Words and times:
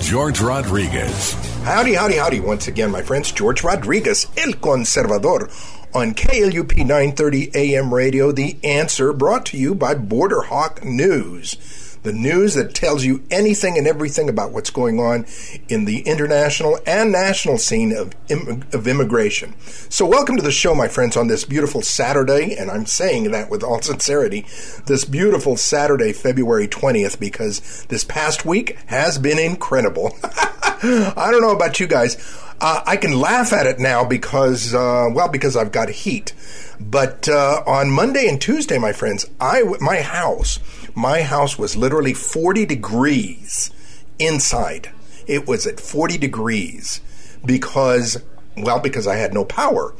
George 0.00 0.40
Rodriguez. 0.40 1.34
Howdy, 1.62 1.94
howdy, 1.94 2.16
howdy. 2.16 2.40
Once 2.40 2.68
again, 2.68 2.90
my 2.90 3.02
friends, 3.02 3.30
George 3.32 3.62
Rodriguez, 3.62 4.26
El 4.36 4.54
Conservador, 4.54 5.50
on 5.94 6.14
KLUP 6.14 6.78
930 6.78 7.50
AM 7.54 7.92
radio, 7.92 8.32
The 8.32 8.56
Answer, 8.64 9.12
brought 9.12 9.44
to 9.46 9.58
you 9.58 9.74
by 9.74 9.94
Border 9.94 10.42
Hawk 10.42 10.82
News 10.82 11.56
the 12.02 12.12
news 12.12 12.54
that 12.54 12.74
tells 12.74 13.04
you 13.04 13.22
anything 13.30 13.76
and 13.76 13.86
everything 13.86 14.28
about 14.28 14.52
what's 14.52 14.70
going 14.70 14.98
on 14.98 15.26
in 15.68 15.84
the 15.84 16.00
international 16.00 16.78
and 16.86 17.12
national 17.12 17.58
scene 17.58 17.92
of, 17.92 18.14
Im- 18.28 18.64
of 18.72 18.88
immigration. 18.88 19.54
So, 19.60 20.06
welcome 20.06 20.36
to 20.36 20.42
the 20.42 20.50
show, 20.50 20.74
my 20.74 20.88
friends, 20.88 21.16
on 21.16 21.28
this 21.28 21.44
beautiful 21.44 21.82
Saturday, 21.82 22.56
and 22.56 22.70
I'm 22.70 22.86
saying 22.86 23.30
that 23.32 23.50
with 23.50 23.62
all 23.62 23.82
sincerity, 23.82 24.46
this 24.86 25.04
beautiful 25.04 25.56
Saturday, 25.56 26.12
February 26.12 26.68
20th, 26.68 27.20
because 27.20 27.84
this 27.86 28.04
past 28.04 28.44
week 28.46 28.78
has 28.86 29.18
been 29.18 29.38
incredible. 29.38 30.16
I 30.22 31.28
don't 31.30 31.42
know 31.42 31.54
about 31.54 31.80
you 31.80 31.86
guys. 31.86 32.16
Uh, 32.60 32.82
I 32.86 32.96
can 32.96 33.18
laugh 33.18 33.52
at 33.52 33.66
it 33.66 33.78
now 33.78 34.04
because, 34.04 34.74
uh, 34.74 35.06
well, 35.12 35.28
because 35.28 35.56
I've 35.56 35.72
got 35.72 35.88
heat. 35.88 36.34
But 36.78 37.28
uh, 37.28 37.62
on 37.66 37.90
Monday 37.90 38.26
and 38.28 38.40
Tuesday, 38.40 38.78
my 38.78 38.92
friends, 38.92 39.26
I 39.38 39.62
my 39.80 40.00
house 40.00 40.58
my 40.94 41.22
house 41.22 41.58
was 41.58 41.76
literally 41.76 42.14
40 42.14 42.66
degrees 42.66 43.70
inside. 44.18 44.90
It 45.26 45.46
was 45.46 45.66
at 45.66 45.80
40 45.80 46.18
degrees 46.18 47.00
because, 47.44 48.22
well, 48.56 48.80
because 48.80 49.06
I 49.06 49.16
had 49.16 49.32
no 49.32 49.44
power. 49.44 49.94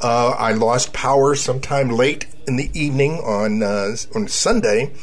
Uh, 0.00 0.34
I 0.38 0.52
lost 0.52 0.92
power 0.92 1.34
sometime 1.34 1.90
late 1.90 2.26
in 2.46 2.56
the 2.56 2.70
evening 2.72 3.18
on 3.18 3.62
uh, 3.62 3.96
on 4.14 4.28
Sunday. 4.28 4.94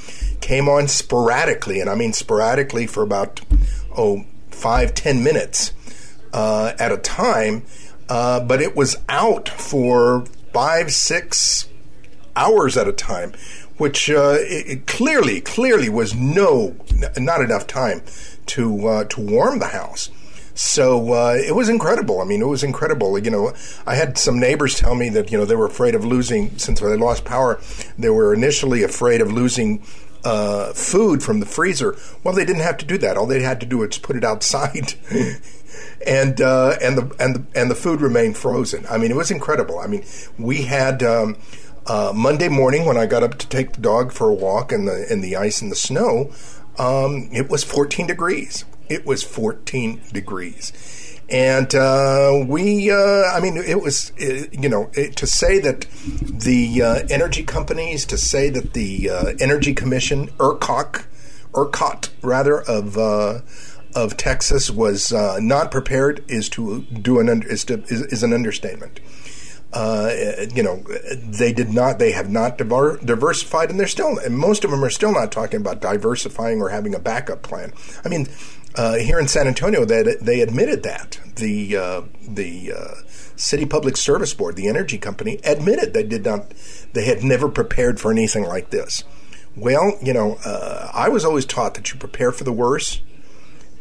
Came 0.41 0.67
on 0.67 0.87
sporadically, 0.87 1.79
and 1.79 1.89
I 1.89 1.93
mean 1.93 2.13
sporadically 2.13 2.87
for 2.87 3.03
about 3.03 3.41
oh 3.95 4.25
five 4.49 4.95
ten 4.95 5.23
minutes 5.23 5.71
uh, 6.33 6.73
at 6.79 6.91
a 6.91 6.97
time. 6.97 7.63
Uh, 8.09 8.39
but 8.39 8.61
it 8.61 8.75
was 8.75 8.95
out 9.07 9.49
for 9.49 10.25
five 10.51 10.91
six 10.91 11.69
hours 12.37 12.77
at 12.77 12.87
a 12.87 12.93
time, 12.93 13.33
which 13.77 14.09
uh, 14.09 14.37
it, 14.39 14.67
it 14.67 14.87
clearly, 14.87 15.41
clearly 15.41 15.89
was 15.89 16.13
no, 16.15 16.75
not 17.17 17.41
enough 17.41 17.67
time 17.67 18.01
to 18.47 18.87
uh, 18.87 19.03
to 19.05 19.19
warm 19.19 19.59
the 19.59 19.67
house. 19.67 20.09
So 20.53 21.13
uh, 21.13 21.35
it 21.35 21.53
was 21.53 21.69
incredible. 21.69 22.19
I 22.19 22.25
mean, 22.25 22.41
it 22.41 22.47
was 22.47 22.63
incredible. 22.63 23.19
You 23.19 23.29
know, 23.29 23.53
I 23.85 23.95
had 23.95 24.17
some 24.17 24.39
neighbors 24.39 24.75
tell 24.75 24.95
me 24.95 25.09
that 25.09 25.31
you 25.31 25.37
know 25.37 25.45
they 25.45 25.55
were 25.55 25.67
afraid 25.67 25.93
of 25.93 26.03
losing 26.03 26.57
since 26.57 26.79
they 26.79 26.97
lost 26.97 27.25
power. 27.25 27.59
They 27.97 28.09
were 28.09 28.33
initially 28.33 28.81
afraid 28.81 29.21
of 29.21 29.31
losing 29.31 29.83
uh, 30.23 30.73
food 30.73 31.21
from 31.21 31.39
the 31.39 31.45
freezer. 31.45 31.95
Well, 32.23 32.33
they 32.33 32.43
didn't 32.43 32.63
have 32.63 32.77
to 32.77 32.85
do 32.85 32.97
that. 32.97 33.17
All 33.17 33.27
they 33.27 33.41
had 33.41 33.59
to 33.59 33.67
do 33.67 33.77
was 33.79 33.99
put 33.99 34.15
it 34.15 34.23
outside, 34.23 34.95
and 36.07 36.41
uh, 36.41 36.75
and 36.81 36.97
the 36.97 37.15
and 37.19 37.35
the 37.35 37.45
and 37.53 37.69
the 37.69 37.75
food 37.75 38.01
remained 38.01 38.35
frozen. 38.35 38.83
I 38.89 38.97
mean, 38.97 39.11
it 39.11 39.17
was 39.17 39.29
incredible. 39.29 39.79
I 39.79 39.87
mean, 39.87 40.03
we 40.39 40.63
had. 40.63 41.03
Um, 41.03 41.37
uh, 41.87 42.11
Monday 42.13 42.49
morning, 42.49 42.85
when 42.85 42.97
I 42.97 43.05
got 43.05 43.23
up 43.23 43.37
to 43.37 43.47
take 43.47 43.73
the 43.73 43.81
dog 43.81 44.11
for 44.11 44.29
a 44.29 44.33
walk 44.33 44.71
in 44.71 44.85
the 44.85 45.11
in 45.11 45.21
the 45.21 45.35
ice 45.35 45.61
and 45.61 45.71
the 45.71 45.75
snow, 45.75 46.31
um, 46.77 47.29
it 47.31 47.49
was 47.49 47.63
14 47.63 48.07
degrees. 48.07 48.65
It 48.89 49.05
was 49.05 49.23
14 49.23 50.01
degrees, 50.11 51.19
and 51.29 51.73
uh, 51.73 52.43
we. 52.45 52.91
Uh, 52.91 53.31
I 53.33 53.39
mean, 53.41 53.57
it 53.57 53.81
was 53.81 54.11
uh, 54.21 54.47
you 54.51 54.69
know 54.69 54.89
it, 54.93 55.15
to 55.17 55.27
say 55.27 55.59
that 55.59 55.87
the 56.21 56.81
uh, 56.81 56.99
energy 57.09 57.43
companies, 57.43 58.05
to 58.05 58.17
say 58.17 58.49
that 58.49 58.73
the 58.73 59.09
uh, 59.09 59.33
Energy 59.39 59.73
Commission, 59.73 60.27
ERCOT, 60.39 61.05
ERCOT 61.53 62.09
rather 62.21 62.61
of 62.61 62.97
of 63.95 64.17
Texas 64.17 64.69
was 64.69 65.11
not 65.11 65.71
prepared 65.71 66.23
is 66.27 66.49
to 66.49 66.81
do 66.81 67.19
an 67.19 67.43
is, 67.43 67.63
to, 67.65 67.81
is, 67.83 68.01
is 68.03 68.23
an 68.23 68.33
understatement 68.33 68.99
uh, 68.99 69.26
you 70.55 70.63
know, 70.63 70.77
they 71.13 71.53
did 71.53 71.69
not, 71.69 71.99
they 71.99 72.11
have 72.11 72.29
not 72.29 72.57
diver- 72.57 72.99
diversified, 73.03 73.69
and 73.69 73.79
they're 73.79 73.87
still, 73.87 74.17
and 74.17 74.37
most 74.37 74.63
of 74.63 74.71
them 74.71 74.83
are 74.83 74.89
still 74.89 75.11
not 75.11 75.31
talking 75.31 75.59
about 75.61 75.81
diversifying 75.81 76.61
or 76.61 76.69
having 76.69 76.95
a 76.95 76.99
backup 76.99 77.41
plan. 77.41 77.73
I 78.03 78.09
mean, 78.09 78.27
uh, 78.75 78.95
here 78.95 79.19
in 79.19 79.27
San 79.27 79.47
Antonio, 79.47 79.85
they, 79.85 80.15
they 80.21 80.41
admitted 80.41 80.83
that 80.83 81.19
the 81.35 81.75
uh, 81.75 82.01
the 82.27 82.73
uh, 82.73 82.95
City 83.35 83.65
Public 83.65 83.97
Service 83.97 84.33
Board, 84.33 84.55
the 84.55 84.67
energy 84.67 84.97
company, 84.97 85.39
admitted 85.43 85.93
they 85.93 86.03
did 86.03 86.25
not, 86.25 86.53
they 86.93 87.05
had 87.05 87.23
never 87.23 87.49
prepared 87.49 87.99
for 87.99 88.11
anything 88.11 88.43
like 88.43 88.69
this. 88.69 89.03
Well, 89.55 89.97
you 90.01 90.13
know, 90.13 90.37
uh, 90.45 90.91
I 90.93 91.09
was 91.09 91.25
always 91.25 91.45
taught 91.45 91.73
that 91.75 91.91
you 91.91 91.99
prepare 91.99 92.31
for 92.31 92.43
the 92.43 92.51
worst 92.51 93.01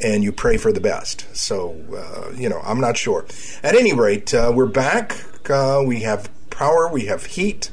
and 0.00 0.22
you 0.22 0.32
pray 0.32 0.56
for 0.56 0.72
the 0.72 0.80
best. 0.80 1.26
So, 1.36 1.76
uh, 1.94 2.34
you 2.34 2.48
know, 2.48 2.60
I'm 2.64 2.80
not 2.80 2.97
sure. 2.97 3.26
At 3.62 3.74
any 3.74 3.92
rate, 3.92 4.32
uh, 4.32 4.53
we're 4.54 4.66
back. 4.66 5.24
Uh, 5.51 5.83
we 5.84 6.01
have 6.01 6.31
power. 6.51 6.89
We 6.89 7.07
have 7.07 7.27
heat. 7.27 7.71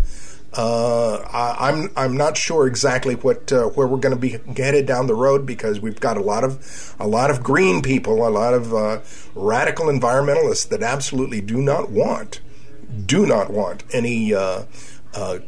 Uh, 0.56 1.16
I, 1.34 1.70
am 1.70 1.76
I'm, 1.76 1.92
I'm 1.96 2.18
not 2.18 2.38
sure 2.38 2.68
exactly 2.68 3.16
what 3.16 3.52
uh, 3.52 3.66
where 3.70 3.88
we're 3.88 3.98
going 3.98 4.14
to 4.14 4.20
be 4.20 4.40
headed 4.56 4.86
down 4.86 5.08
the 5.08 5.16
road 5.16 5.46
because 5.48 5.80
we've 5.80 6.00
got 6.00 6.16
a 6.16 6.22
lot 6.22 6.44
of 6.44 6.96
a 7.00 7.08
lot 7.08 7.32
of 7.32 7.42
green 7.42 7.82
people, 7.82 8.28
a 8.28 8.30
lot 8.30 8.54
of 8.54 8.74
uh, 8.74 9.00
radical 9.34 9.88
environmentalists 9.88 10.70
that 10.70 10.84
absolutely 10.84 11.42
do 11.42 11.58
not 11.58 11.90
want 11.90 12.40
do 13.06 13.26
not 13.26 13.50
want 13.50 13.84
any 13.92 14.32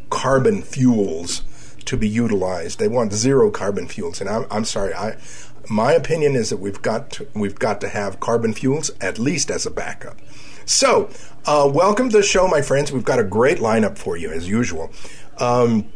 carbon 0.10 0.64
fuels 0.64 1.44
to 1.86 1.98
be 1.98 2.10
utilized. 2.10 2.80
They 2.80 2.88
want 2.88 3.14
zero 3.14 3.52
carbon 3.52 3.88
fuels, 3.88 4.20
and 4.20 4.30
I'm, 4.30 4.46
I'm 4.50 4.66
sorry. 4.66 4.94
I 4.94 5.18
my 5.70 5.94
opinion 5.94 6.36
is 6.36 6.50
that 6.50 6.58
we've 6.58 6.82
got 6.82 7.12
to, 7.12 7.28
we've 7.34 7.58
got 7.58 7.82
to 7.82 7.90
have 7.90 8.20
carbon 8.20 8.54
fuels 8.54 8.92
at 9.02 9.18
least 9.18 9.50
as 9.50 9.66
a 9.66 9.72
backup. 9.72 10.18
So, 10.66 11.10
uh, 11.46 11.70
welcome 11.72 12.10
to 12.10 12.18
the 12.18 12.24
show, 12.24 12.48
my 12.48 12.62
friends. 12.62 12.92
We've 12.92 13.06
got 13.06 13.20
a 13.20 13.24
great 13.24 13.60
lineup 13.60 14.00
for 14.00 14.18
you 14.18 14.32
as 14.32 14.50
usual. 14.50 14.92
Um, 15.38 15.90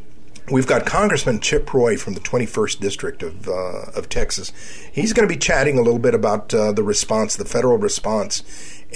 We've 0.52 0.66
got 0.66 0.88
Congressman 0.88 1.42
Chip 1.42 1.72
Roy 1.72 1.96
from 1.96 2.16
the 2.16 2.20
21st 2.22 2.80
District 2.80 3.22
of 3.22 3.48
uh, 3.48 3.92
of 3.96 4.10
Texas. 4.10 4.52
He's 4.92 5.14
going 5.14 5.28
to 5.28 5.32
be 5.32 5.40
chatting 5.40 5.78
a 5.78 5.82
little 5.84 6.00
bit 6.00 6.16
about 6.16 6.52
uh, 6.56 6.72
the 6.72 6.82
response, 6.82 7.36
the 7.36 7.46
federal 7.46 7.78
response, 7.78 8.44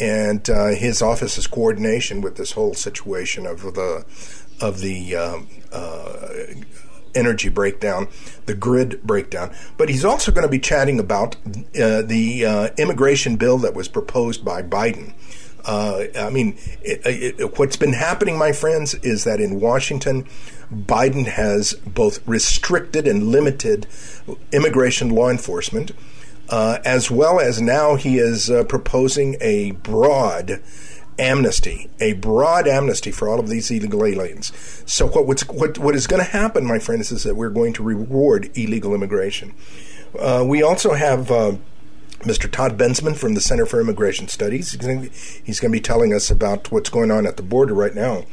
and 0.02 0.50
uh, 0.50 0.70
his 0.70 1.04
office's 1.04 1.46
coordination 1.46 2.22
with 2.22 2.38
this 2.38 2.54
whole 2.54 2.74
situation 2.74 3.46
of 3.46 3.62
the 3.76 4.04
of 4.60 4.80
the 4.80 5.16
um, 5.16 5.48
uh, 5.72 6.28
energy 7.14 7.50
breakdown, 7.50 8.08
the 8.48 8.56
grid 8.56 9.04
breakdown. 9.04 9.54
But 9.78 9.90
he's 9.90 10.06
also 10.06 10.32
going 10.32 10.48
to 10.48 10.52
be 10.52 10.60
chatting 10.60 11.00
about 11.00 11.36
uh, 11.80 12.02
the 12.02 12.46
uh, 12.48 12.70
immigration 12.80 13.36
bill 13.36 13.60
that 13.60 13.76
was 13.76 13.88
proposed 13.88 14.44
by 14.44 14.64
Biden. 14.64 15.14
Uh, 15.66 16.06
I 16.18 16.30
mean, 16.30 16.58
it, 16.82 17.02
it, 17.40 17.58
what's 17.58 17.78
been 17.78 17.94
happening, 17.94 18.38
my 18.38 18.52
friends, 18.52 18.96
is 18.96 19.24
that 19.24 19.40
in 19.40 19.60
Washington, 19.60 20.28
Biden 20.72 21.28
has 21.28 21.74
both 21.86 22.26
restricted 22.28 23.08
and 23.08 23.28
limited 23.28 23.88
immigration 24.52 25.10
law 25.10 25.30
enforcement, 25.30 25.92
uh, 26.50 26.80
as 26.84 27.10
well 27.10 27.40
as 27.40 27.62
now 27.62 27.96
he 27.96 28.18
is 28.18 28.50
uh, 28.50 28.64
proposing 28.66 29.38
a 29.40 29.72
broad 29.72 30.62
amnesty, 31.18 31.90
a 32.00 32.14
broad 32.14 32.68
amnesty 32.68 33.12
for 33.12 33.30
all 33.30 33.40
of 33.40 33.48
these 33.48 33.70
illegal 33.72 34.06
aliens. 34.06 34.52
So 34.86 35.08
what 35.08 35.42
what 35.50 35.78
what 35.78 35.96
is 35.96 36.08
going 36.08 36.24
to 36.24 36.30
happen, 36.30 36.66
my 36.66 36.80
friends, 36.80 37.12
is 37.12 37.24
that 37.24 37.36
we're 37.36 37.50
going 37.50 37.74
to 37.74 37.84
reward 37.84 38.50
illegal 38.58 38.94
immigration. 38.94 39.54
Uh, 40.20 40.44
we 40.46 40.62
also 40.62 40.94
have. 40.94 41.32
Mr. 42.24 42.50
Todd 42.50 42.78
Bensman 42.78 43.16
from 43.16 43.34
the 43.34 43.42
Center 43.42 43.66
for 43.66 43.80
Immigration 43.80 44.28
Studies. 44.28 44.72
He's 45.44 45.60
going 45.60 45.72
to 45.72 45.78
be 45.78 45.82
telling 45.82 46.14
us 46.14 46.32
about 46.32 46.72
what's 46.72 46.90
going 46.90 47.12
on 47.12 47.26
at 47.26 47.38
the 47.38 47.44
border 47.44 47.74
right 47.74 47.94
now. 47.94 48.24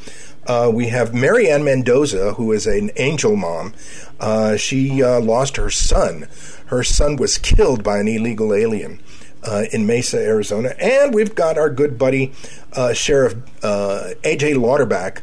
Uh, 0.47 0.71
we 0.73 0.89
have 0.89 1.15
Marianne 1.15 1.65
Mendoza, 1.65 2.35
who 2.35 2.53
is 2.53 2.67
an 2.67 2.91
angel 2.97 3.37
mom. 3.37 3.75
Uh, 4.19 4.57
she 4.57 5.03
uh, 5.03 5.21
lost 5.21 5.57
her 5.57 5.71
son. 5.71 6.29
Her 6.67 6.83
son 6.83 7.17
was 7.17 7.37
killed 7.37 7.83
by 7.83 7.99
an 7.99 8.09
illegal 8.09 8.55
alien 8.55 9.01
uh, 9.43 9.65
in 9.73 9.87
Mesa, 9.87 10.19
Arizona. 10.19 10.75
And 10.79 11.13
we've 11.13 11.35
got 11.35 11.59
our 11.59 11.71
good 11.71 11.99
buddy, 11.99 12.33
uh, 12.73 12.93
Sheriff 12.93 13.35
uh, 13.63 14.11
A.J. 14.25 14.55
Louderback, 14.55 15.21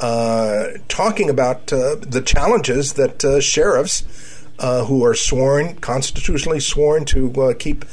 uh, 0.00 0.78
talking 0.88 1.30
about 1.30 1.68
the 1.68 2.22
challenges 2.24 2.94
that 2.94 3.42
sheriffs 3.42 4.37
who 4.58 5.04
are 5.04 5.14
sworn, 5.14 5.76
constitutionally 5.76 6.60
sworn 6.60 7.04
to 7.06 7.54
keep 7.58 7.84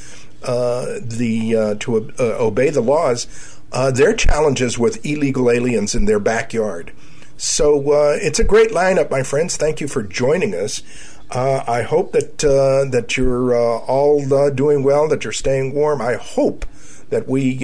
uh, 0.45 0.99
the 1.01 1.55
uh, 1.55 1.75
to 1.79 2.13
uh, 2.19 2.23
obey 2.37 2.69
the 2.69 2.81
laws, 2.81 3.25
uh, 3.71 3.89
their 3.89 4.13
challenges 4.13 4.77
with 4.77 5.03
illegal 5.03 5.49
aliens 5.49 5.95
in 5.95 6.05
their 6.05 6.19
backyard. 6.19 6.91
So 7.35 7.91
uh, 7.91 8.17
it's 8.21 8.37
a 8.37 8.43
great 8.43 8.69
lineup, 8.69 9.09
my 9.09 9.23
friends. 9.23 9.57
Thank 9.57 9.81
you 9.81 9.87
for 9.87 10.03
joining 10.03 10.53
us. 10.53 10.83
I 11.31 11.81
hope 11.81 12.11
that 12.11 12.37
that 12.37 13.17
you're 13.17 13.57
all 13.57 14.51
doing 14.51 14.83
well, 14.83 15.07
that 15.09 15.23
you're 15.23 15.33
staying 15.33 15.73
warm. 15.73 15.99
I 15.99 16.13
hope 16.13 16.67
that 17.09 17.27
we 17.27 17.55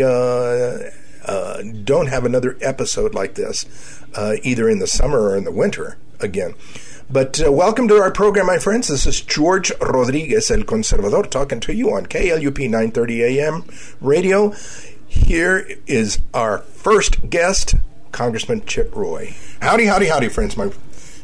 don't 1.26 2.08
have 2.08 2.26
another 2.26 2.58
episode 2.62 3.14
like 3.14 3.36
this, 3.36 3.66
either 4.44 4.70
in 4.70 4.80
the 4.80 4.88
summer 4.88 5.22
or 5.22 5.36
in 5.36 5.44
the 5.44 5.52
winter 5.52 5.98
again. 6.20 6.56
But 7.12 7.46
uh, 7.46 7.52
welcome 7.52 7.90
to 7.90 7.98
our 7.98 8.10
program, 8.10 8.46
my 8.46 8.58
friends. 8.58 8.88
This 8.88 9.06
is 9.06 9.20
George 9.20 9.70
Rodriguez, 9.82 10.50
El 10.50 10.60
Conservador, 10.60 11.30
talking 11.30 11.60
to 11.60 11.74
you 11.74 11.92
on 11.92 12.06
KLUP 12.06 12.58
930 12.58 13.24
AM 13.24 13.66
radio. 14.00 14.52
Here 15.08 15.68
is 15.88 16.20
our 16.34 16.60
first 16.60 17.30
guest, 17.30 17.76
Congressman 18.14 18.66
Chip 18.66 18.96
Roy. 18.96 19.36
Howdy, 19.62 19.88
howdy, 19.88 20.06
howdy, 20.06 20.30
friends. 20.30 20.56
My 20.56 20.72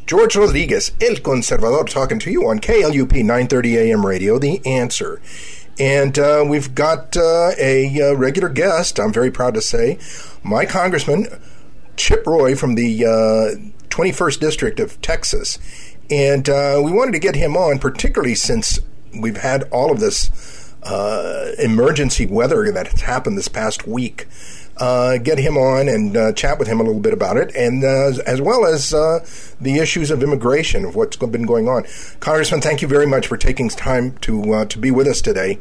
George 0.04 0.36
Rodriguez, 0.36 0.92
El 1.00 1.16
Conservador, 1.16 1.88
talking 1.88 2.18
to 2.18 2.30
you 2.30 2.46
on 2.46 2.58
KLUP 2.58 3.12
930 3.12 3.78
AM 3.78 4.04
radio, 4.04 4.38
The 4.38 4.60
Answer. 4.66 5.22
And 5.78 6.18
uh, 6.18 6.44
we've 6.46 6.74
got 6.74 7.16
uh, 7.16 7.52
a 7.58 8.00
uh, 8.00 8.14
regular 8.14 8.48
guest, 8.48 8.98
I'm 8.98 9.12
very 9.12 9.30
proud 9.30 9.54
to 9.54 9.62
say, 9.62 9.98
my 10.42 10.66
Congressman, 10.66 11.26
Chip 11.96 12.26
Roy 12.26 12.56
from 12.56 12.74
the 12.74 13.04
uh, 13.04 13.88
21st 13.88 14.40
District 14.40 14.80
of 14.80 15.00
Texas. 15.02 15.58
And 16.10 16.48
uh, 16.48 16.80
we 16.82 16.90
wanted 16.90 17.12
to 17.12 17.18
get 17.18 17.36
him 17.36 17.56
on, 17.56 17.78
particularly 17.78 18.34
since 18.34 18.80
we've 19.18 19.36
had 19.36 19.64
all 19.64 19.92
of 19.92 20.00
this 20.00 20.74
uh, 20.82 21.52
emergency 21.58 22.26
weather 22.26 22.70
that 22.72 22.88
has 22.88 23.02
happened 23.02 23.36
this 23.36 23.48
past 23.48 23.86
week. 23.86 24.26
Uh, 24.78 25.18
get 25.18 25.38
him 25.38 25.56
on 25.56 25.88
and 25.88 26.16
uh, 26.16 26.32
chat 26.32 26.58
with 26.58 26.68
him 26.68 26.78
a 26.78 26.84
little 26.84 27.00
bit 27.00 27.12
about 27.12 27.36
it, 27.36 27.52
and 27.56 27.82
uh, 27.82 28.12
as 28.26 28.40
well 28.40 28.64
as 28.64 28.94
uh, 28.94 29.18
the 29.60 29.78
issues 29.78 30.10
of 30.10 30.22
immigration, 30.22 30.84
of 30.84 30.94
what's 30.94 31.16
been 31.16 31.46
going 31.46 31.68
on. 31.68 31.84
Congressman, 32.20 32.60
thank 32.60 32.80
you 32.80 32.86
very 32.86 33.06
much 33.06 33.26
for 33.26 33.36
taking 33.36 33.68
time 33.68 34.16
to 34.18 34.54
uh, 34.54 34.64
to 34.66 34.78
be 34.78 34.92
with 34.92 35.08
us 35.08 35.20
today. 35.20 35.58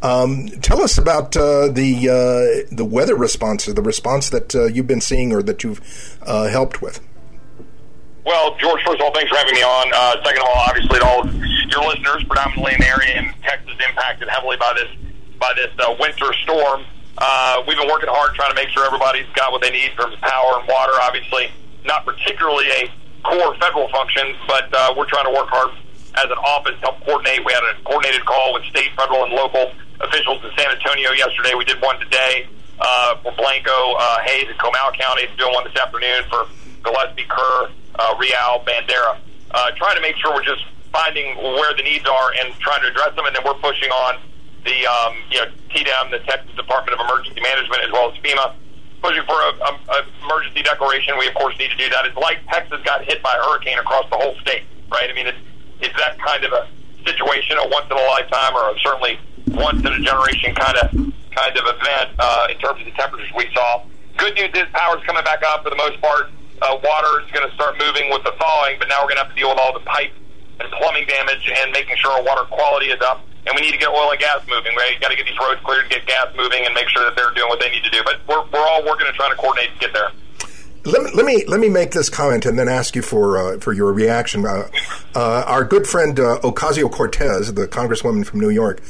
Um, 0.00 0.48
tell 0.62 0.82
us 0.82 0.96
about 0.96 1.32
the 1.32 2.66
the 2.72 2.84
weather 2.84 3.14
response, 3.14 3.68
or 3.68 3.74
the 3.74 3.82
response 3.82 4.30
that 4.30 4.54
you've 4.74 4.86
been 4.86 5.02
seeing, 5.02 5.32
or 5.32 5.42
that 5.42 5.62
you've 5.62 6.18
helped 6.24 6.80
with. 6.80 7.00
Well, 8.24 8.56
George, 8.56 8.82
first 8.84 9.00
of 9.00 9.02
all, 9.02 9.12
thanks 9.12 9.30
for 9.30 9.36
having 9.36 9.54
me 9.54 9.62
on. 9.62 9.92
Uh, 9.94 10.24
second 10.24 10.40
of 10.40 10.48
all, 10.48 10.64
obviously, 10.66 10.98
to 10.98 11.04
all 11.04 11.26
your 11.68 11.84
listeners, 11.84 12.24
predominantly 12.24 12.72
in 12.74 12.82
area 12.82 13.18
in 13.18 13.34
Texas, 13.42 13.74
impacted 13.86 14.28
heavily 14.28 14.56
by 14.56 14.72
this 14.74 14.88
by 15.38 15.52
this 15.56 15.70
uh, 15.78 15.94
winter 16.00 16.32
storm. 16.42 16.84
Uh, 17.16 17.62
we've 17.66 17.78
been 17.78 17.88
working 17.88 18.10
hard 18.10 18.34
trying 18.34 18.50
to 18.50 18.58
make 18.58 18.68
sure 18.70 18.84
everybody's 18.84 19.28
got 19.34 19.52
what 19.52 19.62
they 19.62 19.70
need 19.70 19.92
from 19.94 20.10
power 20.18 20.58
and 20.58 20.66
water. 20.66 20.92
Obviously, 21.02 21.50
not 21.86 22.04
particularly 22.04 22.66
a 22.82 22.90
core 23.22 23.54
federal 23.62 23.88
function, 23.88 24.34
but 24.46 24.66
uh, 24.74 24.94
we're 24.96 25.06
trying 25.06 25.24
to 25.24 25.34
work 25.34 25.48
hard 25.48 25.70
as 26.18 26.30
an 26.30 26.38
office 26.42 26.74
to 26.82 26.90
help 26.90 26.98
coordinate. 27.06 27.44
We 27.46 27.52
had 27.52 27.62
a 27.62 27.78
coordinated 27.86 28.24
call 28.26 28.54
with 28.54 28.64
state, 28.66 28.90
federal, 28.98 29.24
and 29.24 29.32
local 29.32 29.70
officials 30.00 30.42
in 30.42 30.50
San 30.58 30.70
Antonio 30.74 31.10
yesterday. 31.14 31.54
We 31.54 31.64
did 31.64 31.80
one 31.80 31.98
today 32.02 32.46
uh, 32.78 33.16
for 33.22 33.30
Blanco, 33.38 33.94
uh, 33.94 34.18
Hays, 34.26 34.50
and 34.50 34.58
Comal 34.58 34.90
County. 34.98 35.30
Doing 35.38 35.54
one 35.54 35.64
this 35.64 35.78
afternoon 35.78 36.26
for 36.30 36.46
Gillespie, 36.82 37.26
Kerr, 37.30 37.70
uh, 37.94 38.14
Real, 38.18 38.62
Bandera, 38.66 39.18
uh, 39.54 39.70
trying 39.78 39.96
to 39.96 40.02
make 40.02 40.16
sure 40.18 40.34
we're 40.34 40.44
just 40.44 40.66
finding 40.90 41.36
where 41.38 41.74
the 41.74 41.82
needs 41.82 42.06
are 42.06 42.30
and 42.42 42.54
trying 42.58 42.82
to 42.82 42.88
address 42.88 43.14
them, 43.14 43.26
and 43.26 43.34
then 43.34 43.42
we're 43.46 43.58
pushing 43.58 43.90
on 43.90 44.18
the 44.64 44.86
um, 44.86 45.14
you 45.30 45.38
know 45.38 45.48
TDEM, 45.70 46.10
the 46.10 46.20
Texas 46.20 46.54
Department 46.56 46.98
of 46.98 47.04
Emergency 47.06 47.40
Management, 47.40 47.82
as 47.84 47.92
well 47.92 48.10
as 48.10 48.16
FEMA, 48.18 48.54
pushing 49.02 49.22
for 49.24 49.36
a, 49.36 49.50
a, 49.60 49.70
a 49.76 49.98
emergency 50.24 50.62
declaration. 50.62 51.16
We 51.18 51.28
of 51.28 51.34
course 51.34 51.56
need 51.58 51.70
to 51.70 51.76
do 51.76 51.88
that. 51.90 52.06
It's 52.06 52.16
like 52.16 52.40
Texas 52.48 52.80
got 52.84 53.04
hit 53.04 53.22
by 53.22 53.32
a 53.36 53.42
hurricane 53.44 53.78
across 53.78 54.08
the 54.10 54.16
whole 54.16 54.34
state, 54.40 54.64
right? 54.90 55.08
I 55.08 55.12
mean, 55.12 55.26
it's, 55.26 55.38
it's 55.80 55.96
that 55.96 56.18
kind 56.18 56.44
of 56.44 56.52
a 56.52 56.68
situation, 57.04 57.58
a 57.58 57.68
once 57.68 57.86
in 57.90 57.96
a 57.96 58.06
lifetime, 58.16 58.56
or 58.56 58.76
certainly 58.80 59.20
once 59.52 59.80
in 59.84 59.92
a 59.92 60.00
generation 60.00 60.54
kind 60.54 60.76
of 60.78 60.90
kind 61.36 61.54
of 61.56 61.64
event 61.68 62.10
uh, 62.18 62.46
in 62.50 62.56
terms 62.58 62.80
of 62.80 62.86
the 62.86 62.96
temperatures 62.96 63.28
we 63.36 63.48
saw. 63.52 63.84
Good 64.16 64.34
news 64.34 64.50
is 64.54 64.64
power's 64.72 65.02
coming 65.04 65.24
back 65.24 65.42
up 65.48 65.64
for 65.64 65.70
the 65.70 65.76
most 65.76 66.00
part. 66.00 66.30
Uh, 66.62 66.78
water 66.82 67.20
is 67.20 67.30
going 67.32 67.46
to 67.48 67.54
start 67.54 67.76
moving 67.78 68.08
with 68.10 68.22
the 68.22 68.32
thawing, 68.38 68.76
but 68.78 68.88
now 68.88 69.02
we're 69.02 69.10
going 69.12 69.18
to 69.18 69.24
have 69.26 69.34
to 69.34 69.38
deal 69.38 69.50
with 69.50 69.58
all 69.58 69.74
the 69.74 69.84
pipe 69.84 70.12
and 70.60 70.70
plumbing 70.72 71.04
damage 71.06 71.50
and 71.50 71.72
making 71.72 71.96
sure 71.96 72.12
our 72.12 72.22
water 72.22 72.46
quality 72.46 72.86
is 72.86 73.00
up. 73.02 73.26
And 73.46 73.52
we 73.54 73.60
need 73.60 73.72
to 73.72 73.78
get 73.78 73.88
oil 73.88 74.10
and 74.10 74.18
gas 74.18 74.40
moving. 74.48 74.72
We 74.74 74.96
got 75.00 75.10
to 75.10 75.16
get 75.16 75.26
these 75.26 75.38
roads 75.38 75.60
cleared, 75.64 75.90
get 75.90 76.06
gas 76.06 76.34
moving, 76.36 76.64
and 76.64 76.74
make 76.74 76.88
sure 76.88 77.04
that 77.04 77.14
they're 77.16 77.32
doing 77.32 77.48
what 77.48 77.60
they 77.60 77.70
need 77.70 77.84
to 77.84 77.90
do. 77.90 78.00
But 78.04 78.20
we're, 78.26 78.42
we're 78.52 78.66
all 78.66 78.84
working 78.84 79.06
and 79.06 79.14
trying 79.14 79.30
to 79.30 79.36
coordinate 79.36 79.74
to 79.74 79.78
get 79.78 79.92
there. 79.92 80.10
Let 80.86 81.02
me, 81.02 81.10
let 81.14 81.24
me 81.24 81.44
let 81.46 81.60
me 81.60 81.70
make 81.70 81.92
this 81.92 82.10
comment 82.10 82.44
and 82.44 82.58
then 82.58 82.68
ask 82.68 82.94
you 82.94 83.00
for 83.00 83.38
uh, 83.38 83.58
for 83.58 83.72
your 83.72 83.90
reaction. 83.94 84.44
Uh, 84.44 84.68
uh, 85.14 85.44
our 85.46 85.64
good 85.64 85.86
friend 85.86 86.18
uh, 86.20 86.40
Ocasio 86.42 86.92
Cortez, 86.92 87.54
the 87.54 87.66
congresswoman 87.66 88.26
from 88.26 88.40
New 88.40 88.50
York, 88.50 88.82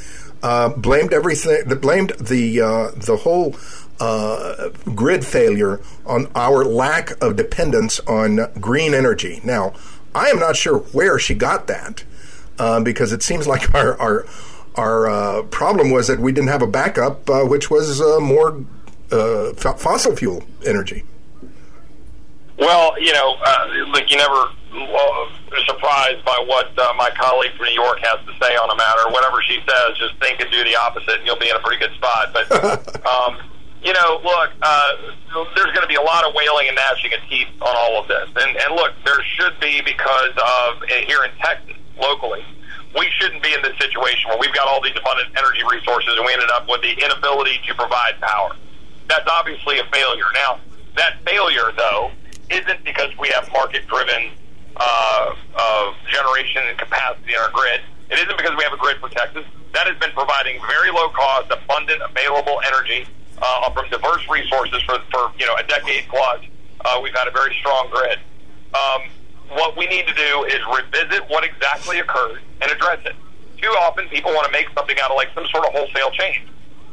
uh, 0.43 0.69
blamed 0.69 1.13
everything. 1.13 1.63
Blamed 1.79 2.09
the 2.19 2.59
uh, 2.59 2.91
the 2.95 3.15
whole 3.15 3.55
grid 4.93 5.25
failure 5.25 5.79
on 6.05 6.29
our 6.35 6.65
lack 6.65 7.11
of 7.23 7.37
dependence 7.37 8.01
on 8.01 8.51
green 8.59 8.93
energy. 8.93 9.39
Now, 9.45 9.73
I 10.13 10.27
am 10.27 10.39
not 10.39 10.57
sure 10.57 10.79
where 10.79 11.17
she 11.17 11.33
got 11.33 11.67
that 11.67 12.03
uh, 12.59 12.79
because 12.81 13.11
it 13.11 13.23
seems 13.23 13.47
like 13.47 13.73
our 13.75 13.99
our, 13.99 14.25
our 14.75 15.09
uh, 15.09 15.43
problem 15.43 15.91
was 15.91 16.07
that 16.07 16.19
we 16.19 16.31
didn't 16.31 16.49
have 16.49 16.61
a 16.61 16.67
backup, 16.67 17.29
uh, 17.29 17.43
which 17.43 17.69
was 17.69 18.01
uh, 18.01 18.19
more 18.19 18.63
uh, 19.11 19.49
f- 19.51 19.79
fossil 19.79 20.15
fuel 20.15 20.43
energy. 20.65 21.03
Well, 22.57 22.99
you 23.01 23.11
know, 23.11 23.35
look, 23.91 24.09
you 24.09 24.15
never 24.15 24.49
surprised 25.67 26.23
by 26.23 26.41
what 26.47 26.71
my 26.95 27.09
colleague 27.19 27.51
from 27.57 27.65
New 27.65 27.73
York 27.73 27.99
has 27.99 28.25
to 28.25 28.31
say 28.39 28.55
on 28.55 28.69
a 28.69 28.75
matter. 28.75 29.11
Whatever 29.11 29.41
she 29.41 29.59
says, 29.67 29.97
just 29.97 30.15
think 30.21 30.39
and 30.39 30.49
do 30.51 30.63
the 30.63 30.75
opposite, 30.77 31.19
and 31.19 31.25
you'll 31.25 31.39
be 31.39 31.49
in 31.49 31.55
a 31.55 31.59
pretty 31.59 31.79
good 31.79 31.93
spot. 31.95 32.31
But 32.31 33.05
um, 33.05 33.37
you 33.85 33.93
know, 33.93 34.19
look, 34.23 34.49
uh, 34.63 34.91
there's 35.55 35.69
going 35.69 35.85
to 35.85 35.87
be 35.87 35.95
a 35.95 36.01
lot 36.01 36.27
of 36.27 36.33
wailing 36.33 36.67
and 36.67 36.75
gnashing 36.75 37.13
of 37.13 37.19
teeth 37.29 37.47
on 37.61 37.75
all 37.77 38.01
of 38.01 38.07
this. 38.07 38.27
And, 38.35 38.57
and 38.57 38.75
look, 38.75 38.93
there 39.05 39.21
should 39.37 39.59
be 39.59 39.79
because 39.81 40.31
of 40.31 40.81
uh, 40.81 40.85
here 41.05 41.23
in 41.23 41.31
Texas, 41.37 41.74
locally, 41.99 42.43
we 42.97 43.07
shouldn't 43.19 43.43
be 43.43 43.53
in 43.53 43.61
this 43.61 43.77
situation 43.77 44.29
where 44.29 44.39
we've 44.39 44.53
got 44.53 44.67
all 44.67 44.81
these 44.81 44.95
abundant 44.95 45.29
energy 45.37 45.63
resources 45.69 46.13
and 46.15 46.25
we 46.25 46.31
ended 46.33 46.49
up 46.51 46.67
with 46.67 46.81
the 46.81 46.91
inability 46.91 47.59
to 47.67 47.73
provide 47.75 48.19
power. 48.21 48.55
That's 49.07 49.27
obviously 49.29 49.79
a 49.79 49.85
failure. 49.91 50.25
Now, 50.33 50.59
that 50.95 51.19
failure, 51.25 51.71
though, 51.77 52.11
isn't 52.49 52.83
because 52.83 53.11
we 53.19 53.29
have 53.35 53.51
market 53.51 53.87
driven 53.87 54.31
uh, 54.77 55.35
uh, 55.55 55.93
generation 56.11 56.63
and 56.67 56.77
capacity 56.77 57.33
in 57.33 57.39
our 57.39 57.51
grid. 57.51 57.81
It 58.09 58.19
isn't 58.19 58.37
because 58.37 58.55
we 58.57 58.63
have 58.63 58.73
a 58.73 58.77
grid 58.77 58.97
for 58.97 59.09
Texas. 59.09 59.45
That 59.73 59.87
has 59.87 59.97
been 59.99 60.11
providing 60.11 60.61
very 60.67 60.91
low 60.91 61.09
cost, 61.09 61.51
abundant, 61.51 62.01
available 62.01 62.61
energy 62.71 63.07
uh, 63.41 63.71
from 63.71 63.89
diverse 63.89 64.23
resources 64.29 64.81
for, 64.83 64.99
for 65.11 65.31
you 65.37 65.45
know 65.45 65.55
a 65.55 65.63
decade 65.63 66.05
plus. 66.07 66.41
Uh, 66.83 66.99
we've 67.01 67.15
had 67.15 67.27
a 67.27 67.31
very 67.31 67.55
strong 67.59 67.89
grid. 67.91 68.19
Um, 68.73 69.09
what 69.49 69.77
we 69.77 69.87
need 69.87 70.07
to 70.07 70.13
do 70.13 70.43
is 70.45 70.59
revisit 70.65 71.29
what 71.29 71.43
exactly 71.43 71.99
occurred 71.99 72.41
and 72.61 72.71
address 72.71 72.99
it. 73.05 73.15
Too 73.61 73.69
often, 73.81 74.07
people 74.09 74.33
want 74.33 74.45
to 74.45 74.51
make 74.51 74.67
something 74.73 74.95
out 75.03 75.11
of 75.11 75.17
like 75.17 75.29
some 75.33 75.45
sort 75.47 75.65
of 75.65 75.71
wholesale 75.73 76.11
change. 76.11 76.41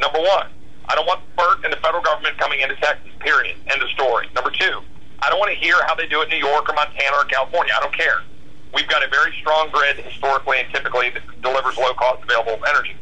Number 0.01 0.21
one, 0.21 0.49
I 0.89 0.95
don't 0.95 1.07
want 1.07 1.21
FERC 1.37 1.65
and 1.65 1.73
the 1.73 1.79
federal 1.79 2.03
government 2.03 2.39
coming 2.39 2.61
into 2.61 2.77
Texas. 2.77 3.11
Period. 3.21 3.57
End 3.73 3.83
of 3.83 3.89
story. 3.91 4.29
Number 4.35 4.51
two, 4.51 4.83
I 5.21 5.31
don't 5.31 5.39
want 5.39 5.53
to 5.53 5.59
hear 5.59 5.77
how 5.87 5.95
they 5.95 6.07
do 6.07 6.21
it 6.21 6.25
in 6.25 6.41
New 6.41 6.45
York 6.47 6.69
or 6.69 6.75
Montana 6.75 7.17
or 7.17 7.25
California. 7.25 7.73
I 7.77 7.81
don't 7.83 7.97
care. 7.97 8.23
We've 8.75 8.89
got 8.89 9.05
a 9.05 9.09
very 9.09 9.33
strong 9.41 9.71
grid 9.71 9.97
historically 9.99 10.59
and 10.61 10.73
typically 10.73 11.11
that 11.11 11.23
delivers 11.43 11.77
low 11.77 11.93
cost 11.95 12.23
available 12.25 12.59
energy. 12.67 12.97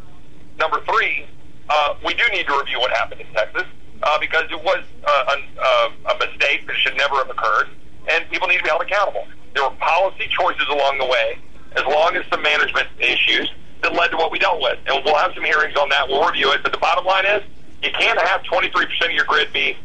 Number 0.59 0.81
three, 0.85 1.27
uh, 1.69 1.95
we 2.05 2.15
do 2.15 2.25
need 2.33 2.47
to 2.47 2.59
review 2.59 2.81
what 2.81 2.91
happened 2.91 3.21
in 3.21 3.27
Texas 3.33 3.65
uh, 4.03 4.19
because 4.19 4.51
it 4.51 4.63
was 4.63 4.85
uh, 5.07 5.37
a, 5.37 6.11
a 6.11 6.19
mistake 6.19 6.67
that 6.67 6.77
should 6.77 6.97
never 6.97 7.17
have 7.17 7.31
occurred, 7.31 7.69
and 8.11 8.29
people 8.31 8.49
need 8.49 8.59
to 8.59 8.63
be 8.63 8.69
held 8.69 8.83
accountable. 8.83 9.27
There 9.55 9.63
were 9.63 9.77
policy 9.77 10.29
choices 10.31 10.67
along 10.71 10.99
the 10.99 11.07
way, 11.07 11.39
as 11.77 11.85
long 11.85 12.17
as 12.17 12.25
some 12.31 12.43
management 12.43 12.89
issues 12.99 13.51
that 13.83 13.93
led 13.95 14.09
to 14.09 14.17
what 14.17 14.31
we 14.31 14.39
dealt 14.39 14.61
with. 14.61 14.79
And 14.87 15.03
we'll 15.05 15.17
have 15.17 15.33
some 15.35 15.45
hearings 15.45 15.77
on 15.77 15.89
that. 15.89 16.09
We'll 16.09 16.27
review 16.27 16.53
it. 16.53 16.63
But 16.63 16.73
the 16.73 16.79
bottom 16.79 17.05
line 17.05 17.25
is, 17.27 17.43
you 17.83 17.91
can't 17.99 18.21
have 18.21 18.43
23% 18.43 19.07
of 19.07 19.13
your 19.13 19.25
grid 19.25 19.53
be 19.53 19.77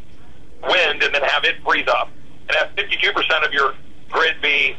wind 0.62 1.02
and 1.02 1.14
then 1.14 1.22
have 1.22 1.44
it 1.44 1.56
freeze 1.64 1.88
up, 1.88 2.10
and 2.48 2.56
have 2.58 2.74
52% 2.76 3.46
of 3.46 3.52
your 3.52 3.74
grid 4.10 4.36
be 4.42 4.76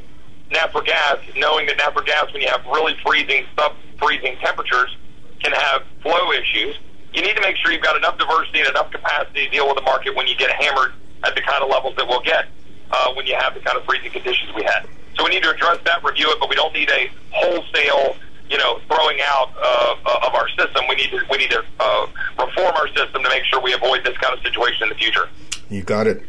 natural 0.51 0.83
gas, 0.83 1.17
knowing 1.35 1.65
that 1.67 1.77
natural 1.77 2.05
gas, 2.05 2.31
when 2.31 2.41
you 2.41 2.47
have 2.47 2.63
really 2.65 2.95
freezing, 3.05 3.45
sub-freezing 3.57 4.37
temperatures, 4.41 4.95
can 5.41 5.51
have 5.51 5.83
flow 6.01 6.31
issues 6.31 6.77
you 7.13 7.21
need 7.21 7.35
to 7.35 7.41
make 7.41 7.55
sure 7.57 7.71
you've 7.71 7.81
got 7.81 7.97
enough 7.97 8.17
diversity 8.17 8.59
and 8.59 8.69
enough 8.69 8.91
capacity 8.91 9.45
to 9.45 9.49
deal 9.49 9.67
with 9.67 9.75
the 9.75 9.81
market 9.81 10.15
when 10.15 10.27
you 10.27 10.35
get 10.35 10.51
hammered 10.51 10.93
at 11.23 11.33
the 11.35 11.41
kind 11.41 11.63
of 11.63 11.69
levels 11.69 11.95
that 11.97 12.07
we'll 12.07 12.21
get 12.21 12.45
uh, 12.91 13.13
when 13.13 13.25
you 13.25 13.35
have 13.35 13.53
the 13.53 13.59
kind 13.59 13.77
of 13.77 13.85
freezing 13.85 14.11
conditions 14.11 14.53
we 14.55 14.63
had. 14.63 14.87
So 15.15 15.23
we 15.23 15.31
need 15.31 15.43
to 15.43 15.51
address 15.51 15.79
that, 15.85 16.03
review 16.03 16.29
it, 16.29 16.39
but 16.39 16.49
we 16.49 16.55
don't 16.55 16.73
need 16.73 16.89
a 16.89 17.09
wholesale 17.31 18.15
you 18.49 18.57
know, 18.57 18.79
throwing 18.87 19.19
out 19.25 19.51
uh, 19.57 20.27
of 20.27 20.33
our 20.33 20.47
system. 20.49 20.85
We 20.87 20.95
need 20.95 21.09
to 21.11 21.19
we 21.29 21.37
need 21.37 21.51
to 21.51 21.63
uh, 21.79 22.07
reform 22.39 22.75
our 22.75 22.87
system 22.89 23.23
to 23.23 23.29
make 23.29 23.43
sure 23.45 23.61
we 23.61 23.73
avoid 23.73 24.03
this 24.03 24.17
kind 24.17 24.37
of 24.37 24.43
situation 24.43 24.83
in 24.83 24.89
the 24.89 24.95
future. 24.95 25.29
You 25.69 25.83
got 25.83 26.07
it. 26.07 26.23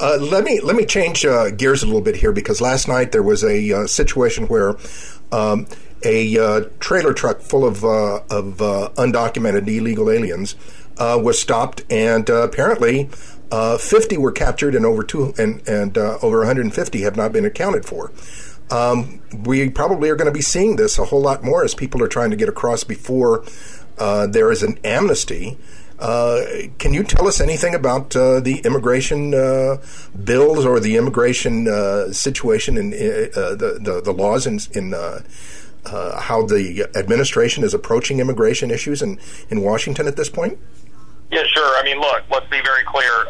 Uh, 0.00 0.18
let 0.20 0.44
me 0.44 0.60
let 0.60 0.74
me 0.74 0.84
change 0.84 1.24
uh, 1.24 1.50
gears 1.50 1.82
a 1.82 1.86
little 1.86 2.00
bit 2.00 2.16
here 2.16 2.32
because 2.32 2.60
last 2.60 2.88
night 2.88 3.12
there 3.12 3.22
was 3.22 3.44
a 3.44 3.72
uh, 3.72 3.86
situation 3.86 4.48
where 4.48 4.74
um, 5.30 5.66
a 6.04 6.36
uh, 6.38 6.60
trailer 6.80 7.12
truck 7.12 7.40
full 7.40 7.64
of 7.64 7.84
of 7.84 8.56
undocumented 8.96 9.68
illegal 9.68 10.10
aliens 10.10 10.56
was 10.98 11.40
stopped, 11.40 11.82
and 11.90 12.28
apparently. 12.28 13.08
50 13.52 14.16
were 14.16 14.32
captured 14.32 14.74
and 14.74 14.86
over 14.86 15.02
two 15.02 15.34
and, 15.38 15.66
and 15.68 15.98
over 15.98 16.38
150 16.38 17.02
have 17.02 17.16
not 17.16 17.32
been 17.32 17.44
accounted 17.44 17.84
for. 17.84 18.10
Um, 18.70 19.20
we 19.44 19.68
probably 19.68 20.08
are 20.08 20.16
going 20.16 20.26
to 20.26 20.32
be 20.32 20.40
seeing 20.40 20.76
this 20.76 20.98
a 20.98 21.04
whole 21.04 21.20
lot 21.20 21.44
more 21.44 21.62
as 21.62 21.74
people 21.74 22.02
are 22.02 22.08
trying 22.08 22.30
to 22.30 22.36
get 22.36 22.48
across 22.48 22.84
before 22.84 23.44
uh, 23.98 24.26
there 24.26 24.50
is 24.50 24.62
an 24.62 24.78
amnesty. 24.82 25.58
Uh, 25.98 26.44
can 26.78 26.92
you 26.94 27.04
tell 27.04 27.28
us 27.28 27.40
anything 27.40 27.74
about 27.74 28.16
uh, 28.16 28.40
the 28.40 28.60
immigration 28.64 29.34
uh, 29.34 29.76
bills 30.24 30.64
or 30.64 30.80
the 30.80 30.96
immigration 30.96 31.68
uh, 31.68 32.10
situation 32.12 32.76
and 32.76 32.94
uh, 32.94 33.54
the, 33.54 33.78
the, 33.80 34.00
the 34.02 34.12
laws 34.12 34.46
in, 34.46 34.58
in 34.72 34.92
how 35.84 36.44
the 36.46 36.88
administration 36.96 37.62
is 37.62 37.74
approaching 37.74 38.20
immigration 38.20 38.70
issues 38.70 39.02
in, 39.02 39.18
in 39.50 39.60
Washington 39.60 40.08
at 40.08 40.16
this 40.16 40.30
point? 40.30 40.58
Yeah, 41.32 41.44
sure. 41.48 41.80
I 41.80 41.82
mean, 41.82 41.98
look, 41.98 42.24
let's 42.30 42.46
be 42.52 42.60
very 42.60 42.84
clear. 42.84 43.24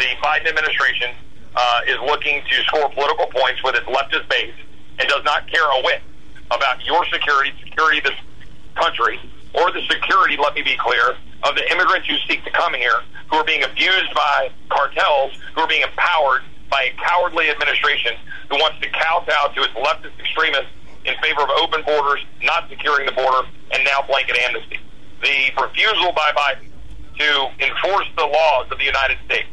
the 0.00 0.08
Biden 0.24 0.48
administration 0.48 1.12
uh, 1.54 1.80
is 1.86 2.00
looking 2.00 2.40
to 2.48 2.62
score 2.64 2.88
political 2.88 3.26
points 3.26 3.62
with 3.62 3.76
its 3.76 3.84
leftist 3.84 4.26
base 4.30 4.56
and 4.98 5.06
does 5.06 5.22
not 5.22 5.46
care 5.46 5.68
a 5.68 5.82
whit 5.84 6.00
about 6.50 6.82
your 6.86 7.04
security, 7.12 7.52
security 7.62 7.98
of 7.98 8.04
this 8.04 8.20
country, 8.74 9.20
or 9.52 9.70
the 9.70 9.82
security, 9.84 10.38
let 10.40 10.54
me 10.54 10.62
be 10.62 10.76
clear, 10.80 11.12
of 11.44 11.54
the 11.54 11.70
immigrants 11.70 12.08
who 12.08 12.16
seek 12.26 12.42
to 12.44 12.50
come 12.52 12.72
here, 12.72 13.04
who 13.28 13.36
are 13.36 13.44
being 13.44 13.64
abused 13.64 14.14
by 14.14 14.48
cartels, 14.70 15.36
who 15.54 15.60
are 15.60 15.68
being 15.68 15.82
empowered 15.82 16.40
by 16.70 16.88
a 16.88 16.92
cowardly 17.04 17.50
administration 17.50 18.16
who 18.48 18.56
wants 18.56 18.80
to 18.80 18.88
kowtow 18.88 19.52
to 19.52 19.60
its 19.60 19.74
leftist 19.76 20.18
extremists 20.18 20.72
in 21.04 21.14
favor 21.20 21.42
of 21.42 21.50
open 21.60 21.82
borders, 21.84 22.24
not 22.42 22.64
securing 22.70 23.04
the 23.04 23.12
border, 23.12 23.46
and 23.72 23.84
now 23.84 24.00
blanket 24.08 24.38
amnesty. 24.48 24.78
The 25.20 25.52
refusal 25.60 26.12
by 26.12 26.32
Biden 26.32 26.69
to 27.20 27.52
enforce 27.60 28.08
the 28.16 28.24
laws 28.24 28.66
of 28.72 28.78
the 28.78 28.84
United 28.84 29.18
States 29.26 29.48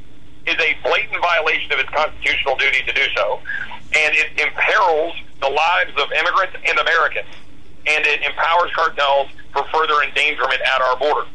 is 0.47 0.55
a 0.55 0.71
blatant 0.87 1.19
violation 1.19 1.71
of 1.73 1.79
its 1.79 1.89
constitutional 1.89 2.55
duty 2.55 2.79
to 2.87 2.93
do 2.93 3.03
so, 3.13 3.39
and 3.93 4.15
it 4.15 4.31
imperils 4.39 5.13
the 5.41 5.49
lives 5.51 5.91
of 5.99 6.07
immigrants 6.15 6.55
and 6.63 6.79
Americans, 6.79 7.27
and 7.85 8.05
it 8.07 8.23
empowers 8.23 8.71
cartels 8.73 9.27
for 9.51 9.63
further 9.75 10.01
endangerment 10.07 10.61
at 10.63 10.81
our 10.81 10.95
border. 10.97 11.27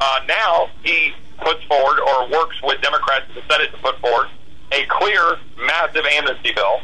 Uh, 0.00 0.20
now 0.28 0.68
he 0.84 1.12
puts 1.40 1.64
forward, 1.64 1.98
or 2.00 2.28
works 2.28 2.60
with 2.62 2.80
Democrats 2.82 3.24
in 3.30 3.34
the 3.36 3.44
Senate 3.48 3.72
to 3.72 3.78
put 3.78 3.98
forward, 4.00 4.28
a 4.72 4.84
clear, 4.86 5.38
massive 5.56 6.04
amnesty 6.04 6.52
bill 6.52 6.80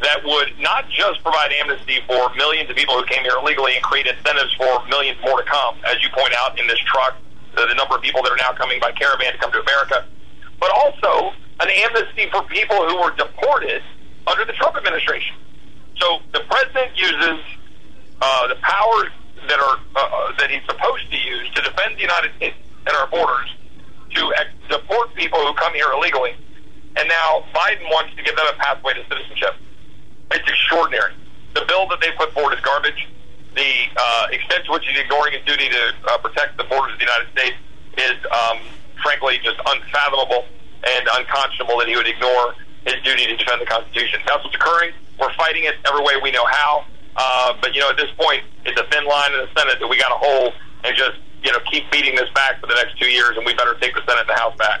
that 0.00 0.24
would 0.24 0.58
not 0.58 0.88
just 0.88 1.22
provide 1.22 1.52
amnesty 1.60 2.00
for 2.06 2.32
millions 2.36 2.70
of 2.70 2.76
people 2.76 2.94
who 2.96 3.04
came 3.04 3.22
here 3.22 3.36
illegally 3.36 3.74
and 3.74 3.82
create 3.82 4.06
incentives 4.06 4.54
for 4.54 4.86
millions 4.86 5.18
more 5.22 5.42
to 5.42 5.48
come, 5.48 5.76
as 5.84 6.02
you 6.02 6.08
point 6.16 6.32
out 6.38 6.58
in 6.58 6.66
this 6.66 6.78
truck, 6.86 7.16
the, 7.54 7.66
the 7.66 7.74
number 7.74 7.96
of 7.96 8.02
people 8.02 8.22
that 8.22 8.32
are 8.32 8.42
now 8.42 8.52
coming 8.52 8.80
by 8.80 8.92
caravan 8.92 9.32
to 9.32 9.38
come 9.38 9.52
to 9.52 9.60
America 9.60 10.06
but 10.60 10.70
also 10.70 11.32
an 11.60 11.68
amnesty 11.70 12.28
for 12.30 12.42
people 12.44 12.76
who 12.88 13.00
were 13.00 13.14
deported 13.16 13.82
under 14.26 14.44
the 14.44 14.52
Trump 14.52 14.76
administration. 14.76 15.36
So 15.96 16.18
the 16.32 16.40
president 16.40 16.96
uses 16.96 17.40
uh, 18.20 18.48
the 18.48 18.56
powers 18.56 19.10
that 19.48 19.58
are 19.58 19.78
uh, 19.96 20.00
uh, 20.00 20.32
that 20.38 20.50
he's 20.50 20.64
supposed 20.66 21.10
to 21.10 21.16
use 21.16 21.50
to 21.54 21.62
defend 21.62 21.96
the 21.96 22.02
United 22.02 22.34
States 22.36 22.56
and 22.86 22.96
our 22.96 23.06
borders 23.08 23.48
to 24.14 24.32
ex- 24.38 24.50
deport 24.68 25.14
people 25.14 25.38
who 25.38 25.54
come 25.54 25.72
here 25.74 25.90
illegally, 25.92 26.34
and 26.96 27.08
now 27.08 27.44
Biden 27.54 27.88
wants 27.90 28.14
to 28.16 28.22
give 28.22 28.36
them 28.36 28.46
a 28.52 28.56
pathway 28.58 28.94
to 28.94 29.02
citizenship. 29.08 29.54
It's 30.32 30.48
extraordinary. 30.48 31.14
The 31.54 31.64
bill 31.66 31.88
that 31.88 32.00
they 32.00 32.10
put 32.12 32.32
forward 32.32 32.54
is 32.54 32.60
garbage. 32.60 33.08
The 33.58 33.90
uh, 33.90 34.28
extent 34.30 34.66
to 34.66 34.70
which 34.70 34.86
he's 34.86 35.02
ignoring 35.02 35.34
his 35.34 35.42
duty 35.42 35.66
to 35.66 35.82
uh, 36.06 36.18
protect 36.22 36.54
the 36.58 36.64
borders 36.70 36.94
of 36.94 37.02
the 37.02 37.06
United 37.10 37.26
States 37.34 37.58
is 37.98 38.14
um, 38.30 38.62
frankly 39.02 39.42
just 39.42 39.58
unfathomable 39.58 40.46
and 40.86 41.02
unconscionable 41.18 41.74
that 41.82 41.88
he 41.90 41.96
would 41.98 42.06
ignore 42.06 42.54
his 42.86 43.02
duty 43.02 43.26
to 43.26 43.34
defend 43.34 43.60
the 43.60 43.66
Constitution. 43.66 44.22
That's 44.30 44.44
what's 44.44 44.54
occurring. 44.54 44.94
We're 45.18 45.34
fighting 45.34 45.64
it 45.64 45.74
every 45.90 46.06
way 46.06 46.14
we 46.22 46.30
know 46.30 46.46
how. 46.46 46.86
Uh, 47.16 47.58
but 47.60 47.74
you 47.74 47.80
know, 47.80 47.90
at 47.90 47.96
this 47.96 48.14
point, 48.14 48.46
it's 48.64 48.78
a 48.78 48.86
thin 48.94 49.04
line 49.04 49.34
in 49.34 49.40
the 49.42 49.50
Senate 49.58 49.82
that 49.82 49.88
we 49.88 49.98
got 49.98 50.14
to 50.14 50.22
hold 50.22 50.54
and 50.84 50.96
just 50.96 51.18
you 51.42 51.50
know 51.50 51.58
keep 51.70 51.90
beating 51.90 52.14
this 52.14 52.30
back 52.38 52.60
for 52.60 52.68
the 52.68 52.74
next 52.74 52.96
two 52.98 53.10
years, 53.10 53.36
and 53.36 53.44
we 53.44 53.54
better 53.54 53.74
take 53.80 53.94
the 53.94 54.06
Senate 54.06 54.22
and 54.22 54.30
the 54.30 54.38
House 54.38 54.56
back. 54.56 54.80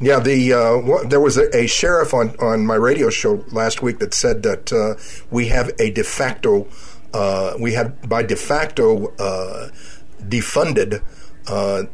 Yeah, 0.00 0.20
the 0.20 0.52
uh, 0.52 1.08
there 1.08 1.20
was 1.20 1.36
a, 1.36 1.54
a, 1.56 1.66
sheriff 1.66 2.14
on, 2.14 2.36
on 2.40 2.64
my 2.64 2.76
radio 2.76 3.10
show 3.10 3.44
last 3.50 3.82
week 3.82 3.98
that 3.98 4.14
said 4.14 4.44
that 4.44 4.72
uh, 4.72 4.94
we 5.30 5.48
have 5.48 5.72
a 5.80 5.90
de 5.90 6.04
facto, 6.04 6.68
uh, 7.14 7.54
we 7.58 7.72
have 7.74 8.08
by 8.08 8.22
de 8.22 8.36
facto 8.36 9.08
uh, 9.18 9.68
defunded 10.22 11.02
uh, 11.48 11.84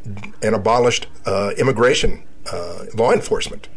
and 0.41 0.55
abolished 0.55 1.07
uh, 1.25 1.51
immigration 1.57 2.23
uh, 2.51 2.85
law 2.95 3.11
enforcement. 3.11 3.69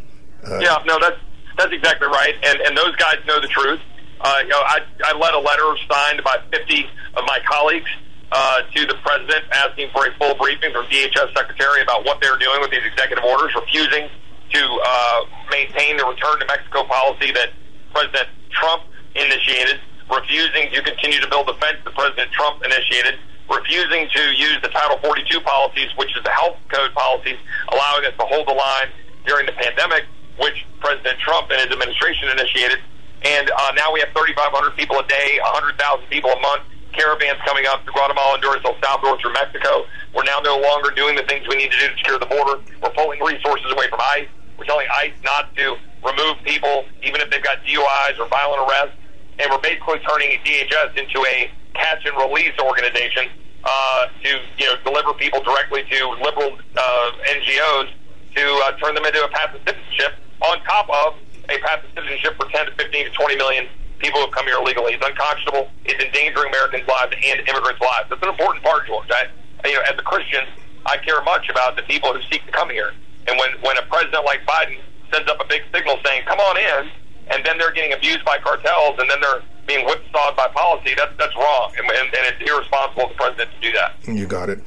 yeah, 0.60 0.82
no, 0.86 0.98
that's 1.00 1.18
that's 1.56 1.72
exactly 1.72 2.08
right, 2.08 2.34
and 2.42 2.60
and 2.60 2.76
those 2.76 2.94
guys 2.96 3.16
know 3.26 3.40
the 3.40 3.48
truth. 3.48 3.80
you 4.42 4.48
know, 4.48 4.60
I 4.60 4.80
I 5.04 5.16
led 5.16 5.34
a 5.34 5.38
letter 5.38 5.76
signed 5.90 6.22
by 6.24 6.38
50 6.50 6.84
of 7.16 7.24
my 7.26 7.38
colleagues 7.48 7.90
uh, 8.32 8.60
to 8.74 8.86
the 8.86 8.94
president 9.02 9.44
asking 9.52 9.88
for 9.92 10.06
a 10.06 10.12
full 10.18 10.34
briefing 10.36 10.72
from 10.72 10.84
DHS 10.86 11.34
secretary 11.34 11.82
about 11.82 12.04
what 12.04 12.20
they're 12.20 12.38
doing 12.38 12.60
with 12.60 12.70
these 12.70 12.84
executive 12.84 13.24
orders, 13.24 13.54
refusing 13.54 14.08
to 14.52 14.80
uh, 14.84 15.20
maintain 15.50 15.96
the 15.96 16.04
return 16.04 16.38
to 16.40 16.46
Mexico 16.46 16.84
policy 16.84 17.32
that 17.32 17.50
President 17.92 18.28
Trump 18.50 18.82
initiated, 19.14 19.80
refusing 20.10 20.72
to 20.72 20.82
continue 20.82 21.20
to 21.20 21.28
build 21.28 21.48
the 21.48 21.54
fence 21.60 21.78
that 21.84 21.94
President 21.94 22.32
Trump 22.32 22.64
initiated, 22.64 23.20
refusing 23.48 24.08
to 24.08 24.22
use 24.36 24.58
the 24.62 24.68
Title 24.68 24.98
42 24.98 25.40
policies, 25.40 25.88
which 25.96 26.16
is 26.16 26.22
the 26.24 26.32
health 26.32 26.56
code 26.68 26.92
policies, 26.94 27.36
allowing 27.72 28.04
us 28.04 28.14
to 28.18 28.24
hold 28.24 28.48
the 28.48 28.56
line 28.56 28.88
during 29.26 29.46
the 29.46 29.52
pandemic, 29.52 30.04
which 30.40 30.64
President 30.80 31.18
Trump 31.20 31.50
and 31.50 31.60
his 31.60 31.70
administration 31.72 32.28
initiated. 32.30 32.78
And 33.24 33.50
uh, 33.50 33.72
now 33.74 33.92
we 33.92 34.00
have 34.00 34.10
3,500 34.14 34.76
people 34.76 34.98
a 34.98 35.06
day, 35.08 35.38
100,000 35.42 36.06
people 36.08 36.30
a 36.30 36.40
month, 36.40 36.62
caravans 36.92 37.40
coming 37.44 37.66
up 37.66 37.84
to 37.84 37.90
Guatemala, 37.92 38.38
Honduras, 38.38 38.62
El 38.64 38.78
Salvador, 38.80 39.18
through 39.20 39.34
Mexico. 39.34 39.84
We're 40.14 40.24
now 40.24 40.40
no 40.42 40.58
longer 40.58 40.90
doing 40.90 41.16
the 41.16 41.26
things 41.26 41.46
we 41.48 41.56
need 41.56 41.70
to 41.70 41.78
do 41.78 41.88
to 41.88 41.96
secure 41.98 42.18
the 42.18 42.30
border. 42.30 42.62
We're 42.82 42.94
pulling 42.94 43.20
resources 43.20 43.70
away 43.70 43.88
from 43.90 44.00
ICE. 44.18 44.28
We're 44.56 44.66
telling 44.66 44.86
ICE 44.90 45.14
not 45.22 45.54
to 45.56 45.76
remove 46.02 46.38
people, 46.44 46.84
even 47.02 47.20
if 47.20 47.30
they've 47.30 47.42
got 47.42 47.58
DUIs 47.62 48.18
or 48.18 48.26
violent 48.28 48.66
arrests. 48.66 48.97
And 49.38 49.50
we're 49.50 49.62
basically 49.62 50.00
turning 50.00 50.38
DHS 50.44 50.96
into 50.96 51.24
a 51.26 51.50
catch 51.74 52.04
and 52.04 52.16
release 52.16 52.52
organization 52.58 53.30
uh, 53.64 54.06
to 54.22 54.28
you 54.58 54.66
know 54.66 54.76
deliver 54.84 55.12
people 55.14 55.42
directly 55.42 55.84
to 55.90 56.08
liberal 56.22 56.58
uh, 56.76 57.10
NGOs 57.26 57.90
to 58.34 58.42
uh, 58.66 58.72
turn 58.78 58.94
them 58.94 59.04
into 59.04 59.24
a 59.24 59.28
path 59.28 59.52
to 59.54 59.58
citizenship 59.64 60.14
on 60.42 60.62
top 60.62 60.88
of 60.90 61.14
a 61.48 61.58
path 61.58 61.82
to 61.82 61.88
citizenship 61.94 62.36
for 62.36 62.48
10 62.50 62.66
to 62.66 62.72
15 62.72 63.04
to 63.06 63.10
20 63.10 63.36
million 63.36 63.66
people 63.98 64.20
who 64.20 64.30
come 64.30 64.46
here 64.46 64.58
illegally. 64.58 64.94
It's 64.94 65.04
unconscionable. 65.04 65.70
It's 65.84 66.02
endangering 66.02 66.48
Americans' 66.48 66.86
lives 66.86 67.14
and 67.18 67.40
immigrants' 67.48 67.80
lives. 67.80 68.10
That's 68.10 68.22
an 68.22 68.28
important 68.28 68.62
part, 68.62 68.86
George. 68.86 69.08
I, 69.10 69.26
you 69.66 69.74
know, 69.74 69.82
as 69.90 69.98
a 69.98 70.02
Christian, 70.02 70.46
I 70.86 70.96
care 70.98 71.22
much 71.24 71.48
about 71.48 71.76
the 71.76 71.82
people 71.82 72.12
who 72.14 72.22
seek 72.30 72.44
to 72.46 72.52
come 72.52 72.70
here. 72.70 72.92
And 73.26 73.38
when, 73.38 73.50
when 73.60 73.76
a 73.76 73.82
president 73.82 74.24
like 74.24 74.46
Biden 74.46 74.78
sends 75.12 75.28
up 75.28 75.40
a 75.40 75.46
big 75.48 75.62
signal 75.74 75.98
saying, 76.04 76.22
come 76.26 76.38
on 76.38 76.56
in, 76.56 76.90
and 77.30 77.44
then 77.44 77.58
they're 77.58 77.72
getting 77.72 77.92
abused 77.92 78.24
by 78.24 78.38
cartels, 78.38 78.98
and 78.98 79.10
then 79.10 79.20
they're 79.20 79.42
being 79.68 79.84
whipsawed 79.86 80.34
by 80.34 80.48
policy, 80.48 80.94
that's, 80.96 81.12
that's 81.18 81.36
wrong. 81.36 81.72
And, 81.76 81.86
and, 81.86 82.08
and 82.08 82.34
it's 82.34 82.50
irresponsible 82.50 83.04
of 83.04 83.08
the 83.10 83.14
president 83.14 83.50
to 83.52 83.60
do 83.60 83.72
that. 83.72 83.94
You 84.06 84.26
got 84.26 84.48
it. 84.48 84.60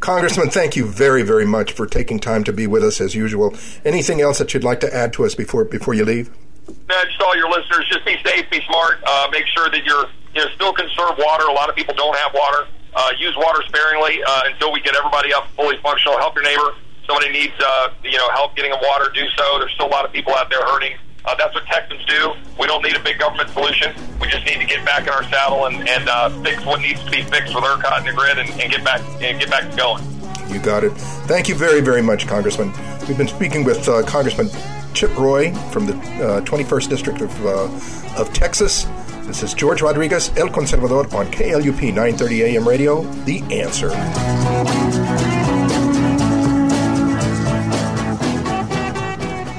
Congressman, 0.00 0.50
thank 0.50 0.76
you 0.76 0.86
very, 0.86 1.22
very 1.22 1.44
much 1.44 1.72
for 1.72 1.86
taking 1.86 2.20
time 2.20 2.44
to 2.44 2.52
be 2.52 2.66
with 2.66 2.84
us 2.84 3.00
as 3.00 3.14
usual. 3.14 3.56
Anything 3.84 4.20
else 4.20 4.38
that 4.38 4.54
you'd 4.54 4.64
like 4.64 4.80
to 4.80 4.94
add 4.94 5.12
to 5.14 5.24
us 5.24 5.34
before 5.34 5.64
before 5.64 5.94
you 5.94 6.04
leave? 6.04 6.30
No, 6.68 6.96
just 7.04 7.20
all 7.20 7.36
your 7.36 7.50
listeners, 7.50 7.88
just 7.90 8.04
be 8.04 8.16
safe, 8.24 8.48
be 8.50 8.60
smart, 8.66 9.02
uh, 9.06 9.28
make 9.32 9.46
sure 9.46 9.70
that 9.70 9.84
you're 9.84 10.06
you 10.34 10.44
know 10.44 10.50
still 10.54 10.72
conserve 10.72 11.16
water. 11.18 11.44
A 11.44 11.52
lot 11.52 11.70
of 11.70 11.76
people 11.76 11.94
don't 11.94 12.16
have 12.16 12.34
water. 12.34 12.68
Uh, 12.94 13.10
use 13.18 13.34
water 13.36 13.62
sparingly 13.66 14.22
uh, 14.26 14.42
until 14.44 14.72
we 14.72 14.80
get 14.80 14.94
everybody 14.94 15.32
up 15.32 15.48
fully 15.56 15.78
functional. 15.82 16.18
Help 16.18 16.34
your 16.34 16.44
neighbor. 16.44 16.76
Somebody 17.06 17.32
needs 17.32 17.54
uh, 17.58 17.88
you 18.02 18.18
know 18.18 18.28
help 18.30 18.54
getting 18.56 18.72
them 18.72 18.80
water. 18.82 19.10
Do 19.14 19.26
so. 19.36 19.58
There's 19.58 19.72
still 19.72 19.86
a 19.86 19.94
lot 19.94 20.04
of 20.04 20.12
people 20.12 20.34
out 20.34 20.50
there 20.50 20.62
hurting. 20.64 20.96
Uh, 21.24 21.34
that's 21.36 21.54
what 21.54 21.64
Texans 21.66 22.04
do. 22.04 22.34
We 22.60 22.66
don't 22.66 22.82
need 22.82 22.96
a 22.96 23.00
big 23.00 23.18
government 23.18 23.50
solution. 23.50 23.94
We 24.20 24.28
just 24.28 24.44
need 24.44 24.58
to 24.58 24.66
get 24.66 24.84
back 24.84 25.02
in 25.02 25.08
our 25.08 25.24
saddle 25.24 25.66
and, 25.66 25.88
and 25.88 26.08
uh, 26.08 26.28
fix 26.42 26.64
what 26.64 26.80
needs 26.80 27.02
to 27.04 27.10
be 27.10 27.22
fixed 27.22 27.54
with 27.54 27.64
ERCOT 27.64 27.98
and 27.98 28.06
the 28.06 28.12
grid 28.12 28.38
and, 28.38 28.48
and 28.60 28.70
get 28.70 28.84
back 28.84 29.00
and 29.22 29.40
get 29.40 29.50
back 29.50 29.74
going. 29.76 30.04
You 30.48 30.60
got 30.60 30.84
it. 30.84 30.92
Thank 31.26 31.48
you 31.48 31.54
very, 31.54 31.80
very 31.80 32.02
much, 32.02 32.26
Congressman. 32.26 32.72
We've 33.08 33.16
been 33.16 33.28
speaking 33.28 33.64
with 33.64 33.88
uh, 33.88 34.02
Congressman 34.04 34.50
Chip 34.92 35.16
Roy 35.16 35.52
from 35.70 35.86
the 35.86 35.92
21st 35.92 36.86
uh, 36.86 36.88
District 36.88 37.20
of, 37.22 37.46
uh, 37.46 38.20
of 38.20 38.32
Texas. 38.32 38.86
This 39.22 39.42
is 39.42 39.54
George 39.54 39.80
Rodriguez, 39.80 40.30
El 40.36 40.48
Conservador, 40.48 41.12
on 41.14 41.26
KLUP 41.32 41.82
930 41.82 42.42
AM 42.42 42.68
radio, 42.68 43.02
The 43.24 43.40
Answer. 43.50 43.88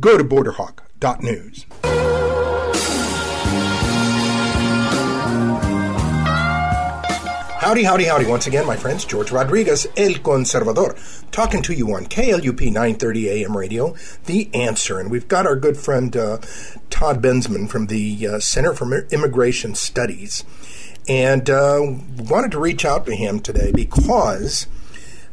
Go 0.00 0.18
to 0.18 0.24
borderhawk.news. 0.24 1.66
Howdy, 7.60 7.84
howdy, 7.84 8.04
howdy. 8.04 8.26
Once 8.26 8.48
again, 8.48 8.66
my 8.66 8.76
friends, 8.76 9.04
George 9.04 9.30
Rodriguez, 9.30 9.86
El 9.96 10.14
Conservador, 10.14 10.96
talking 11.30 11.62
to 11.62 11.72
you 11.72 11.94
on 11.94 12.06
KLUP 12.06 12.60
930 12.60 13.30
AM 13.30 13.56
radio, 13.56 13.94
The 14.24 14.50
Answer. 14.52 14.98
And 14.98 15.12
we've 15.12 15.28
got 15.28 15.46
our 15.46 15.56
good 15.56 15.76
friend 15.76 16.14
uh, 16.16 16.38
Todd 16.90 17.22
Bensman 17.22 17.70
from 17.70 17.86
the 17.86 18.26
uh, 18.26 18.40
Center 18.40 18.74
for 18.74 19.06
Immigration 19.10 19.76
Studies. 19.76 20.44
And 21.08 21.48
uh, 21.48 21.80
wanted 22.18 22.50
to 22.50 22.58
reach 22.58 22.84
out 22.84 23.06
to 23.06 23.14
him 23.14 23.38
today 23.38 23.70
because 23.70 24.66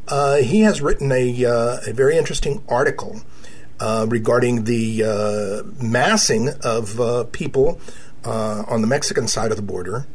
uh, 0.08 0.38
he 0.38 0.62
has 0.62 0.82
written 0.82 1.12
a, 1.12 1.46
uh, 1.46 1.80
a 1.88 1.94
very 1.94 2.16
interesting 2.16 2.64
article 2.70 3.22
uh, 3.82 4.06
regarding 4.08 4.64
the 4.64 5.04
massing 5.82 6.50
of 6.64 7.32
people 7.34 7.82
on 8.24 8.82
the 8.82 8.88
Mexican 8.88 9.28
side 9.28 9.52
of 9.52 9.58
the 9.58 9.64
border 9.64 10.06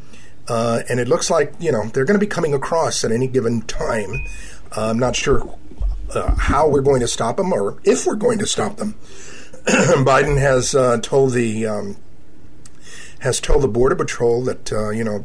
uh, 0.49 0.83
and 0.89 1.01
it 1.01 1.09
looks 1.09 1.31
like, 1.31 1.53
you 1.59 1.73
know, 1.73 1.85
they're 1.87 2.05
going 2.05 2.19
to 2.19 2.25
be 2.25 2.29
coming 2.29 2.55
across 2.55 3.05
at 3.05 3.11
any 3.11 3.27
given 3.27 3.63
time. 3.63 4.25
Uh, 4.77 4.91
I'm 4.91 4.99
not 4.99 5.17
sure 5.17 5.59
uh, 6.15 6.35
how 6.37 6.69
we're 6.69 6.83
going 6.83 7.01
to 7.01 7.09
stop 7.09 7.37
them 7.37 7.53
or 7.53 7.79
if 7.85 8.07
we're 8.07 8.15
going 8.15 8.39
to 8.39 8.47
stop 8.47 8.77
them. 8.77 8.95
Biden 9.67 10.39
has 10.39 10.75
uh, 10.75 10.99
told 10.99 11.33
the 11.33 11.67
um, 11.67 11.97
has 13.21 13.41
told 13.41 13.63
the 13.63 13.69
Border 13.69 13.97
Patrol 13.97 14.45
that 14.45 14.73
uh, 14.73 14.91
you 14.91 15.03
know 15.03 15.25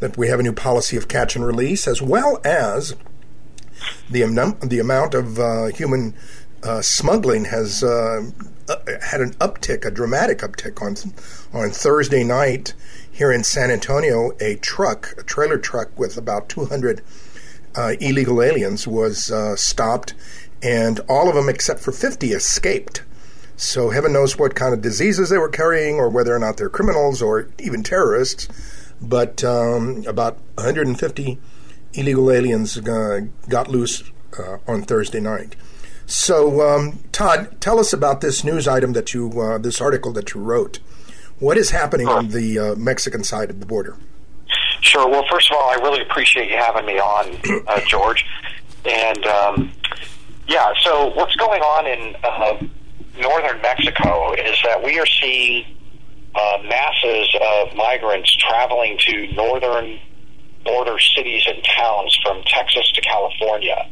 that 0.00 0.16
we 0.16 0.26
have 0.26 0.40
a 0.40 0.42
new 0.42 0.52
policy 0.52 0.96
of 0.96 1.06
catch 1.06 1.36
and 1.36 1.46
release, 1.46 1.86
as 1.86 2.02
well 2.02 2.40
as 2.44 2.96
the 4.10 4.24
um, 4.24 4.58
the 4.60 4.80
amount 4.80 5.14
of 5.14 5.38
uh, 5.38 5.66
human 5.66 6.14
smuggling 6.80 7.44
has 7.46 7.80
had 7.80 9.20
an 9.20 9.34
uptick, 9.34 9.84
a 9.84 9.90
dramatic 9.90 10.38
uptick 10.38 10.82
on 10.82 10.96
on 11.52 11.70
Thursday 11.70 12.24
night 12.24 12.74
here 13.16 13.32
in 13.32 13.42
San 13.42 13.70
Antonio, 13.70 14.32
a 14.40 14.56
truck, 14.56 15.14
a 15.16 15.22
trailer 15.22 15.56
truck 15.56 15.98
with 15.98 16.18
about 16.18 16.50
200 16.50 17.00
uh, 17.74 17.94
illegal 17.98 18.42
aliens, 18.42 18.86
was 18.86 19.30
uh, 19.30 19.56
stopped, 19.56 20.12
and 20.62 21.00
all 21.08 21.28
of 21.28 21.34
them 21.34 21.48
except 21.48 21.80
for 21.80 21.92
50 21.92 22.32
escaped. 22.32 23.02
So 23.56 23.88
heaven 23.88 24.12
knows 24.12 24.38
what 24.38 24.54
kind 24.54 24.74
of 24.74 24.82
diseases 24.82 25.30
they 25.30 25.38
were 25.38 25.48
carrying, 25.48 25.96
or 25.96 26.10
whether 26.10 26.34
or 26.34 26.38
not 26.38 26.58
they're 26.58 26.68
criminals 26.68 27.22
or 27.22 27.48
even 27.58 27.82
terrorists. 27.82 28.48
But 29.00 29.42
um, 29.42 30.04
about 30.06 30.38
150 30.56 31.38
illegal 31.94 32.30
aliens 32.30 32.76
uh, 32.76 33.20
got 33.48 33.68
loose 33.68 34.02
uh, 34.38 34.58
on 34.66 34.82
Thursday 34.82 35.20
night. 35.20 35.56
So, 36.06 36.62
um, 36.62 37.00
Todd, 37.12 37.60
tell 37.60 37.78
us 37.78 37.92
about 37.92 38.20
this 38.20 38.44
news 38.44 38.68
item 38.68 38.92
that 38.92 39.12
you, 39.12 39.40
uh, 39.40 39.58
this 39.58 39.80
article 39.80 40.12
that 40.12 40.34
you 40.34 40.40
wrote. 40.40 40.78
What 41.38 41.58
is 41.58 41.70
happening 41.70 42.08
on 42.08 42.28
the 42.28 42.58
uh, 42.58 42.74
Mexican 42.76 43.24
side 43.24 43.50
of 43.50 43.60
the 43.60 43.66
border? 43.66 43.96
Sure. 44.80 45.08
Well, 45.08 45.24
first 45.30 45.50
of 45.50 45.56
all, 45.56 45.68
I 45.68 45.74
really 45.74 46.00
appreciate 46.00 46.48
you 46.48 46.56
having 46.56 46.86
me 46.86 46.98
on, 46.98 47.36
uh, 47.66 47.80
George. 47.86 48.24
And 48.84 49.26
um, 49.26 49.72
yeah, 50.46 50.72
so 50.82 51.12
what's 51.14 51.34
going 51.36 51.60
on 51.60 51.86
in 51.86 52.16
uh, 52.22 53.20
northern 53.20 53.60
Mexico 53.60 54.32
is 54.34 54.56
that 54.64 54.82
we 54.82 54.98
are 54.98 55.06
seeing 55.06 55.64
uh, 56.34 56.58
masses 56.68 57.34
of 57.42 57.74
migrants 57.74 58.34
traveling 58.36 58.98
to 59.06 59.32
northern 59.32 59.98
border 60.64 60.98
cities 60.98 61.42
and 61.46 61.62
towns 61.64 62.16
from 62.22 62.42
Texas 62.46 62.90
to 62.92 63.00
California, 63.00 63.88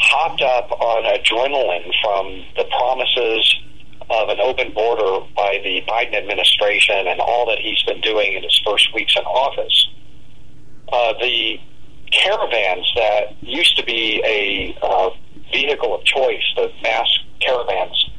hopped 0.00 0.42
up 0.42 0.70
on 0.72 1.04
adrenaline 1.04 1.92
from 2.02 2.44
the 2.56 2.64
promises 2.64 3.56
of 4.08 4.28
an 4.28 4.38
open 4.40 4.72
border 4.72 5.26
by 5.34 5.60
the 5.64 5.82
Biden 5.88 6.14
administration 6.14 7.08
and 7.08 7.20
all 7.20 7.46
that 7.46 7.58
he's 7.58 7.82
been 7.82 8.00
doing 8.00 8.34
in 8.34 8.42
his 8.42 8.60
first 8.64 8.94
weeks 8.94 9.14
in 9.16 9.24
office. 9.24 9.88
Uh, 10.92 11.12
the 11.20 11.58
caravans 12.12 12.92
that 12.94 13.42
used 13.42 13.76
to 13.76 13.84
be 13.84 14.22
a 14.24 14.76
uh, 14.82 15.10
vehicle 15.52 15.94
of 15.94 16.04
choice, 16.04 16.42
the 16.54 16.70
mass 16.82 17.08
caravans, 17.40 18.10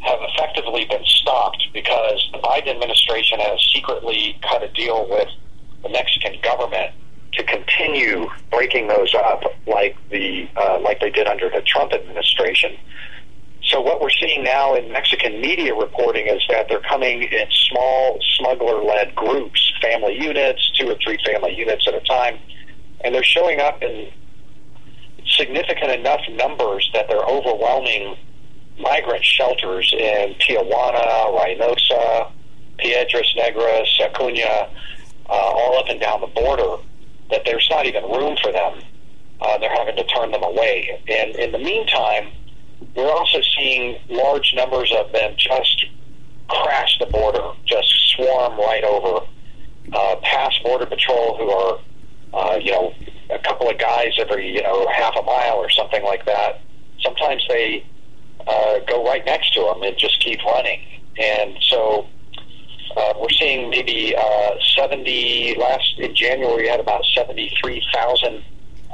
have 0.00 0.18
effectively 0.22 0.86
been 0.86 1.04
stopped 1.04 1.62
because 1.74 2.26
the 2.32 2.38
Biden 2.38 2.68
administration 2.68 3.38
has 3.38 3.60
secretly 3.74 4.38
cut 4.42 4.62
a 4.62 4.68
deal 4.68 5.06
with 5.10 5.28
the 5.82 5.90
Mexican 5.90 6.40
government 6.42 6.94
continue 7.80 8.28
breaking 8.50 8.88
those 8.88 9.14
up 9.14 9.42
like 9.66 9.96
the 10.10 10.48
uh, 10.56 10.78
like 10.80 11.00
they 11.00 11.10
did 11.10 11.26
under 11.26 11.48
the 11.48 11.62
Trump 11.62 11.92
administration. 11.92 12.76
So 13.62 13.80
what 13.80 14.00
we're 14.00 14.10
seeing 14.10 14.42
now 14.42 14.74
in 14.74 14.90
Mexican 14.90 15.40
media 15.40 15.74
reporting 15.74 16.26
is 16.26 16.42
that 16.48 16.68
they're 16.68 16.80
coming 16.80 17.22
in 17.22 17.46
small 17.68 18.18
smuggler-led 18.36 19.14
groups, 19.14 19.72
family 19.80 20.18
units, 20.20 20.72
two 20.78 20.90
or 20.90 20.96
three 21.04 21.18
family 21.24 21.54
units 21.54 21.86
at 21.86 21.94
a 21.94 22.00
time, 22.00 22.38
and 23.04 23.14
they're 23.14 23.22
showing 23.22 23.60
up 23.60 23.82
in 23.82 24.10
significant 25.26 25.92
enough 25.92 26.20
numbers 26.32 26.90
that 26.94 27.06
they're 27.08 27.24
overwhelming 27.24 28.16
migrant 28.78 29.24
shelters 29.24 29.92
in 29.92 30.34
Tijuana, 30.40 31.30
Reynosa, 31.38 32.32
Piedras 32.78 33.34
Negras, 33.36 34.00
Acuna, 34.00 34.68
uh, 35.28 35.32
all 35.32 35.78
up 35.78 35.88
and 35.88 36.00
down 36.00 36.22
the 36.22 36.26
border, 36.28 36.82
that 37.30 37.42
there's 37.44 37.66
not 37.70 37.86
even 37.86 38.04
room 38.04 38.36
for 38.42 38.52
them. 38.52 38.80
Uh, 39.40 39.58
they're 39.58 39.74
having 39.74 39.96
to 39.96 40.04
turn 40.04 40.30
them 40.30 40.42
away. 40.42 41.02
And 41.08 41.34
in 41.36 41.52
the 41.52 41.58
meantime, 41.58 42.30
we're 42.94 43.10
also 43.10 43.40
seeing 43.56 43.98
large 44.08 44.52
numbers 44.54 44.92
of 44.96 45.12
them 45.12 45.34
just 45.36 45.86
crash 46.48 46.98
the 46.98 47.06
border, 47.06 47.52
just 47.64 47.88
swarm 48.10 48.58
right 48.58 48.84
over, 48.84 49.26
uh, 49.92 50.16
past 50.22 50.62
Border 50.62 50.86
Patrol 50.86 51.36
who 51.36 51.50
are, 51.50 51.80
uh, 52.34 52.56
you 52.56 52.72
know, 52.72 52.94
a 53.30 53.38
couple 53.38 53.68
of 53.68 53.78
guys 53.78 54.12
every, 54.18 54.52
you 54.54 54.62
know, 54.62 54.86
half 54.88 55.16
a 55.16 55.22
mile 55.22 55.56
or 55.56 55.70
something 55.70 56.02
like 56.02 56.24
that. 56.26 56.60
Sometimes 57.00 57.42
they 57.48 57.84
uh, 58.46 58.80
go 58.80 59.04
right 59.04 59.24
next 59.24 59.54
to 59.54 59.60
them 59.60 59.82
and 59.82 59.96
just 59.96 60.20
keep 60.20 60.42
running. 60.44 60.80
And 61.18 61.56
so 61.62 62.06
uh, 62.96 63.14
we're 63.20 63.30
seeing 63.30 63.70
maybe 63.70 64.14
uh, 64.16 64.50
70, 64.76 65.56
last 65.58 65.98
in 65.98 66.14
January, 66.14 66.62
we 66.62 66.68
had 66.68 66.80
about 66.80 67.04
73,000 67.14 68.42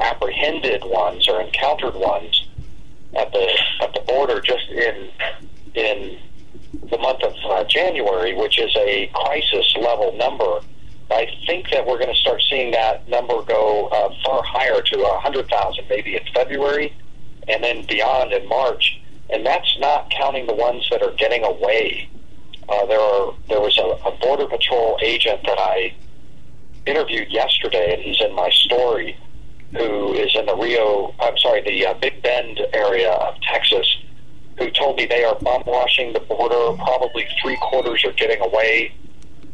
apprehended 0.00 0.84
ones 0.84 1.28
or 1.28 1.40
encountered 1.40 1.94
ones 1.94 2.46
at 3.16 3.32
the 3.32 3.58
at 3.80 3.94
the 3.94 4.00
border 4.00 4.40
just 4.40 4.68
in 4.68 5.10
in 5.74 6.18
the 6.90 6.98
month 6.98 7.22
of 7.22 7.34
uh, 7.50 7.64
January, 7.64 8.34
which 8.34 8.58
is 8.58 8.74
a 8.76 9.10
crisis 9.14 9.74
level 9.80 10.16
number. 10.16 10.60
I 11.10 11.28
think 11.46 11.70
that 11.70 11.86
we're 11.86 11.98
going 11.98 12.12
to 12.12 12.20
start 12.20 12.42
seeing 12.50 12.72
that 12.72 13.08
number 13.08 13.40
go 13.42 13.86
uh, 13.86 14.12
far 14.24 14.42
higher 14.42 14.82
to 14.82 15.02
a 15.02 15.20
hundred 15.20 15.48
thousand, 15.48 15.86
maybe 15.88 16.16
in 16.16 16.22
February, 16.34 16.94
and 17.48 17.62
then 17.62 17.86
beyond 17.86 18.32
in 18.32 18.46
March. 18.48 19.00
And 19.30 19.44
that's 19.44 19.78
not 19.78 20.10
counting 20.10 20.46
the 20.46 20.54
ones 20.54 20.86
that 20.90 21.02
are 21.02 21.12
getting 21.12 21.44
away. 21.44 22.08
Uh, 22.68 22.86
there 22.86 23.00
are 23.00 23.34
there 23.48 23.60
was 23.60 23.78
a, 23.78 24.08
a 24.08 24.16
border 24.18 24.46
patrol 24.46 24.98
agent 25.02 25.40
that 25.44 25.58
I 25.58 25.94
interviewed 26.86 27.30
yesterday, 27.30 27.94
and 27.94 28.02
he's 28.02 28.20
in 28.20 28.34
my 28.34 28.50
story 28.50 29.16
who 29.72 30.14
is 30.14 30.34
in 30.34 30.46
the 30.46 30.56
Rio, 30.56 31.14
I'm 31.20 31.36
sorry, 31.38 31.62
the 31.62 31.86
uh, 31.86 31.94
Big 31.94 32.22
Bend 32.22 32.60
area 32.72 33.10
of 33.10 33.34
Texas, 33.42 33.86
who 34.58 34.70
told 34.70 34.96
me 34.96 35.06
they 35.06 35.24
are 35.24 35.36
bum 35.40 35.64
washing 35.66 36.12
the 36.12 36.20
border. 36.20 36.76
Probably 36.82 37.26
three 37.42 37.56
quarters 37.60 38.04
are 38.04 38.12
getting 38.12 38.40
away. 38.40 38.94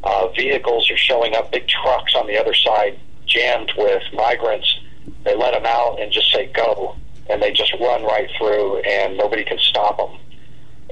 Uh, 0.05 0.29
vehicles 0.29 0.91
are 0.91 0.97
showing 0.97 1.35
up, 1.35 1.51
big 1.53 1.67
trucks 1.69 2.15
on 2.15 2.27
the 2.27 2.39
other 2.39 2.55
side 2.55 2.99
jammed 3.27 3.73
with 3.77 4.03
migrants. 4.13 4.81
They 5.25 5.35
let 5.35 5.53
them 5.53 5.65
out 5.65 6.01
and 6.01 6.13
just 6.13 6.31
say 6.33 6.47
go, 6.47 6.97
and 7.31 7.43
they 7.43 7.53
just 7.53 7.73
run 7.81 8.03
right 8.05 8.29
through, 8.37 8.79
and 8.79 9.17
nobody 9.17 9.45
can 9.45 9.59
stop 9.59 9.97
them. 9.97 10.19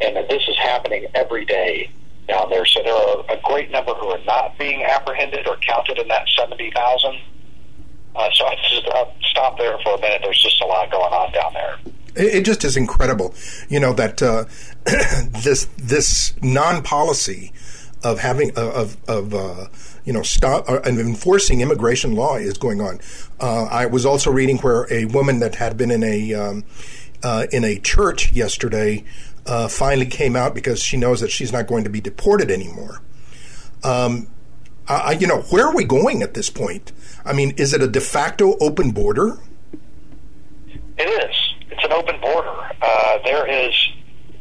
And 0.00 0.16
that 0.16 0.28
this 0.28 0.42
is 0.48 0.56
happening 0.56 1.06
every 1.14 1.44
day. 1.44 1.90
Down 2.30 2.48
there. 2.50 2.64
So 2.64 2.82
there 2.82 2.94
are 2.94 3.24
a 3.28 3.40
great 3.42 3.70
number 3.70 3.92
who 3.94 4.06
are 4.06 4.24
not 4.24 4.56
being 4.58 4.82
apprehended 4.82 5.46
or 5.46 5.56
counted 5.58 5.98
in 5.98 6.08
that 6.08 6.26
70,000. 6.38 7.20
Uh, 8.14 8.28
so 8.34 8.46
I 8.46 8.54
just 8.56 8.88
I'll 8.88 9.14
stop 9.22 9.58
there 9.58 9.78
for 9.82 9.94
a 9.94 10.00
minute. 10.00 10.20
There's 10.22 10.42
just 10.42 10.60
a 10.62 10.66
lot 10.66 10.90
going 10.90 11.12
on 11.12 11.32
down 11.32 11.52
there. 11.52 11.78
It, 12.16 12.34
it 12.34 12.44
just 12.44 12.64
is 12.64 12.76
incredible, 12.76 13.34
you 13.68 13.78
know, 13.78 13.92
that 13.92 14.20
uh, 14.20 14.44
this 15.42 15.68
this 15.76 16.34
non 16.42 16.82
policy 16.82 17.52
of 18.02 18.18
having 18.18 18.50
of 18.56 18.96
of 19.08 19.32
uh, 19.32 19.66
you 20.04 20.12
know 20.12 20.22
stop 20.22 20.68
uh, 20.68 20.80
enforcing 20.84 21.60
immigration 21.60 22.16
law 22.16 22.36
is 22.36 22.58
going 22.58 22.80
on. 22.80 22.98
Uh, 23.38 23.64
I 23.64 23.86
was 23.86 24.04
also 24.04 24.32
reading 24.32 24.58
where 24.58 24.92
a 24.92 25.04
woman 25.04 25.38
that 25.38 25.56
had 25.56 25.76
been 25.76 25.92
in 25.92 26.02
a 26.02 26.34
um, 26.34 26.64
uh, 27.22 27.46
in 27.52 27.64
a 27.64 27.78
church 27.78 28.32
yesterday 28.32 29.04
uh, 29.50 29.66
finally 29.66 30.06
came 30.06 30.36
out 30.36 30.54
because 30.54 30.80
she 30.80 30.96
knows 30.96 31.20
that 31.20 31.30
she's 31.30 31.52
not 31.52 31.66
going 31.66 31.82
to 31.84 31.90
be 31.90 32.00
deported 32.00 32.50
anymore. 32.50 33.02
Um, 33.82 34.28
I, 34.86 35.12
you 35.12 35.26
know, 35.26 35.42
where 35.42 35.66
are 35.66 35.74
we 35.74 35.84
going 35.84 36.22
at 36.22 36.34
this 36.34 36.50
point? 36.50 36.92
I 37.24 37.32
mean, 37.32 37.52
is 37.56 37.74
it 37.74 37.82
a 37.82 37.88
de 37.88 38.00
facto 38.00 38.56
open 38.60 38.92
border? 38.92 39.38
It 40.98 41.08
is. 41.08 41.36
It's 41.70 41.84
an 41.84 41.92
open 41.92 42.20
border. 42.20 42.54
Uh, 42.80 43.18
there 43.24 43.46
is 43.46 43.74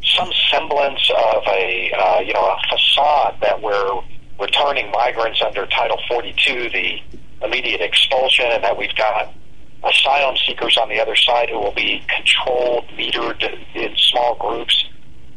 some 0.04 0.32
semblance 0.52 1.10
of 1.10 1.44
a 1.48 1.92
uh, 1.92 2.20
you 2.22 2.34
know 2.34 2.46
a 2.46 2.58
facade 2.70 3.36
that 3.42 3.62
we're 3.62 4.02
returning 4.40 4.92
migrants 4.92 5.42
under 5.42 5.66
Title 5.68 6.00
42, 6.08 6.70
the 6.70 7.00
immediate 7.44 7.82
expulsion, 7.82 8.46
and 8.50 8.64
that 8.64 8.78
we've 8.78 8.96
got 8.96 9.34
asylum 9.84 10.36
seekers 10.48 10.78
on 10.78 10.90
the 10.90 11.00
other 11.00 11.16
side 11.16 11.50
who 11.50 11.60
will 11.60 11.74
be 11.74 12.04
controlled, 12.16 12.86
metered 12.98 13.42
in 13.76 13.96
small 13.98 14.36
groups 14.36 14.89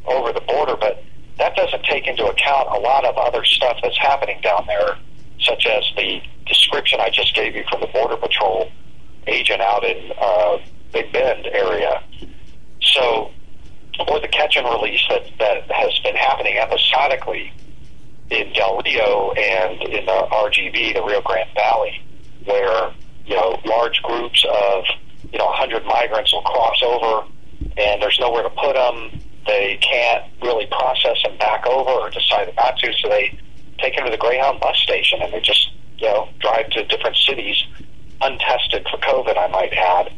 over 0.07 0.33
the 0.33 0.41
border. 0.41 0.77
But 0.77 1.03
that 1.38 1.57
doesn't 1.57 1.85
take 1.85 2.07
into 2.07 2.27
account 2.27 2.69
a 2.69 2.79
lot 2.79 3.05
of 3.05 3.17
other 3.17 3.45
stuff 3.45 3.79
that's 3.83 3.99
happening 3.99 4.41
down 4.43 4.67
there, 4.67 4.97
such 5.41 5.67
as 5.67 5.85
the 5.97 6.21
description 6.47 7.01
I 7.01 7.11
just 7.11 7.35
gave 7.35 7.55
you 7.55 7.65
from 7.71 7.81
the 7.81 7.87
Border 7.88 8.17
Patrol 8.17 8.71
agent 9.27 9.61
out 9.61 9.85
in 9.85 10.12
uh, 10.21 10.59
Big 10.93 11.12
Bend 11.12 11.47
area. 11.47 12.03
So, 12.81 13.31
or 14.09 14.21
the 14.21 14.29
catch 14.29 14.57
and 14.57 14.67
release 14.67 15.03
that, 15.09 15.25
that 15.38 15.71
has 15.71 15.99
been 16.01 16.17
happening 16.17 16.57
episodically 16.57 17.53
in 18.31 18.53
Del 18.53 18.81
Rio 18.85 19.33
and 19.33 19.83
in 19.83 20.07
the 20.07 20.27
RGV, 20.31 20.95
the 20.95 21.03
Rio 21.03 21.21
Grande 21.21 21.51
Valley, 21.55 22.03
where 22.45 22.93
you 23.27 23.37
know 23.37 23.61
large 23.65 24.03
groups 24.03 24.45
of 24.49 24.85
you 25.31 25.38
know 25.38 25.47
100 25.47 25.85
migrants 25.85 26.33
will 26.33 26.43
cross 26.43 26.83
over, 26.83 27.27
and 27.77 28.03
there's 28.03 28.19
nowhere 28.19 28.43
to 28.43 28.51
put 28.51 28.75
them. 28.75 29.21
They 29.46 29.78
can't 29.81 30.24
really 30.42 30.66
process 30.66 31.16
them 31.24 31.37
back 31.38 31.66
over, 31.66 31.90
or 31.90 32.11
decide 32.11 32.52
not 32.57 32.78
to, 32.78 32.92
so 32.94 33.09
they 33.09 33.38
take 33.78 33.96
them 33.96 34.05
to 34.05 34.11
the 34.11 34.16
Greyhound 34.16 34.61
bus 34.61 34.76
station, 34.78 35.20
and 35.22 35.33
they 35.33 35.40
just 35.40 35.70
you 35.98 36.07
know 36.07 36.28
drive 36.40 36.70
to 36.70 36.85
different 36.87 37.16
cities, 37.16 37.62
untested 38.20 38.87
for 38.90 38.98
COVID, 38.98 39.37
I 39.37 39.48
might 39.48 39.72
add. 39.72 40.12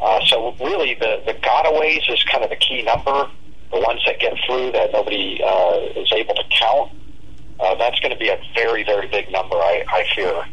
Uh, 0.00 0.20
so 0.26 0.54
really, 0.60 0.94
the 0.94 1.22
the 1.26 1.34
gotaways 1.34 2.10
is 2.10 2.22
kind 2.24 2.44
of 2.44 2.50
the 2.50 2.56
key 2.56 2.82
number. 2.82 3.28
The 3.72 3.80
ones 3.80 4.00
that 4.06 4.20
get 4.20 4.32
through 4.46 4.72
that 4.72 4.92
nobody 4.92 5.40
uh, 5.42 6.00
is 6.00 6.12
able 6.12 6.34
to 6.34 6.44
count 6.50 6.92
uh, 7.58 7.74
that's 7.76 7.98
going 8.00 8.12
to 8.12 8.18
be 8.18 8.28
a 8.28 8.38
very, 8.54 8.84
very 8.84 9.06
big 9.08 9.30
number, 9.30 9.56
I, 9.56 9.84
I 9.88 10.04
fear. 10.14 10.44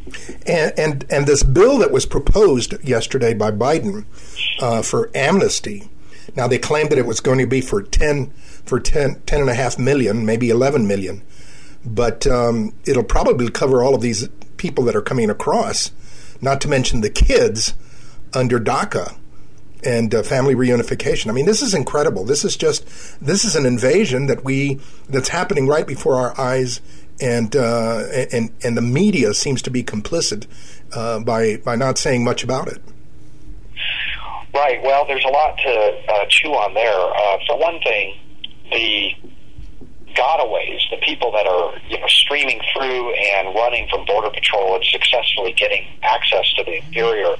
And, 0.47 0.73
and, 0.77 1.05
and 1.09 1.27
this 1.27 1.43
bill 1.43 1.77
that 1.79 1.91
was 1.91 2.05
proposed 2.05 2.75
yesterday 2.83 3.33
by 3.33 3.51
Biden 3.51 4.05
uh, 4.59 4.81
for 4.81 5.11
amnesty, 5.13 5.89
now 6.35 6.47
they 6.47 6.57
claimed 6.57 6.89
that 6.91 6.97
it 6.97 7.05
was 7.05 7.19
going 7.19 7.39
to 7.39 7.47
be 7.47 7.61
for 7.61 7.81
10, 7.81 8.31
for 8.65 8.79
10, 8.79 9.21
10 9.25 9.41
and 9.41 9.49
a 9.49 9.53
half 9.53 9.77
million, 9.77 10.25
maybe 10.25 10.49
11 10.49 10.87
million, 10.87 11.21
but 11.85 12.25
um, 12.27 12.73
it'll 12.85 13.03
probably 13.03 13.49
cover 13.49 13.83
all 13.83 13.95
of 13.95 14.01
these 14.01 14.27
people 14.57 14.83
that 14.85 14.95
are 14.95 15.01
coming 15.01 15.29
across, 15.29 15.91
not 16.41 16.61
to 16.61 16.67
mention 16.67 17.01
the 17.01 17.09
kids 17.09 17.73
under 18.33 18.59
DACA 18.59 19.17
and 19.85 20.15
uh, 20.15 20.23
family 20.23 20.55
reunification. 20.55 21.29
I 21.29 21.33
mean, 21.33 21.45
this 21.45 21.61
is 21.61 21.73
incredible. 21.73 22.23
This 22.23 22.45
is 22.45 22.55
just 22.55 22.85
this 23.21 23.45
is 23.45 23.55
an 23.55 23.65
invasion 23.65 24.27
that 24.27 24.43
we 24.43 24.79
that's 25.09 25.29
happening 25.29 25.67
right 25.67 25.85
before 25.85 26.15
our 26.15 26.39
eyes, 26.39 26.81
and 27.21 27.55
uh, 27.55 28.03
and 28.31 28.51
and 28.63 28.77
the 28.77 28.81
media 28.81 29.33
seems 29.33 29.61
to 29.63 29.69
be 29.69 29.83
complicit 29.83 30.47
uh, 30.93 31.19
by 31.19 31.57
by 31.57 31.75
not 31.75 31.97
saying 31.97 32.23
much 32.23 32.43
about 32.43 32.67
it. 32.67 32.81
Right. 34.53 34.81
Well, 34.83 35.05
there's 35.07 35.25
a 35.25 35.29
lot 35.29 35.57
to 35.57 36.01
uh, 36.09 36.25
chew 36.29 36.49
on 36.49 36.73
there. 36.73 36.93
Uh, 36.93 37.37
for 37.47 37.57
one 37.59 37.81
thing, 37.81 38.15
the 38.71 39.11
gotaways, 40.13 40.79
the 40.91 40.97
people 41.01 41.31
that 41.31 41.47
are 41.47 41.73
you 41.89 41.99
know 41.99 42.07
streaming 42.07 42.61
through 42.73 43.13
and 43.13 43.55
running 43.55 43.87
from 43.89 44.05
Border 44.05 44.29
Patrol 44.29 44.75
and 44.75 44.85
successfully 44.85 45.53
getting 45.53 45.85
access 46.03 46.53
to 46.57 46.63
the 46.63 46.85
interior. 46.85 47.35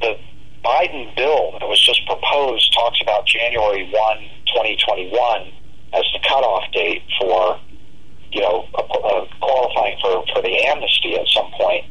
The 0.00 0.16
Biden 0.64 1.14
bill 1.16 1.58
that 1.58 1.66
was 1.66 1.80
just 1.84 2.06
proposed 2.06 2.72
talks 2.72 3.00
about 3.02 3.26
January 3.26 3.90
1, 3.90 4.18
2021 4.46 5.52
as 5.92 6.04
the 6.12 6.20
cutoff 6.26 6.70
date 6.72 7.02
for, 7.18 7.58
you 8.30 8.40
know, 8.40 8.66
uh, 8.74 9.26
qualifying 9.40 9.98
for, 10.00 10.24
for 10.32 10.40
the 10.40 10.54
amnesty 10.66 11.16
at 11.16 11.26
some 11.28 11.50
point. 11.58 11.84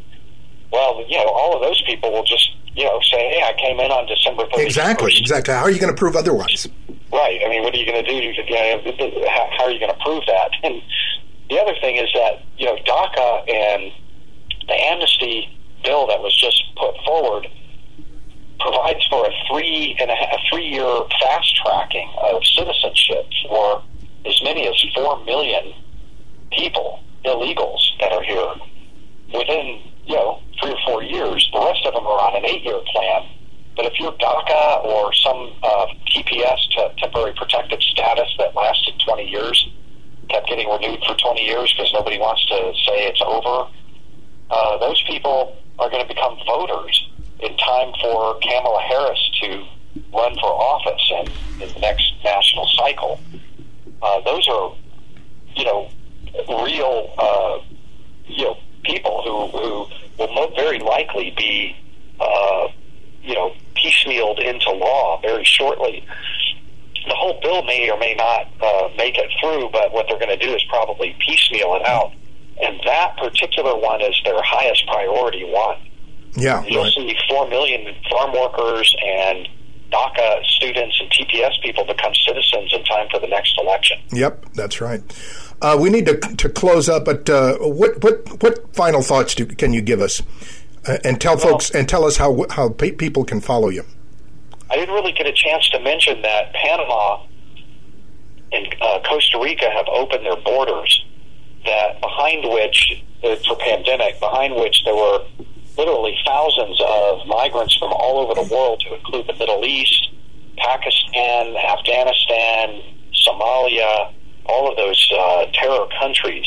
Well, 0.71 1.03
you 1.07 1.17
know, 1.17 1.27
all 1.27 1.55
of 1.55 1.61
those 1.61 1.81
people 1.83 2.11
will 2.11 2.23
just, 2.23 2.55
you 2.75 2.85
know, 2.85 2.99
say, 3.03 3.17
hey, 3.17 3.43
I 3.43 3.53
came 3.59 3.79
in 3.79 3.91
on 3.91 4.07
December 4.07 4.43
31st. 4.45 4.65
Exactly, 4.65 5.13
exactly. 5.17 5.53
How 5.53 5.63
are 5.63 5.71
you 5.71 5.79
going 5.79 5.93
to 5.93 5.97
prove 5.97 6.15
otherwise? 6.15 6.67
Right. 7.11 7.41
I 7.45 7.49
mean, 7.49 7.63
what 7.63 7.73
are 7.73 7.77
you 7.77 7.85
going 7.85 8.03
to 8.03 8.09
do? 8.09 8.15
You 8.15 8.33
know, 8.33 9.27
how 9.57 9.65
are 9.65 9.71
you 9.71 9.79
going 9.79 9.93
to 9.93 10.03
prove 10.03 10.23
that? 10.27 10.51
And 10.63 10.81
the 11.49 11.59
other 11.59 11.75
thing 11.81 11.97
is 11.97 12.07
that, 12.13 12.43
you 12.57 12.65
know, 12.65 12.77
DACA 12.77 13.49
and 13.51 13.91
the 14.67 14.73
amnesty 14.73 15.57
bill 15.83 16.07
that 16.07 16.21
was 16.21 16.35
just 16.39 16.63
put 16.75 16.95
forward– 17.05 17.47
provides 18.61 19.05
for 19.07 19.25
a 19.25 19.31
three 19.49 19.95
and 19.99 20.09
a, 20.09 20.13
a 20.13 20.37
three 20.49 20.67
year 20.67 21.01
fast 21.21 21.55
tracking 21.57 22.09
of 22.31 22.41
citizenship 22.45 23.25
for 23.47 23.83
as 24.25 24.39
many 24.43 24.67
as 24.67 24.85
four 24.93 25.23
million 25.25 25.73
people, 26.51 27.03
illegals 27.25 27.81
that 27.99 28.11
are 28.11 28.23
here 28.23 28.53
within 29.33 29.81
you 30.11 30.17
know 30.17 30.41
three 30.59 30.71
or 30.71 30.79
four 30.85 31.03
years. 31.03 31.49
The 31.53 31.59
rest 31.59 31.85
of 31.85 31.93
them 31.93 32.05
are 32.05 32.19
on 32.19 32.35
an 32.35 32.45
eight 32.45 32.63
year 32.63 32.79
plan. 32.91 33.29
But 33.77 33.85
if 33.85 33.93
you're 33.97 34.11
DACA 34.11 34.83
or 34.83 35.13
some 35.13 35.53
uh, 35.63 35.87
TPS, 36.11 36.69
to 36.75 36.91
temporary 36.97 37.33
protected 37.33 37.81
status 37.81 38.27
that 38.37 38.53
lasted 38.53 39.01
20 39.05 39.23
years, 39.23 39.71
kept 40.27 40.47
getting 40.49 40.67
renewed 40.67 40.99
for 41.07 41.15
20 41.15 41.41
years 41.41 41.71
because 41.71 41.91
nobody 41.93 42.19
wants 42.19 42.45
to 42.47 42.73
say 42.85 43.07
it's 43.07 43.21
over, 43.21 43.71
uh, 44.49 44.77
those 44.79 45.01
people 45.03 45.55
are 45.79 45.89
going 45.89 46.05
to 46.05 46.13
become 46.13 46.37
voters 46.45 47.09
in 47.39 47.55
time 47.57 47.93
for 48.01 48.37
Kamala 48.41 48.81
Harris 48.81 49.31
to 49.41 49.65
run 50.13 50.35
for 50.35 50.51
office 50.51 51.11
in, 51.11 51.63
in 51.63 51.73
the 51.73 51.79
next 51.79 52.11
national 52.25 52.67
cycle. 52.75 53.21
Uh, 54.01 54.19
those 54.21 54.47
are, 54.49 54.75
you 55.55 55.63
know, 55.63 55.89
real, 56.49 57.13
uh, 57.17 57.59
you 58.27 58.43
know, 58.43 58.57
people 58.83 59.21
who, 59.23 59.57
who 59.57 59.87
will 60.17 60.55
very 60.55 60.79
likely 60.79 61.33
be, 61.37 61.75
uh, 62.19 62.67
you 63.21 63.33
know, 63.33 63.53
piecemealed 63.75 64.39
into 64.39 64.71
law 64.71 65.19
very 65.21 65.43
shortly. 65.43 66.05
The 67.07 67.15
whole 67.15 67.39
bill 67.41 67.63
may 67.63 67.89
or 67.89 67.97
may 67.97 68.13
not 68.13 68.47
uh, 68.61 68.89
make 68.95 69.17
it 69.17 69.29
through, 69.39 69.69
but 69.71 69.91
what 69.91 70.07
they're 70.07 70.19
going 70.19 70.37
to 70.37 70.45
do 70.45 70.53
is 70.53 70.63
probably 70.69 71.15
piecemeal 71.19 71.75
it 71.75 71.85
out. 71.85 72.13
And 72.61 72.79
that 72.85 73.17
particular 73.17 73.75
one 73.75 74.01
is 74.01 74.19
their 74.23 74.41
highest 74.43 74.85
priority 74.85 75.43
one. 75.45 75.77
Yeah, 76.33 76.63
you'll 76.63 76.83
right. 76.83 76.93
see 76.93 77.15
four 77.27 77.49
million 77.49 77.93
farm 78.09 78.33
workers 78.33 78.95
and 79.03 79.47
DACA 79.91 80.45
students 80.45 81.01
and 81.01 81.11
TPS 81.11 81.61
people 81.61 81.85
become 81.85 82.13
citizens 82.25 82.71
in 82.73 82.83
time 82.85 83.07
for 83.11 83.19
the 83.19 83.27
next 83.27 83.57
election. 83.59 83.99
Yep, 84.11 84.53
that's 84.53 84.79
right. 84.79 85.01
Uh, 85.61 85.77
we 85.79 85.89
need 85.89 86.05
to 86.07 86.17
to 86.17 86.49
close 86.49 86.89
up, 86.89 87.05
but 87.05 87.29
uh, 87.29 87.55
what 87.57 88.03
what 88.03 88.41
what 88.41 88.75
final 88.75 89.01
thoughts 89.01 89.35
do, 89.35 89.45
can 89.45 89.73
you 89.73 89.81
give 89.81 90.01
us, 90.01 90.21
uh, 90.87 90.97
and 91.03 91.21
tell 91.21 91.35
well, 91.35 91.51
folks 91.51 91.69
and 91.69 91.87
tell 91.87 92.03
us 92.03 92.17
how 92.17 92.45
how 92.49 92.69
pe- 92.69 92.91
people 92.91 93.23
can 93.23 93.39
follow 93.39 93.69
you. 93.69 93.83
I 94.71 94.75
didn't 94.75 94.95
really 94.95 95.11
get 95.11 95.27
a 95.27 95.33
chance 95.33 95.69
to 95.69 95.79
mention 95.79 96.21
that 96.23 96.53
Panama 96.53 97.23
and 98.51 98.75
uh, 98.81 98.99
Costa 99.07 99.39
Rica 99.39 99.69
have 99.69 99.87
opened 99.87 100.25
their 100.25 100.37
borders. 100.37 101.05
That 101.65 102.01
behind 102.01 102.43
which, 102.51 103.03
uh, 103.23 103.35
for 103.47 103.55
pandemic, 103.57 104.19
behind 104.19 104.55
which 104.55 104.83
there 104.83 104.95
were 104.95 105.23
literally 105.77 106.17
thousands 106.25 106.81
of 106.81 107.27
migrants 107.27 107.77
from 107.77 107.93
all 107.93 108.17
over 108.17 108.33
the 108.33 108.53
world, 108.53 108.81
to 108.87 108.95
include 108.95 109.27
the 109.27 109.33
Middle 109.33 109.63
East, 109.63 110.09
Pakistan, 110.57 111.55
Afghanistan, 111.55 112.81
Somalia, 113.13 114.11
all 114.45 114.69
of 114.69 114.77
those 114.77 115.11
uh, 115.17 115.45
terror 115.53 115.87
countries. 115.99 116.45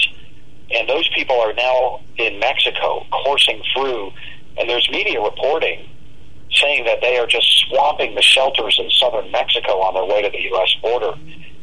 And 0.71 0.89
those 0.89 1.09
people 1.09 1.39
are 1.41 1.53
now 1.53 2.01
in 2.17 2.39
Mexico 2.39 3.07
coursing 3.11 3.63
through, 3.75 4.13
and 4.59 4.69
there's 4.69 4.89
media 4.91 5.21
reporting 5.21 5.89
saying 6.53 6.85
that 6.85 7.01
they 7.01 7.19
are 7.19 7.27
just 7.27 7.47
swamping 7.67 8.15
the 8.15 8.23
shelters 8.23 8.79
in 8.79 8.91
southern 8.91 9.31
Mexico 9.31 9.83
on 9.83 9.95
their 9.95 10.05
way 10.05 10.23
to 10.23 10.31
the 10.31 10.43
U.S. 10.55 10.75
border. 10.81 11.13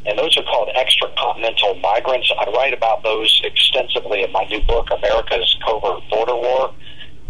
and 0.06 0.18
those 0.18 0.36
are 0.38 0.44
called 0.44 0.70
extracontinental 0.76 1.80
migrants. 1.82 2.32
I 2.38 2.50
write 2.52 2.74
about 2.74 3.04
those 3.04 3.42
extensively 3.44 4.24
in 4.24 4.32
my 4.32 4.44
new 4.46 4.62
book, 4.62 4.90
America's 4.92 5.56
Covert 5.66 6.02
Border 6.10 6.36
War, 6.36 6.74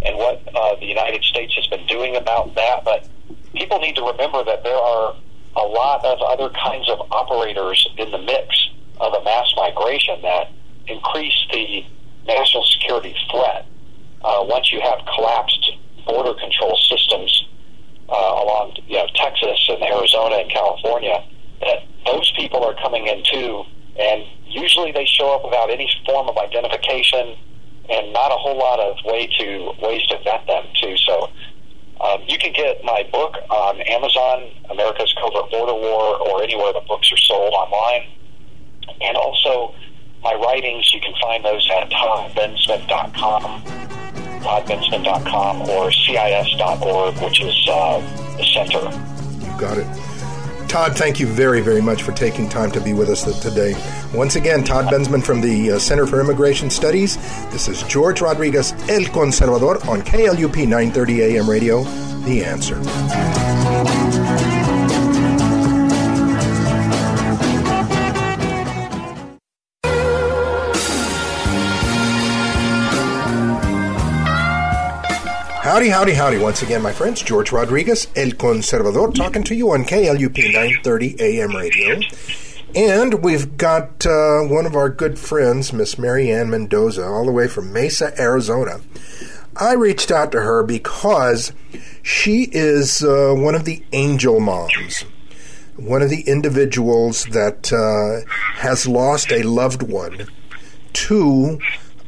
and 0.02 0.18
what 0.18 0.42
uh, 0.56 0.76
the 0.80 0.86
United 0.86 1.24
States 1.24 1.54
has 1.56 1.68
been 1.68 1.86
doing 1.86 2.16
about 2.16 2.56
that. 2.56 2.84
But 2.84 3.08
people 3.54 3.80
need 3.80 3.96
to 3.96 4.04
remember 4.04 4.44
that 4.44 4.64
there 4.64 4.76
are 4.76 5.16
a 5.56 5.62
lot 5.68 6.04
of 6.06 6.20
other 6.22 6.50
kinds 6.56 6.90
of 6.90 7.00
operators 7.12 7.88
in 7.98 8.10
the 8.12 8.18
mix 8.18 8.70
of 9.02 9.14
a 9.14 9.24
mass 9.24 9.52
migration 9.56 10.22
that 10.22 10.50
increase 10.88 11.36
the 11.52 11.84
national 12.26 12.64
security 12.66 13.16
threat. 13.30 13.66
Uh, 14.24 14.46
once 14.48 14.72
you 14.72 14.80
have 14.80 15.00
collapsed 15.16 15.72
border 16.06 16.34
control 16.40 16.78
systems 16.88 17.48
uh, 18.10 18.14
along 18.14 18.78
you 18.88 18.98
know, 18.98 19.08
Texas 19.16 19.60
and 19.70 19.82
Arizona 19.82 20.36
and 20.36 20.52
California, 20.52 21.24
that 21.62 21.84
those 22.06 22.32
people 22.36 22.64
are 22.64 22.76
coming 22.76 23.08
in 23.08 23.24
too, 23.24 23.64
and 23.98 24.24
usually 24.46 24.92
they 24.92 25.06
show 25.06 25.34
up 25.34 25.44
without 25.44 25.70
any 25.70 25.90
form 26.06 26.30
of 26.30 26.38
identification 26.38 27.36
and 27.90 28.14
not 28.14 28.32
a 28.32 28.36
whole 28.36 28.58
lot 28.58 28.80
of 28.80 28.98
way 29.06 29.28
to 29.40 29.74
ways 29.82 30.06
to 30.08 30.18
vet 30.24 30.46
them 30.46 30.66
too. 30.80 30.96
So 30.98 31.30
um, 32.00 32.22
you 32.28 32.38
can 32.38 32.54
get 32.54 32.84
my 32.84 33.08
book 33.12 33.36
on 33.50 33.82
Amazon, 33.82 34.50
America's 34.70 35.14
Covert 35.20 35.50
Border 35.52 35.74
War, 35.74 36.18
or 36.22 36.44
anywhere 36.44 36.74
the 36.74 36.82
books 36.88 37.12
are 37.12 37.18
sold 37.18 37.54
online. 37.54 38.08
And 39.02 39.18
also, 39.18 39.74
my 40.24 40.34
writings, 40.34 40.92
you 40.94 41.02
can 41.02 41.14
find 41.22 41.44
those 41.44 41.68
at 41.72 41.90
toddbensman.com, 41.90 43.64
toddbensman.com, 44.42 45.62
or 45.70 45.92
CIS.org, 45.92 47.18
which 47.22 47.42
is 47.42 47.68
uh, 47.70 48.00
the 48.38 48.46
center. 48.46 48.82
You 49.46 49.60
got 49.60 49.78
it. 49.78 50.12
Todd, 50.72 50.96
thank 50.96 51.20
you 51.20 51.28
very, 51.28 51.60
very 51.60 51.82
much 51.82 52.02
for 52.02 52.14
taking 52.14 52.48
time 52.48 52.72
to 52.72 52.80
be 52.80 52.94
with 52.94 53.10
us 53.10 53.26
today. 53.42 53.76
Once 54.14 54.38
again, 54.38 54.64
Todd 54.64 54.86
Bensman 54.86 55.22
from 55.22 55.42
the 55.42 55.72
uh, 55.72 55.80
Center 55.80 56.08
for 56.08 56.22
Immigration 56.22 56.70
Studies. 56.70 57.18
This 57.52 57.68
is 57.68 57.84
George 57.84 58.22
Rodriguez, 58.22 58.72
El 58.88 59.02
Conservador, 59.02 59.86
on 59.90 60.02
KLUP 60.02 60.66
930 60.66 61.24
AM 61.24 61.50
radio. 61.50 61.84
The 62.24 62.46
answer. 62.46 62.78
Howdy, 75.72 75.88
howdy, 75.88 76.14
howdy. 76.16 76.38
Once 76.38 76.62
again, 76.62 76.82
my 76.82 76.92
friends, 76.92 77.22
George 77.22 77.54
Rodriguez, 77.54 78.06
El 78.18 78.32
Conservador, 78.32 79.16
talking 79.16 79.42
to 79.46 79.56
you 79.56 79.72
on 79.72 79.86
KLUP 79.86 80.38
930 80.38 81.16
AM 81.22 81.56
radio. 81.56 81.98
And 82.76 83.24
we've 83.24 83.56
got 83.56 84.06
uh, 84.06 84.42
one 84.42 84.66
of 84.66 84.76
our 84.76 84.90
good 84.90 85.18
friends, 85.18 85.72
Miss 85.72 85.98
Marianne 85.98 86.50
Mendoza, 86.50 87.06
all 87.06 87.26
the 87.26 87.32
way 87.32 87.48
from 87.48 87.72
Mesa, 87.72 88.12
Arizona. 88.20 88.82
I 89.56 89.72
reached 89.76 90.12
out 90.12 90.34
to 90.34 90.42
her 90.42 90.62
because 90.62 91.54
she 92.04 92.50
is 92.52 93.02
uh, 93.02 93.34
one 93.34 93.56
of 93.56 93.64
the 93.64 93.82
angel 93.94 94.42
moms, 94.42 95.06
one 95.78 96.02
of 96.02 96.10
the 96.10 96.24
individuals 96.28 97.24
that 97.28 97.72
uh, 97.72 98.30
has 98.60 98.90
lost 98.90 99.32
a 99.32 99.44
loved 99.44 99.84
one 99.84 100.28
to 100.92 101.60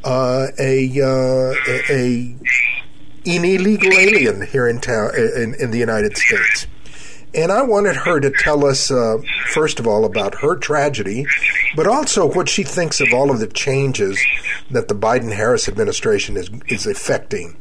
uh, 0.04 0.48
a, 0.60 1.00
uh, 1.00 1.54
a, 1.66 1.84
a 1.90 2.36
an 3.26 3.46
illegal 3.46 3.94
alien 3.94 4.46
here 4.48 4.68
in 4.68 4.80
town 4.80 5.12
in, 5.16 5.56
in 5.56 5.72
the 5.72 5.78
United 5.78 6.18
States. 6.18 6.68
And 7.36 7.52
I 7.52 7.64
wanted 7.64 7.96
her 7.96 8.20
to 8.20 8.30
tell 8.30 8.64
us, 8.64 8.92
uh, 8.92 9.18
first 9.48 9.80
of 9.80 9.88
all, 9.88 10.06
about 10.06 10.36
her 10.42 10.56
tragedy, 10.56 11.26
but 11.76 11.88
also 11.88 12.32
what 12.32 12.48
she 12.48 12.62
thinks 12.64 13.02
of 13.02 13.12
all 13.12 13.32
of 13.32 13.40
the 13.40 13.48
changes 13.48 14.24
that 14.70 14.88
the 14.88 14.94
Biden 14.94 15.34
Harris 15.34 15.68
administration 15.68 16.38
is, 16.38 16.52
is 16.68 16.86
effecting 16.86 17.58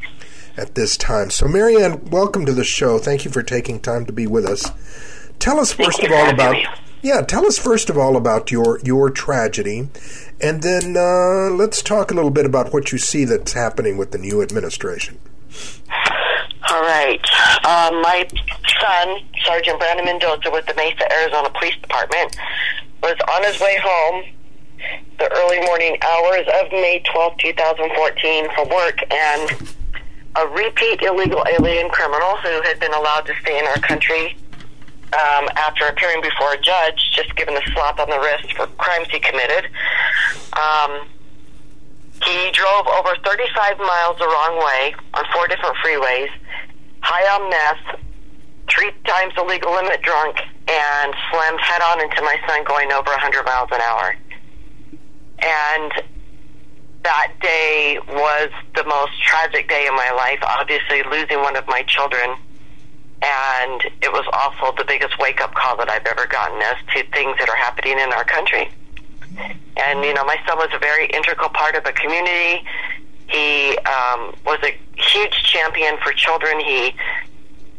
at 0.59 0.75
this 0.75 0.99
time. 0.99 1.31
So, 1.31 1.49
Marianne, 1.49 2.05
welcome 2.11 2.45
to 2.45 2.53
the 2.53 2.65
show. 2.65 2.99
Thank 2.99 3.25
you 3.25 3.31
for 3.31 3.43
taking 3.43 3.81
time 3.81 4.05
to 4.05 4.13
be 4.13 4.27
with 4.27 4.45
us. 4.45 4.71
Tell 5.39 5.59
us, 5.59 5.73
first 5.73 6.03
of 6.03 6.13
all, 6.13 6.29
about. 6.29 6.57
Yeah, 7.01 7.23
tell 7.23 7.47
us 7.47 7.59
first 7.59 7.91
of 7.91 7.99
all 7.99 8.17
about 8.17 8.53
your 8.53 8.79
your 8.85 9.11
tragedy, 9.11 9.89
and 10.41 10.63
then 10.63 10.97
uh, 10.97 11.53
let's 11.53 11.83
talk 11.83 12.13
a 12.13 12.15
little 12.15 12.31
bit 12.31 12.47
about 12.47 12.73
what 12.73 12.93
you 12.93 12.99
see 12.99 13.25
that's 13.25 13.55
happening 13.55 13.97
with 13.97 14.13
the 14.13 14.19
new 14.19 14.41
administration. 14.41 15.19
All 16.71 16.83
right. 16.83 17.21
Um, 17.65 18.01
my 18.03 18.27
son, 18.81 19.21
Sergeant 19.45 19.79
Brandon 19.79 20.07
Mendoza 20.07 20.51
with 20.51 20.67
the 20.67 20.75
Mesa, 20.75 21.11
Arizona 21.13 21.51
Police 21.51 21.77
Department, 21.83 22.37
was 23.03 23.17
on 23.35 23.45
his 23.45 23.61
way 23.61 23.77
home 23.83 24.25
the 25.19 25.31
early 25.33 25.61
morning 25.61 25.97
hours 26.03 26.47
of 26.61 26.73
May 26.73 27.03
12, 27.13 27.39
2014 27.39 28.49
from 28.55 28.69
work, 28.71 28.99
and 29.13 29.77
a 30.37 30.47
repeat 30.49 31.03
illegal 31.03 31.45
alien 31.59 31.91
criminal 31.91 32.37
who 32.37 32.63
had 32.63 32.81
been 32.81 32.93
allowed 32.95 33.27
to 33.27 33.35
stay 33.43 33.59
in 33.59 33.67
our 33.67 33.79
country 33.79 34.37
um, 35.13 35.49
after 35.57 35.87
appearing 35.87 36.23
before 36.23 36.55
a 36.55 36.61
judge, 36.61 37.13
just 37.15 37.37
given 37.37 37.55
a 37.57 37.63
slap 37.73 37.99
on 37.99 38.09
the 38.09 38.19
wrist 38.19 38.53
for 38.55 38.67
crimes 38.79 39.09
he 39.11 39.21
committed. 39.21 39.71
Um, 40.55 41.07
he 42.25 42.51
drove 42.53 42.87
over 42.87 43.17
35 43.25 43.79
miles 43.79 44.19
the 44.19 44.27
wrong 44.27 44.59
way 44.59 44.95
on 45.15 45.25
four 45.33 45.49
different 45.49 45.77
freeways, 45.85 46.31
high 47.01 47.27
on 47.35 47.51
meth, 47.51 48.01
three 48.71 48.91
times 49.05 49.35
the 49.37 49.43
legal 49.43 49.73
limit 49.73 50.03
drunk, 50.03 50.37
and 50.69 51.15
slammed 51.31 51.61
head 51.61 51.83
on 51.83 52.01
into 52.01 52.23
my 52.23 52.37
son 52.47 52.65
going 52.65 52.93
over 52.93 53.11
100 53.11 53.45
miles 53.45 53.69
an 53.73 53.81
hour. 53.81 54.17
And 55.43 55.93
that 57.03 57.33
day 57.43 57.99
was 58.09 58.51
the 58.77 58.85
most 58.85 59.21
tragic 59.23 59.69
day 59.69 59.87
of 59.89 59.95
my 59.95 60.11
life, 60.13 60.39
obviously 60.43 61.03
losing 61.11 61.41
one 61.41 61.57
of 61.57 61.67
my 61.67 61.83
children. 61.83 62.37
And 63.23 63.83
it 64.03 64.13
was 64.13 64.27
also 64.33 64.75
the 64.77 64.85
biggest 64.85 65.19
wake 65.19 65.41
up 65.41 65.55
call 65.55 65.77
that 65.79 65.91
I've 65.91 66.07
ever 66.07 66.27
gotten 66.27 66.61
as 66.63 66.77
to 66.95 67.03
things 67.11 67.37
that 67.39 67.49
are 67.49 67.57
happening 67.57 67.99
in 67.99 68.13
our 68.13 68.25
country. 68.25 68.71
And, 69.77 70.05
you 70.05 70.15
know, 70.15 70.25
my 70.25 70.37
son 70.47 70.59
was 70.59 70.69
a 70.75 70.79
very 70.79 71.07
integral 71.07 71.49
part 71.49 71.75
of 71.75 71.85
the 71.85 71.93
community. 71.93 72.65
He 73.29 73.79
um, 73.79 74.35
was 74.45 74.59
a 74.63 74.77
huge 74.97 75.43
champion 75.45 75.97
for 76.05 76.13
children. 76.13 76.61
He 76.61 76.95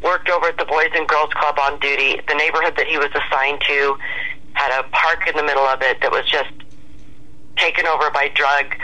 worked 0.02 0.28
over 0.28 0.46
at 0.48 0.58
the 0.58 0.64
Boys 0.64 0.90
and 0.94 1.08
Girls 1.08 1.32
Club 1.32 1.58
on 1.58 1.78
duty. 1.80 2.20
The 2.28 2.34
neighborhood 2.34 2.74
that 2.76 2.86
he 2.86 2.98
was 2.98 3.10
assigned 3.14 3.60
to 3.68 3.96
had 4.52 4.80
a 4.80 4.88
park 4.88 5.26
in 5.28 5.36
the 5.36 5.42
middle 5.42 5.64
of 5.64 5.80
it 5.82 6.00
that 6.00 6.10
was 6.10 6.28
just 6.28 6.50
taken 7.56 7.86
over 7.86 8.10
by 8.10 8.28
drug 8.34 8.74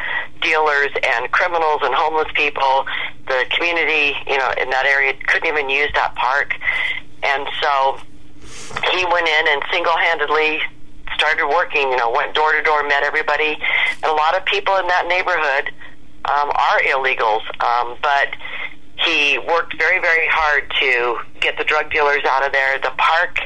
dealers 0.41 0.91
and 1.03 1.31
criminals 1.33 1.81
and 1.83 1.95
homeless 1.95 2.29
people. 2.35 2.87
The 3.27 3.45
community, 3.51 4.17
you 4.27 4.39
know, 4.39 4.53
in 4.61 4.71
that 4.71 4.87
area 4.87 5.15
couldn't 5.27 5.49
even 5.49 5.69
use 5.69 5.91
that 5.95 6.15
park. 6.15 6.55
And 7.23 7.47
so 7.61 7.99
he 8.95 9.05
went 9.05 9.29
in 9.29 9.49
and 9.49 9.63
single 9.73 9.97
handedly 9.97 10.61
started 11.21 11.47
working, 11.47 11.93
you 11.93 11.97
know, 11.97 12.11
went 12.11 12.35
door 12.35 12.53
to 12.53 12.63
door, 12.63 12.83
met 12.83 13.05
everybody. 13.05 13.61
And 14.01 14.09
a 14.09 14.17
lot 14.17 14.33
of 14.37 14.45
people 14.47 14.75
in 14.81 14.89
that 14.89 15.05
neighborhood 15.07 15.69
um, 16.25 16.49
are 16.49 16.81
illegals, 16.89 17.45
um, 17.61 18.01
but 18.01 18.33
he 19.05 19.39
worked 19.45 19.77
very, 19.77 20.01
very 20.01 20.27
hard 20.33 20.65
to 20.81 21.21
get 21.41 21.59
the 21.59 21.65
drug 21.65 21.93
dealers 21.93 22.25
out 22.25 22.45
of 22.45 22.53
there. 22.53 22.81
The 22.81 22.93
park 22.97 23.37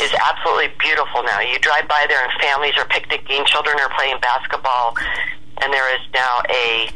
is 0.00 0.12
absolutely 0.16 0.72
beautiful 0.80 1.22
now. 1.22 1.40
You 1.40 1.58
drive 1.60 1.88
by 1.88 2.08
there 2.08 2.24
and 2.24 2.32
families 2.40 2.72
are 2.80 2.88
picnicking, 2.88 3.44
children 3.44 3.76
are 3.80 3.92
playing 3.96 4.16
basketball, 4.20 4.96
and 5.60 5.72
there 5.72 5.88
is 5.92 6.00
now 6.16 6.40
a 6.48 6.88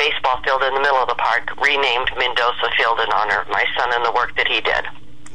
baseball 0.00 0.40
field 0.44 0.62
in 0.64 0.72
the 0.72 0.80
middle 0.80 1.00
of 1.00 1.08
the 1.08 1.20
park 1.20 1.52
renamed 1.60 2.08
Mendoza 2.16 2.68
Field 2.76 3.00
in 3.00 3.12
honor 3.12 3.40
of 3.40 3.48
my 3.48 3.64
son 3.76 3.92
and 3.92 4.04
the 4.04 4.12
work 4.12 4.36
that 4.36 4.48
he 4.48 4.60
did. 4.60 4.84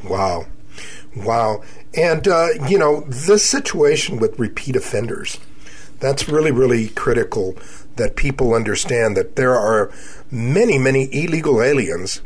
Wow. 0.05 0.45
Wow. 1.17 1.63
And, 1.93 2.27
uh, 2.27 2.47
you 2.67 2.77
know, 2.77 3.01
this 3.01 3.43
situation 3.43 4.17
with 4.17 4.39
repeat 4.39 4.75
offenders, 4.75 5.39
that's 5.99 6.29
really, 6.29 6.51
really 6.51 6.89
critical 6.89 7.57
that 7.97 8.15
people 8.15 8.53
understand 8.53 9.17
that 9.17 9.35
there 9.35 9.55
are 9.55 9.91
many, 10.31 10.77
many 10.77 11.09
illegal 11.11 11.61
aliens 11.61 12.21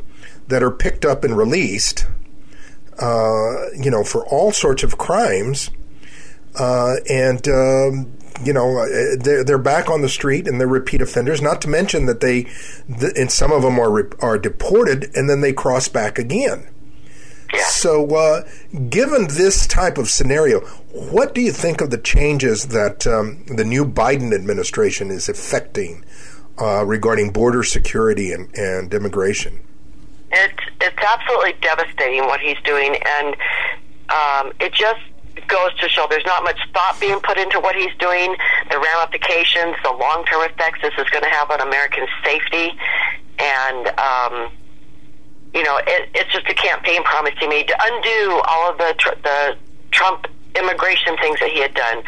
that 0.47 0.62
are 0.62 0.71
picked 0.71 1.04
up 1.04 1.23
and 1.23 1.36
released, 1.36 2.06
uh, 2.99 3.71
you 3.73 3.89
know, 3.89 4.04
for 4.04 4.25
all 4.28 4.51
sorts 4.51 4.84
of 4.84 4.97
crimes. 4.97 5.71
Uh, 6.58 6.95
and, 7.10 7.47
um, 7.47 8.13
you 8.43 8.54
know, 8.54 8.78
uh, 8.78 9.43
they're, 9.43 9.58
back 9.58 9.89
on 9.89 10.01
the 10.01 10.10
street 10.10 10.47
and 10.47 10.60
they're 10.60 10.67
repeat 10.67 11.01
offenders. 11.01 11.41
Not 11.41 11.62
to 11.63 11.67
mention 11.67 12.06
that 12.06 12.21
they, 12.21 12.47
and 13.17 13.32
some 13.32 13.51
of 13.51 13.63
them 13.63 13.80
are 13.80 14.10
are 14.23 14.38
deported 14.38 15.10
and 15.15 15.30
then 15.30 15.41
they 15.41 15.54
cross 15.54 15.88
back 15.88 16.19
again. 16.19 16.67
So, 17.61 18.15
uh, 18.15 18.47
given 18.89 19.27
this 19.27 19.67
type 19.67 19.97
of 19.97 20.09
scenario, 20.09 20.61
what 20.91 21.35
do 21.35 21.41
you 21.41 21.51
think 21.51 21.81
of 21.81 21.91
the 21.91 21.97
changes 21.97 22.67
that 22.67 23.05
um, 23.05 23.45
the 23.47 23.63
new 23.63 23.85
Biden 23.85 24.33
administration 24.33 25.11
is 25.11 25.29
effecting 25.29 26.03
uh, 26.59 26.85
regarding 26.85 27.31
border 27.31 27.63
security 27.63 28.31
and, 28.31 28.53
and 28.57 28.93
immigration? 28.93 29.59
It's 30.31 30.63
it's 30.81 30.97
absolutely 30.97 31.53
devastating 31.61 32.25
what 32.25 32.39
he's 32.39 32.57
doing, 32.65 32.97
and 33.19 33.35
um, 34.09 34.51
it 34.59 34.73
just 34.73 35.01
goes 35.47 35.73
to 35.79 35.89
show 35.89 36.07
there's 36.09 36.25
not 36.25 36.43
much 36.43 36.59
thought 36.73 36.97
being 36.99 37.19
put 37.19 37.37
into 37.37 37.59
what 37.59 37.75
he's 37.75 37.93
doing, 37.99 38.35
the 38.69 38.79
ramifications, 38.79 39.75
the 39.83 39.91
long 39.91 40.25
term 40.25 40.43
effects 40.49 40.79
this 40.81 40.93
is 40.97 41.09
going 41.09 41.23
to 41.23 41.29
have 41.29 41.51
on 41.51 41.61
American 41.61 42.07
safety, 42.23 42.71
and 43.39 43.87
um, 43.99 44.51
you 45.55 45.63
know, 45.63 45.77
it, 45.87 46.09
it's 46.13 46.31
just 46.31 46.45
a 46.47 46.53
campaign 46.53 47.01
promise 47.03 47.33
he 47.39 47.47
made 47.47 47.67
to 47.69 47.77
undo 47.81 48.41
all 48.47 48.69
of 48.69 48.77
the 48.77 48.93
tr- 48.99 49.19
the 49.23 49.57
Trump 49.91 50.27
immigration 50.55 51.15
things 51.17 51.39
that 51.39 51.49
he 51.49 51.61
had 51.61 51.73
done, 51.73 52.03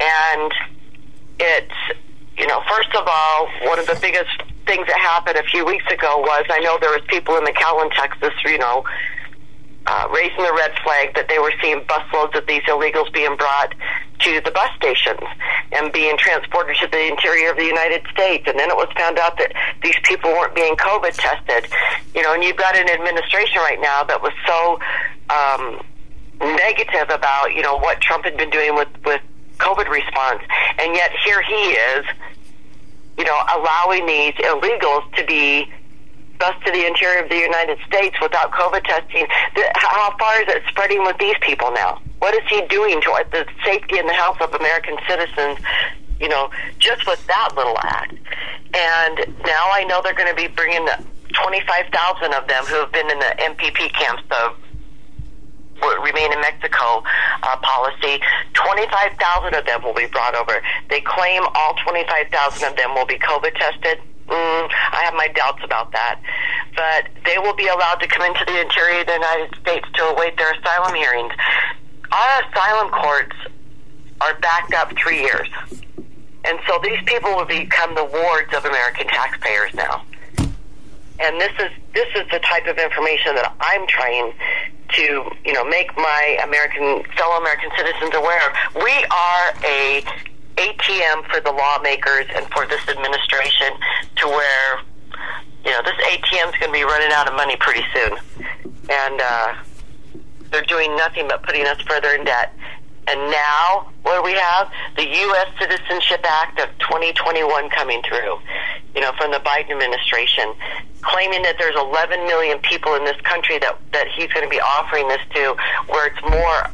and 0.00 0.52
it's 1.40 1.98
you 2.38 2.46
know, 2.46 2.62
first 2.70 2.94
of 2.94 3.06
all, 3.06 3.48
one 3.62 3.78
of 3.78 3.86
the 3.86 3.98
biggest 4.00 4.42
things 4.66 4.86
that 4.86 4.98
happened 4.98 5.36
a 5.36 5.42
few 5.44 5.64
weeks 5.64 5.84
ago 5.92 6.18
was 6.18 6.44
I 6.48 6.60
know 6.60 6.78
there 6.80 6.90
was 6.90 7.02
people 7.08 7.36
in 7.36 7.44
McAllen, 7.44 7.90
Texas, 7.94 8.32
you 8.44 8.58
know, 8.58 8.84
uh, 9.86 10.08
raising 10.12 10.42
the 10.42 10.52
red 10.52 10.72
flag 10.82 11.14
that 11.14 11.28
they 11.28 11.38
were 11.38 11.52
seeing 11.60 11.80
busloads 11.80 12.36
of 12.36 12.46
these 12.46 12.62
illegals 12.62 13.12
being 13.12 13.36
brought 13.36 13.74
to 14.20 14.40
the 14.40 14.50
bus 14.50 14.70
stations 14.76 15.20
and 15.72 15.92
being 15.92 16.16
transported 16.16 16.76
to 16.80 16.86
the 16.88 17.06
interior 17.08 17.50
of 17.50 17.56
the 17.56 17.64
United 17.64 18.02
States. 18.10 18.44
And 18.46 18.58
then 18.58 18.70
it 18.70 18.76
was 18.76 18.88
found 18.96 19.18
out 19.18 19.36
that 19.38 19.52
these 19.82 19.96
people 20.04 20.30
weren't 20.30 20.54
being 20.54 20.76
COVID 20.76 21.12
tested. 21.12 21.70
You 22.14 22.22
know, 22.22 22.32
and 22.32 22.42
you've 22.42 22.56
got 22.56 22.76
an 22.76 22.88
administration 22.88 23.58
right 23.58 23.80
now 23.80 24.04
that 24.04 24.22
was 24.22 24.32
so 24.46 24.80
um, 25.28 25.84
negative 26.40 27.10
about, 27.10 27.52
you 27.52 27.62
know, 27.62 27.76
what 27.76 28.00
Trump 28.00 28.24
had 28.24 28.36
been 28.36 28.50
doing 28.50 28.74
with, 28.74 28.88
with 29.04 29.20
COVID 29.58 29.88
response. 29.90 30.42
And 30.78 30.94
yet 30.94 31.10
here 31.24 31.42
he 31.42 31.76
is, 31.92 32.06
you 33.18 33.24
know, 33.24 33.38
allowing 33.54 34.06
these 34.06 34.34
illegals 34.34 35.12
to 35.16 35.26
be 35.26 35.70
bus 36.38 36.54
to 36.64 36.72
the 36.72 36.86
interior 36.86 37.22
of 37.22 37.28
the 37.28 37.36
United 37.36 37.78
States 37.86 38.16
without 38.20 38.50
COVID 38.52 38.84
testing. 38.84 39.26
How 39.76 40.16
far 40.18 40.42
is 40.42 40.48
it 40.48 40.62
spreading 40.68 41.04
with 41.04 41.18
these 41.18 41.36
people 41.40 41.70
now? 41.72 42.00
What 42.18 42.34
is 42.34 42.42
he 42.48 42.62
doing 42.68 43.00
to 43.02 43.24
the 43.30 43.46
safety 43.64 43.98
and 43.98 44.08
the 44.08 44.14
health 44.14 44.40
of 44.40 44.54
American 44.54 44.96
citizens? 45.08 45.58
You 46.20 46.28
know, 46.28 46.50
just 46.78 47.06
with 47.06 47.24
that 47.26 47.50
little 47.56 47.76
act. 47.82 48.14
And 48.74 49.18
now 49.44 49.68
I 49.72 49.84
know 49.88 50.00
they're 50.02 50.14
going 50.14 50.30
to 50.30 50.36
be 50.36 50.48
bringing 50.48 50.86
25,000 51.34 52.34
of 52.34 52.46
them 52.48 52.64
who 52.64 52.76
have 52.76 52.92
been 52.92 53.10
in 53.10 53.18
the 53.18 53.34
MPP 53.38 53.92
camps, 53.92 54.22
the 54.28 54.54
remain 56.02 56.32
in 56.32 56.40
Mexico 56.40 57.02
uh, 57.42 57.56
policy. 57.60 58.22
25,000 58.54 59.54
of 59.54 59.66
them 59.66 59.82
will 59.82 59.94
be 59.94 60.06
brought 60.06 60.34
over. 60.34 60.62
They 60.88 61.00
claim 61.00 61.42
all 61.54 61.74
25,000 61.84 62.68
of 62.68 62.76
them 62.76 62.94
will 62.94 63.06
be 63.06 63.18
COVID 63.18 63.54
tested. 63.54 63.98
Mm, 64.28 64.70
I 64.92 65.02
have 65.04 65.14
my 65.14 65.28
doubts 65.28 65.62
about 65.64 65.92
that. 65.92 66.20
But 66.74 67.08
they 67.24 67.38
will 67.38 67.54
be 67.54 67.68
allowed 67.68 68.00
to 68.00 68.08
come 68.08 68.22
into 68.22 68.44
the 68.44 68.60
interior 68.60 69.00
of 69.00 69.06
the 69.06 69.12
United 69.12 69.54
States 69.60 69.86
to 69.94 70.02
await 70.04 70.36
their 70.36 70.52
asylum 70.52 70.94
hearings. 70.94 71.32
Our 72.10 72.42
asylum 72.48 72.90
courts 72.90 73.36
are 74.20 74.38
backed 74.40 74.74
up 74.74 74.92
three 74.96 75.20
years. 75.20 75.48
And 76.44 76.58
so 76.66 76.78
these 76.82 77.02
people 77.06 77.34
will 77.34 77.46
become 77.46 77.94
the 77.94 78.04
wards 78.04 78.52
of 78.54 78.64
American 78.64 79.06
taxpayers 79.08 79.72
now. 79.74 80.04
And 81.20 81.40
this 81.40 81.52
is 81.58 81.70
this 81.94 82.08
is 82.16 82.24
the 82.30 82.40
type 82.40 82.66
of 82.66 82.76
information 82.76 83.36
that 83.36 83.54
I'm 83.60 83.86
trying 83.86 84.32
to, 84.94 85.30
you 85.44 85.52
know, 85.52 85.64
make 85.64 85.96
my 85.96 86.38
American 86.42 87.04
fellow 87.16 87.38
American 87.38 87.70
citizens 87.76 88.14
aware 88.14 88.40
of. 88.50 88.82
We 88.82 88.92
are 88.92 89.54
a 89.64 90.04
ATM 90.56 91.26
for 91.30 91.40
the 91.40 91.52
lawmakers 91.52 92.26
and 92.34 92.46
for 92.52 92.66
this 92.66 92.86
administration 92.88 93.72
to 94.16 94.28
where, 94.28 94.80
you 95.64 95.70
know, 95.70 95.82
this 95.84 95.96
ATM 96.12 96.52
is 96.52 96.58
going 96.60 96.72
to 96.72 96.72
be 96.72 96.84
running 96.84 97.12
out 97.12 97.28
of 97.28 97.34
money 97.34 97.56
pretty 97.56 97.84
soon. 97.94 98.18
And 98.90 99.20
uh, 99.20 99.54
they're 100.50 100.62
doing 100.62 100.94
nothing 100.96 101.26
but 101.28 101.42
putting 101.42 101.66
us 101.66 101.80
further 101.82 102.14
in 102.14 102.24
debt. 102.24 102.54
And 103.06 103.30
now, 103.30 103.90
what 104.02 104.16
do 104.16 104.22
we 104.22 104.32
have? 104.32 104.70
The 104.96 105.04
U.S. 105.04 105.46
Citizenship 105.60 106.24
Act 106.24 106.60
of 106.60 106.68
2021 106.78 107.68
coming 107.70 108.02
through, 108.02 108.38
you 108.94 109.00
know, 109.02 109.12
from 109.18 109.30
the 109.30 109.38
Biden 109.38 109.72
administration, 109.72 110.54
claiming 111.02 111.42
that 111.42 111.56
there's 111.58 111.76
11 111.76 112.24
million 112.24 112.58
people 112.60 112.94
in 112.94 113.04
this 113.04 113.20
country 113.22 113.58
that, 113.58 113.76
that 113.92 114.06
he's 114.08 114.32
going 114.32 114.44
to 114.44 114.50
be 114.50 114.60
offering 114.60 115.08
this 115.08 115.20
to, 115.34 115.54
where 115.88 116.06
it's 116.06 116.22
more 116.22 116.70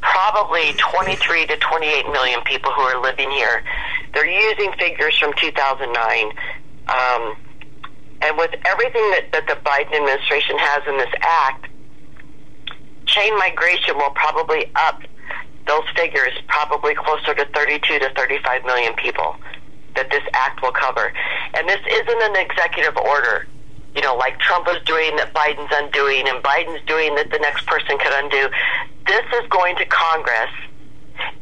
probably 0.00 0.72
23 0.78 1.46
to 1.46 1.56
28 1.56 2.06
million 2.10 2.40
people 2.42 2.72
who 2.72 2.82
are 2.82 3.00
living 3.00 3.30
here. 3.30 3.62
They're 4.14 4.26
using 4.26 4.72
figures 4.78 5.16
from 5.18 5.32
2009. 5.38 6.32
Um, 6.88 7.36
and 8.22 8.36
with 8.36 8.50
everything 8.66 9.10
that, 9.12 9.32
that 9.32 9.46
the 9.46 9.56
Biden 9.64 9.94
administration 9.94 10.56
has 10.58 10.82
in 10.88 10.96
this 10.98 11.12
act, 11.20 11.66
chain 13.06 13.36
migration 13.38 13.96
will 13.96 14.10
probably 14.10 14.70
up 14.76 15.02
those 15.66 15.84
figures 15.94 16.32
probably 16.48 16.94
closer 16.94 17.34
to 17.34 17.44
32 17.54 17.98
to 17.98 18.10
35 18.14 18.64
million 18.64 18.94
people 18.94 19.36
that 19.94 20.10
this 20.10 20.22
act 20.32 20.62
will 20.62 20.72
cover. 20.72 21.12
And 21.54 21.68
this 21.68 21.80
isn't 21.88 22.22
an 22.22 22.36
executive 22.36 22.96
order 22.96 23.46
you 23.94 24.02
know, 24.02 24.14
like 24.14 24.38
Trump 24.38 24.66
was 24.66 24.80
doing 24.84 25.16
that 25.16 25.34
Biden's 25.34 25.72
undoing 25.72 26.28
and 26.28 26.42
Biden's 26.42 26.84
doing 26.86 27.14
that 27.16 27.30
the 27.30 27.38
next 27.38 27.66
person 27.66 27.98
could 27.98 28.12
undo. 28.12 28.48
This 29.06 29.26
is 29.42 29.48
going 29.50 29.76
to 29.76 29.86
Congress 29.86 30.50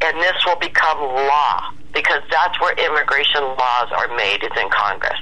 and 0.01 0.17
this 0.19 0.37
will 0.47 0.59
become 0.59 0.99
law 0.99 1.73
because 1.93 2.23
that's 2.31 2.59
where 2.61 2.75
immigration 2.75 3.43
laws 3.43 3.89
are 3.93 4.09
made 4.17 4.43
is 4.43 4.55
in 4.57 4.69
Congress. 4.71 5.21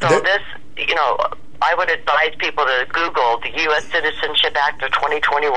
So 0.00 0.08
that, 0.08 0.24
this, 0.24 0.88
you 0.88 0.94
know, 0.94 1.18
I 1.60 1.74
would 1.76 1.90
advise 1.90 2.34
people 2.38 2.64
to 2.64 2.86
Google 2.90 3.38
the 3.38 3.52
U.S. 3.70 3.84
Citizenship 3.86 4.56
Act 4.58 4.82
of 4.82 4.90
2021. 4.92 5.52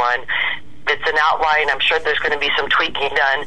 It's 0.88 1.10
an 1.10 1.18
outline. 1.32 1.70
I'm 1.72 1.80
sure 1.80 1.98
there's 2.00 2.20
going 2.20 2.34
to 2.34 2.40
be 2.40 2.50
some 2.56 2.70
tweaking 2.70 3.10
done, 3.10 3.46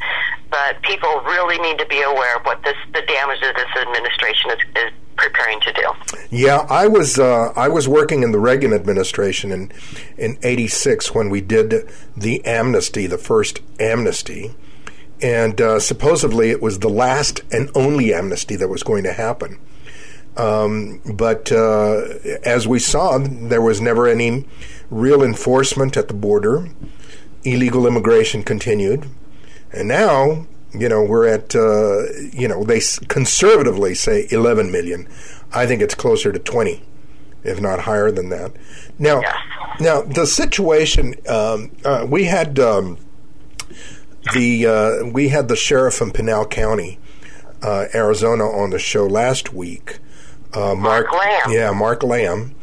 but 0.51 0.83
people 0.83 1.22
really 1.22 1.59
need 1.59 1.79
to 1.79 1.87
be 1.87 2.03
aware 2.03 2.37
of 2.37 2.42
what 2.42 2.64
this, 2.64 2.74
the 2.92 3.03
damage 3.07 3.40
that 3.42 3.55
this 3.55 3.70
administration 3.79 4.51
is, 4.51 4.59
is 4.74 4.90
preparing 5.18 5.61
to 5.61 5.72
do. 5.72 6.18
Yeah, 6.31 6.66
I 6.68 6.87
was 6.87 7.18
uh, 7.18 7.52
I 7.54 7.68
was 7.68 7.88
working 7.88 8.22
in 8.22 8.33
the 8.33 8.38
Reagan 8.38 8.72
administration 8.72 9.52
in 9.52 9.72
in 10.16 10.38
'86 10.42 11.14
when 11.14 11.28
we 11.28 11.40
did 11.40 11.88
the 12.16 12.44
amnesty, 12.44 13.07
the 13.07 13.18
first 13.18 13.61
amnesty, 13.78 14.54
and 15.20 15.61
uh, 15.61 15.81
supposedly 15.81 16.50
it 16.50 16.62
was 16.62 16.78
the 16.78 16.88
last 16.88 17.40
and 17.52 17.70
only 17.74 18.14
amnesty 18.14 18.57
that 18.57 18.68
was 18.68 18.83
going 18.83 19.04
to 19.04 19.12
happen. 19.12 19.59
Um, 20.37 21.00
but 21.04 21.50
uh, 21.50 22.02
as 22.44 22.68
we 22.68 22.78
saw, 22.78 23.18
there 23.18 23.61
was 23.61 23.81
never 23.81 24.07
any 24.07 24.46
real 24.88 25.22
enforcement 25.22 25.96
at 25.96 26.09
the 26.09 26.14
border. 26.14 26.68
Illegal 27.42 27.87
immigration 27.87 28.44
continued, 28.44 29.07
and 29.72 29.88
now 29.88 30.46
you 30.72 30.88
know, 30.88 31.02
we're 31.02 31.26
at, 31.26 31.54
uh, 31.54 32.02
you 32.33 32.48
know, 32.48 32.64
they 32.64 32.81
conservatively 33.09 33.94
say 33.94 34.26
11 34.31 34.70
million. 34.70 35.09
I 35.52 35.66
think 35.66 35.81
it's 35.81 35.94
closer 35.94 36.33
to 36.33 36.38
20, 36.38 36.83
if 37.42 37.61
not 37.61 37.81
higher 37.81 38.11
than 38.11 38.28
that. 38.28 38.52
Now, 38.98 39.20
yeah. 39.20 39.37
now 39.81 40.02
the 40.02 40.26
situation 40.26 41.14
um, 41.28 41.70
uh, 41.85 42.07
we 42.09 42.24
had 42.24 42.59
um, 42.59 42.98
the 44.35 44.66
uh, 44.66 45.07
we 45.07 45.28
had 45.28 45.48
the 45.48 45.57
sheriff 45.57 45.94
from 45.94 46.11
Pinal 46.11 46.44
County, 46.46 46.98
uh, 47.62 47.87
Arizona, 47.94 48.44
on 48.44 48.70
the 48.70 48.78
show 48.78 49.07
last 49.07 49.52
week. 49.54 50.00
Uh, 50.52 50.74
Mark, 50.74 51.11
Mark 51.11 51.12
Lamb. 51.12 51.50
Yeah, 51.50 51.72
Mark 51.72 52.02
Lamb. 52.02 52.54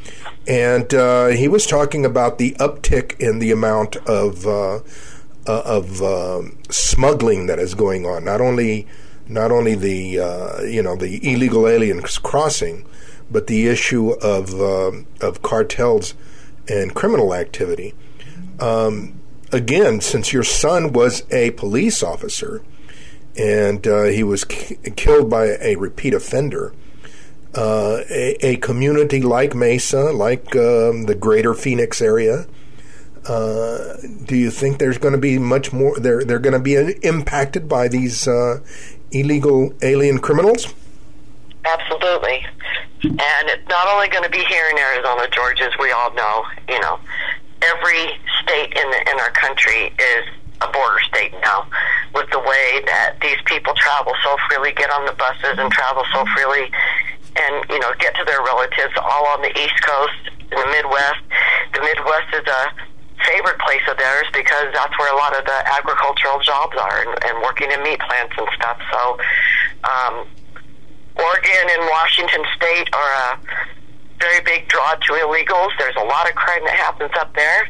And 0.48 0.94
uh, 0.94 1.28
he 1.28 1.48
was 1.48 1.66
talking 1.66 2.06
about 2.06 2.38
the 2.38 2.52
uptick 2.60 3.20
in 3.20 3.40
the 3.40 3.52
amount 3.52 3.96
of 4.08 4.46
uh, 4.46 4.80
of 5.52 6.02
uh, 6.02 6.42
smuggling 6.70 7.48
that 7.48 7.60
is 7.60 7.74
going 7.74 8.06
on. 8.06 8.24
Not 8.24 8.42
only 8.42 8.88
not 9.28 9.52
only 9.52 9.76
the 9.76 10.20
uh, 10.20 10.62
you 10.64 10.82
know 10.82 10.96
the 10.96 11.20
illegal 11.32 11.68
aliens 11.68 12.18
crossing, 12.18 12.86
but 13.30 13.48
the 13.48 13.68
issue 13.68 14.12
of 14.12 14.54
uh, 14.60 14.92
of 15.22 15.42
cartels 15.42 16.14
and 16.68 16.94
criminal 16.96 17.34
activity. 17.34 17.94
Um, 18.60 19.20
again, 19.52 20.02
since 20.02 20.34
your 20.34 20.44
son 20.44 20.94
was 20.94 21.24
a 21.32 21.52
police 21.52 22.02
officer 22.02 22.64
and 23.38 23.86
uh, 23.86 24.04
he 24.04 24.24
was 24.24 24.44
killed 24.44 25.30
by 25.30 25.58
a 25.62 25.76
repeat 25.76 26.14
offender. 26.14 26.74
Uh, 27.54 28.02
a, 28.10 28.36
a, 28.46 28.58
community 28.58 29.22
like 29.22 29.56
Mesa, 29.56 30.12
like 30.12 30.56
um, 30.58 31.04
the 31.04 31.16
greater 31.18 31.54
Phoenix 31.54 32.02
area, 32.02 32.48
uh, 33.28 33.98
do 34.26 34.36
you 34.36 34.52
think 34.52 34.80
there's 34.80 34.98
going 34.98 35.14
to 35.14 35.20
be 35.20 35.40
much 35.40 35.74
more? 35.74 36.00
They're 36.00 36.24
they're 36.24 36.40
going 36.40 36.54
to 36.54 36.60
be 36.60 36.76
impacted 37.02 37.68
by 37.68 37.88
these 37.88 38.28
uh, 38.28 38.60
illegal 39.12 39.74
alien 39.82 40.20
criminals. 40.20 40.74
Absolutely, 41.66 42.46
and 43.04 43.50
it's 43.50 43.68
not 43.68 43.88
only 43.88 44.08
going 44.10 44.24
to 44.24 44.30
be 44.30 44.44
here 44.46 44.66
in 44.70 44.78
Arizona, 44.78 45.28
George, 45.32 45.60
as 45.62 45.74
we 45.80 45.92
all 45.92 46.14
know. 46.14 46.46
You 46.70 46.80
know, 46.82 47.00
every 47.64 48.14
state 48.44 48.74
in 48.78 48.92
the, 48.92 49.02
in 49.12 49.20
our 49.20 49.32
country 49.32 49.94
is 49.98 50.26
a 50.62 50.72
border 50.72 51.00
state 51.10 51.34
now, 51.42 51.68
with 52.14 52.30
the 52.30 52.40
way 52.40 52.82
that 52.86 53.18
these 53.22 53.42
people 53.46 53.74
travel 53.74 54.14
so 54.24 54.38
freely, 54.48 54.72
get 54.74 54.90
on 54.92 55.06
the 55.06 55.14
buses 55.14 55.58
and 55.58 55.72
travel 55.72 56.04
so 56.14 56.24
freely, 56.36 56.70
and 57.36 57.66
you 57.70 57.80
know 57.80 57.92
get 58.00 58.14
to 58.16 58.24
their 58.26 58.42
relatives 58.42 58.94
all 59.02 59.26
on 59.28 59.42
the 59.42 59.52
East 59.58 59.82
Coast, 59.82 60.30
in 60.52 60.58
the 60.58 60.68
Midwest. 60.68 61.26
The 61.74 61.82
Midwest 61.82 62.30
is 62.34 62.46
a 62.48 62.95
favorite 63.26 63.60
place 63.60 63.82
of 63.90 63.98
theirs 63.98 64.26
because 64.34 64.70
that's 64.74 64.94
where 64.98 65.12
a 65.12 65.18
lot 65.18 65.38
of 65.38 65.44
the 65.46 65.60
agricultural 65.78 66.40
jobs 66.40 66.78
are 66.78 67.02
and, 67.02 67.14
and 67.26 67.42
working 67.42 67.72
in 67.72 67.82
meat 67.84 68.00
plants 68.00 68.34
and 68.38 68.48
stuff. 68.56 68.78
So, 68.92 69.18
um, 69.84 70.26
Oregon 71.18 71.66
and 71.72 71.84
Washington 71.90 72.44
State 72.56 72.90
are 72.94 73.12
a 73.34 73.40
very 74.20 74.42
big 74.44 74.68
draw 74.68 74.96
to 74.96 75.12
illegals. 75.14 75.72
There's 75.80 75.96
a 75.96 76.04
lot 76.04 76.30
of 76.30 76.36
crime 76.36 76.64
that 76.66 76.76
happens 76.76 77.12
up 77.20 77.34
there. 77.36 77.68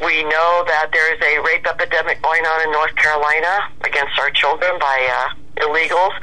We 0.00 0.24
know 0.24 0.64
that 0.66 0.90
there 0.92 1.12
is 1.12 1.20
a 1.20 1.42
rape 1.44 1.66
epidemic 1.66 2.22
going 2.22 2.44
on 2.46 2.62
in 2.66 2.72
North 2.72 2.94
Carolina 2.96 3.68
against 3.84 4.18
our 4.18 4.30
children 4.30 4.78
by 4.78 4.98
uh, 5.12 5.66
illegals. 5.66 6.14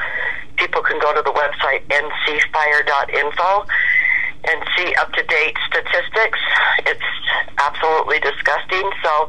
People 0.56 0.82
can 0.82 1.00
go 1.00 1.14
to 1.14 1.22
the 1.22 1.32
website 1.32 1.86
ncfire.info 1.88 3.66
and 4.46 4.64
see 4.78 4.94
up 4.96 5.12
to 5.14 5.24
date 5.24 5.56
statistics. 5.68 6.40
It's 6.86 7.10
absolutely 7.60 8.20
disgusting. 8.20 8.86
So 9.04 9.28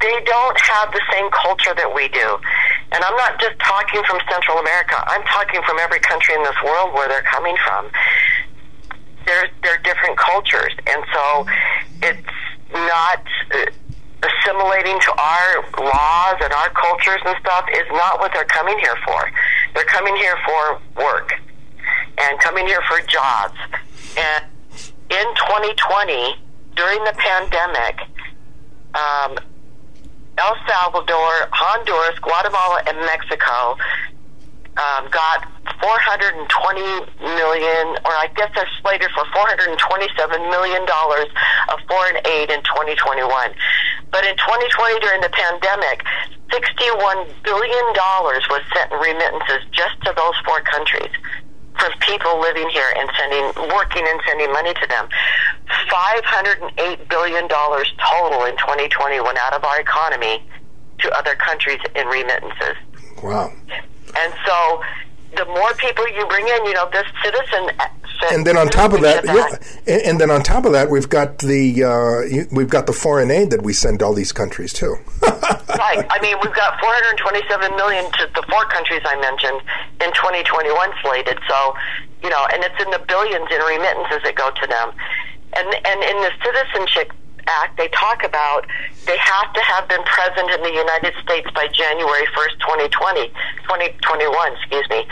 they 0.00 0.20
don't 0.24 0.58
have 0.60 0.92
the 0.92 1.02
same 1.12 1.30
culture 1.30 1.74
that 1.74 1.90
we 1.94 2.08
do. 2.08 2.38
And 2.92 3.02
I'm 3.02 3.16
not 3.16 3.40
just 3.40 3.58
talking 3.60 4.02
from 4.04 4.20
Central 4.30 4.58
America, 4.58 5.02
I'm 5.06 5.22
talking 5.24 5.60
from 5.66 5.78
every 5.78 6.00
country 6.00 6.34
in 6.34 6.42
this 6.42 6.58
world 6.64 6.92
where 6.94 7.08
they're 7.08 7.26
coming 7.26 7.56
from. 7.64 7.90
They're, 9.26 9.48
they're 9.62 9.80
different 9.82 10.18
cultures. 10.18 10.72
And 10.86 11.00
so 11.12 11.46
it's 12.02 12.34
not. 12.72 13.22
Uh, 13.52 13.70
assimilating 14.22 14.94
to 15.00 15.10
our 15.18 15.66
laws 15.82 16.38
and 16.40 16.52
our 16.52 16.70
cultures 16.70 17.20
and 17.26 17.34
stuff 17.40 17.66
is 17.74 17.82
not 17.90 18.20
what 18.20 18.30
they're 18.32 18.44
coming 18.44 18.78
here 18.78 18.94
for. 19.04 19.28
They're 19.74 19.84
coming 19.86 20.14
here 20.14 20.36
for 20.46 20.80
work 21.02 21.32
and 22.18 22.38
coming 22.40 22.66
here 22.66 22.82
for 22.88 23.00
jobs. 23.06 23.56
And 24.16 24.44
in 25.10 25.26
2020, 25.34 26.36
during 26.76 27.04
the 27.04 27.14
pandemic, 27.16 28.00
um, 28.94 29.38
El 30.38 30.56
Salvador, 30.66 31.48
Honduras, 31.52 32.18
Guatemala, 32.20 32.82
and 32.88 32.96
Mexico 33.04 33.76
um, 34.76 35.04
got 35.12 35.44
420 35.84 36.80
million, 37.20 37.86
or 38.08 38.14
I 38.16 38.32
guess 38.34 38.48
they're 38.54 38.68
slated 38.80 39.10
for 39.12 39.24
427 39.36 39.76
million 40.48 40.86
dollars 40.86 41.28
of 41.68 41.78
foreign 41.88 42.16
aid 42.24 42.48
in 42.50 42.62
2021. 42.64 43.28
But 44.10 44.24
in 44.24 44.36
2020, 44.36 45.00
during 45.00 45.20
the 45.20 45.32
pandemic, 45.32 46.04
61 46.52 47.28
billion 47.44 47.86
dollars 47.92 48.44
was 48.48 48.62
sent 48.72 48.92
in 48.92 48.98
remittances 49.00 49.68
just 49.72 50.00
to 50.08 50.12
those 50.16 50.36
four 50.44 50.60
countries 50.64 51.12
from 51.82 51.92
people 52.06 52.40
living 52.40 52.68
here 52.70 52.86
and 52.96 53.10
sending, 53.18 53.44
working 53.74 54.04
and 54.06 54.20
sending 54.26 54.52
money 54.52 54.72
to 54.74 54.86
them. 54.86 55.08
$508 55.90 57.08
billion 57.08 57.48
total 57.48 58.44
in 58.44 58.56
2020 58.56 59.20
went 59.20 59.38
out 59.38 59.52
of 59.52 59.64
our 59.64 59.80
economy 59.80 60.46
to 61.00 61.10
other 61.18 61.34
countries 61.34 61.80
in 61.96 62.06
remittances. 62.06 62.76
Wow. 63.22 63.52
And 64.16 64.32
so 64.46 64.82
the 65.36 65.44
more 65.46 65.72
people 65.74 66.06
you 66.08 66.24
bring 66.26 66.46
in, 66.46 66.66
you 66.66 66.74
know, 66.74 66.88
this 66.92 67.06
citizen. 67.24 67.70
And 68.30 68.46
then 68.46 68.56
on 68.56 68.68
top 68.68 68.92
of 68.92 69.00
that, 69.00 69.24
yeah, 69.24 69.98
and, 70.06 70.20
then 70.20 70.30
on 70.30 70.44
top 70.44 70.64
of 70.64 70.72
that, 70.72 70.88
we've 70.90 71.08
got 71.08 71.38
the 71.38 71.82
uh, 71.82 72.46
we've 72.52 72.68
got 72.68 72.86
the 72.86 72.92
foreign 72.92 73.32
aid 73.32 73.50
that 73.50 73.62
we 73.62 73.72
send 73.72 73.98
to 73.98 74.04
all 74.04 74.14
these 74.14 74.30
countries 74.30 74.72
too. 74.72 74.96
right. 75.78 76.04
I 76.10 76.18
mean, 76.20 76.36
we've 76.42 76.54
got 76.54 76.80
427 76.80 77.76
million 77.76 78.04
to 78.20 78.30
the 78.34 78.44
four 78.48 78.64
countries 78.68 79.02
I 79.04 79.16
mentioned 79.20 79.60
in 80.00 80.10
2021 80.12 80.68
slated. 81.02 81.38
So, 81.48 81.74
you 82.22 82.30
know, 82.30 82.42
and 82.52 82.62
it's 82.64 82.78
in 82.82 82.90
the 82.90 83.02
billions 83.06 83.48
in 83.50 83.60
remittances 83.60 84.22
that 84.24 84.34
go 84.34 84.50
to 84.50 84.66
them. 84.66 84.92
And 85.52 85.68
and 85.68 85.98
in 86.00 86.16
the 86.24 86.32
citizenship 86.40 87.12
Act, 87.46 87.76
they 87.76 87.88
talk 87.88 88.22
about 88.24 88.66
they 89.06 89.18
have 89.18 89.52
to 89.52 89.60
have 89.62 89.88
been 89.88 90.02
present 90.04 90.50
in 90.50 90.62
the 90.62 90.70
United 90.70 91.12
States 91.22 91.48
by 91.54 91.66
January 91.66 92.26
1st, 92.38 92.54
2020, 92.60 93.28
2021, 93.66 94.52
excuse 94.54 94.88
me. 94.90 95.06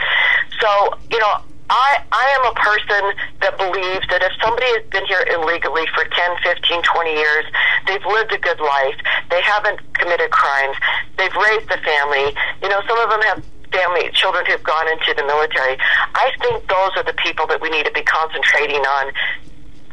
So, 0.60 0.94
you 1.10 1.18
know, 1.18 1.42
I, 1.70 2.02
I 2.10 2.26
am 2.34 2.50
a 2.50 2.54
person 2.58 3.02
that 3.46 3.54
believes 3.54 4.02
that 4.10 4.26
if 4.26 4.34
somebody 4.42 4.66
has 4.74 4.82
been 4.90 5.06
here 5.06 5.22
illegally 5.30 5.86
for 5.94 6.02
10, 6.02 6.42
15, 6.42 6.82
20 6.82 7.14
years, 7.14 7.46
they've 7.86 8.04
lived 8.04 8.34
a 8.34 8.40
good 8.42 8.58
life, 8.58 8.98
they 9.30 9.40
haven't 9.40 9.78
committed 9.94 10.34
crimes, 10.34 10.74
they've 11.14 11.34
raised 11.38 11.70
a 11.70 11.78
family, 11.78 12.34
you 12.58 12.68
know, 12.68 12.82
some 12.90 12.98
of 12.98 13.08
them 13.08 13.22
have 13.30 13.38
family, 13.70 14.10
children 14.18 14.42
who've 14.50 14.66
gone 14.66 14.90
into 14.90 15.14
the 15.14 15.22
military. 15.22 15.78
I 16.18 16.34
think 16.42 16.66
those 16.66 16.90
are 16.98 17.06
the 17.06 17.14
people 17.22 17.46
that 17.46 17.62
we 17.62 17.70
need 17.70 17.86
to 17.86 17.94
be 17.94 18.02
concentrating 18.02 18.82
on 18.82 19.14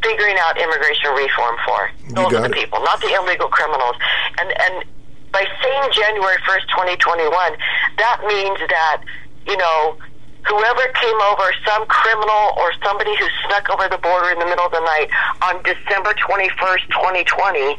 figuring 0.02 0.36
out 0.42 0.58
immigration 0.58 1.14
reform 1.14 1.56
for. 1.62 1.92
Those 2.10 2.34
are 2.34 2.50
the 2.50 2.54
it. 2.54 2.58
people, 2.58 2.82
not 2.82 3.02
the 3.02 3.14
illegal 3.22 3.50
criminals. 3.54 3.96
And 4.42 4.50
and 4.50 4.76
by 5.30 5.46
saying 5.62 5.86
January 5.94 6.38
first, 6.42 6.66
twenty 6.74 6.98
twenty 6.98 7.30
one, 7.30 7.54
that 8.02 8.26
means 8.26 8.58
that 8.66 9.06
you 9.46 9.58
know 9.58 9.98
whoever 10.48 10.84
came 10.94 11.20
over, 11.32 11.46
some 11.66 11.86
criminal 11.88 12.56
or 12.58 12.72
somebody 12.84 13.16
who 13.18 13.28
snuck 13.46 13.70
over 13.70 13.88
the 13.90 13.98
border 13.98 14.32
in 14.32 14.40
the 14.40 14.46
middle 14.46 14.66
of 14.66 14.72
the 14.72 14.80
night 14.80 15.10
on 15.44 15.62
December 15.64 16.14
twenty 16.26 16.50
first, 16.60 16.90
twenty 16.90 17.24
twenty, 17.26 17.78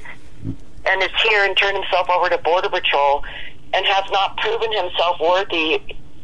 and 0.87 1.03
is 1.03 1.11
here 1.23 1.45
and 1.45 1.57
turned 1.57 1.77
himself 1.77 2.09
over 2.11 2.29
to 2.29 2.39
Border 2.39 2.69
Patrol 2.69 3.25
and 3.73 3.85
has 3.85 4.05
not 4.11 4.37
proven 4.39 4.73
himself 4.73 5.21
worthy 5.21 5.81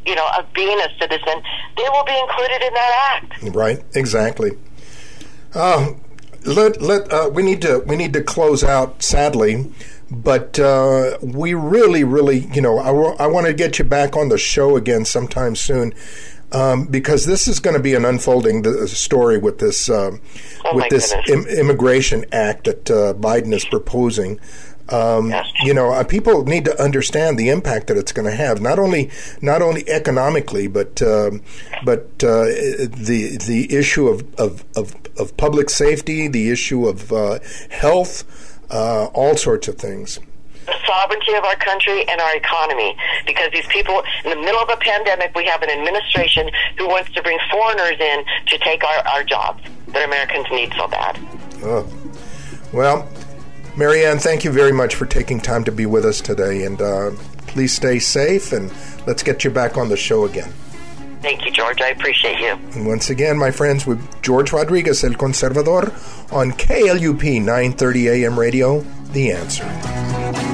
you 0.06 0.14
know, 0.14 0.28
of 0.38 0.52
being 0.52 0.78
a 0.80 0.88
citizen, 1.00 1.42
they 1.76 1.84
will 1.90 2.04
be 2.04 2.18
included 2.18 2.62
in 2.62 2.74
that 2.74 3.20
act. 3.22 3.54
Right, 3.54 3.82
exactly. 3.94 4.52
Uh, 5.54 5.92
let 6.44 6.82
let 6.82 7.10
uh, 7.12 7.30
we 7.32 7.42
need 7.42 7.62
to 7.62 7.78
we 7.86 7.96
need 7.96 8.12
to 8.12 8.22
close 8.22 8.62
out 8.62 9.02
sadly, 9.02 9.72
but 10.10 10.58
uh, 10.58 11.16
we 11.22 11.54
really 11.54 12.04
really 12.04 12.40
you 12.52 12.60
know 12.60 12.78
I, 12.78 12.86
w- 12.86 13.16
I 13.18 13.26
want 13.28 13.46
to 13.46 13.54
get 13.54 13.78
you 13.78 13.84
back 13.84 14.16
on 14.16 14.28
the 14.28 14.36
show 14.36 14.76
again 14.76 15.04
sometime 15.04 15.56
soon. 15.56 15.94
Um, 16.54 16.86
because 16.86 17.26
this 17.26 17.48
is 17.48 17.58
going 17.58 17.74
to 17.74 17.82
be 17.82 17.94
an 17.94 18.04
unfolding 18.04 18.86
story 18.86 19.38
with 19.38 19.58
this 19.58 19.90
uh, 19.90 20.16
oh 20.64 20.76
with 20.76 20.88
this 20.88 21.12
Im- 21.28 21.46
immigration 21.46 22.24
act 22.30 22.64
that 22.64 22.90
uh, 22.90 23.14
Biden 23.14 23.52
is 23.52 23.64
proposing. 23.64 24.38
Um, 24.88 25.30
yes. 25.30 25.50
You 25.62 25.72
know, 25.72 25.92
uh, 25.92 26.04
people 26.04 26.44
need 26.44 26.66
to 26.66 26.82
understand 26.82 27.38
the 27.38 27.48
impact 27.48 27.86
that 27.86 27.96
it's 27.96 28.12
going 28.12 28.28
to 28.28 28.36
have, 28.36 28.60
not 28.60 28.78
only 28.78 29.10
not 29.40 29.62
only 29.62 29.88
economically, 29.88 30.66
but 30.66 31.00
um, 31.00 31.42
but 31.84 32.04
uh, 32.22 32.44
the 32.44 33.38
the 33.46 33.74
issue 33.74 34.08
of, 34.08 34.22
of, 34.34 34.64
of, 34.76 34.94
of, 35.18 35.36
public 35.38 35.70
safety, 35.70 36.28
the 36.28 36.50
issue 36.50 36.86
of 36.86 37.12
uh, 37.12 37.38
health, 37.70 38.60
uh, 38.70 39.06
all 39.06 39.36
sorts 39.36 39.68
of 39.68 39.76
things. 39.76 40.20
The 40.66 40.74
sovereignty 40.86 41.34
of 41.34 41.44
our 41.44 41.56
country 41.56 42.08
and 42.08 42.20
our 42.20 42.36
economy, 42.36 42.96
because 43.26 43.50
these 43.52 43.66
people, 43.66 44.02
in 44.24 44.30
the 44.30 44.36
middle 44.36 44.60
of 44.60 44.68
a 44.68 44.76
pandemic, 44.76 45.34
we 45.34 45.44
have 45.46 45.62
an 45.62 45.70
administration 45.70 46.50
who 46.78 46.88
wants 46.88 47.10
to 47.12 47.22
bring 47.22 47.38
foreigners 47.50 48.00
in 48.00 48.24
to 48.48 48.58
take 48.58 48.82
our, 48.82 49.06
our 49.08 49.24
jobs 49.24 49.62
that 49.88 50.04
Americans 50.04 50.46
need 50.50 50.72
so 50.76 50.88
bad. 50.88 51.18
Oh. 51.62 51.86
Well, 52.72 53.08
Mary 53.76 54.04
Ann, 54.04 54.18
thank 54.18 54.44
you 54.44 54.52
very 54.52 54.72
much 54.72 54.94
for 54.94 55.06
taking 55.06 55.40
time 55.40 55.64
to 55.64 55.72
be 55.72 55.86
with 55.86 56.04
us 56.04 56.20
today, 56.20 56.64
and 56.64 56.80
uh, 56.80 57.10
please 57.46 57.72
stay 57.72 57.98
safe, 57.98 58.52
and 58.52 58.72
let's 59.06 59.22
get 59.22 59.44
you 59.44 59.50
back 59.50 59.76
on 59.76 59.88
the 59.88 59.96
show 59.96 60.24
again. 60.24 60.52
Thank 61.24 61.46
you, 61.46 61.50
George. 61.50 61.80
I 61.80 61.88
appreciate 61.88 62.38
you. 62.38 62.50
And 62.74 62.86
once 62.86 63.08
again, 63.08 63.38
my 63.38 63.50
friends, 63.50 63.86
with 63.86 64.22
George 64.22 64.52
Rodriguez, 64.52 65.02
El 65.02 65.12
Conservador, 65.12 65.90
on 66.32 66.52
KLUP 66.52 67.40
930 67.40 68.08
AM 68.10 68.38
radio, 68.38 68.80
The 69.12 69.32
Answer. 69.32 70.53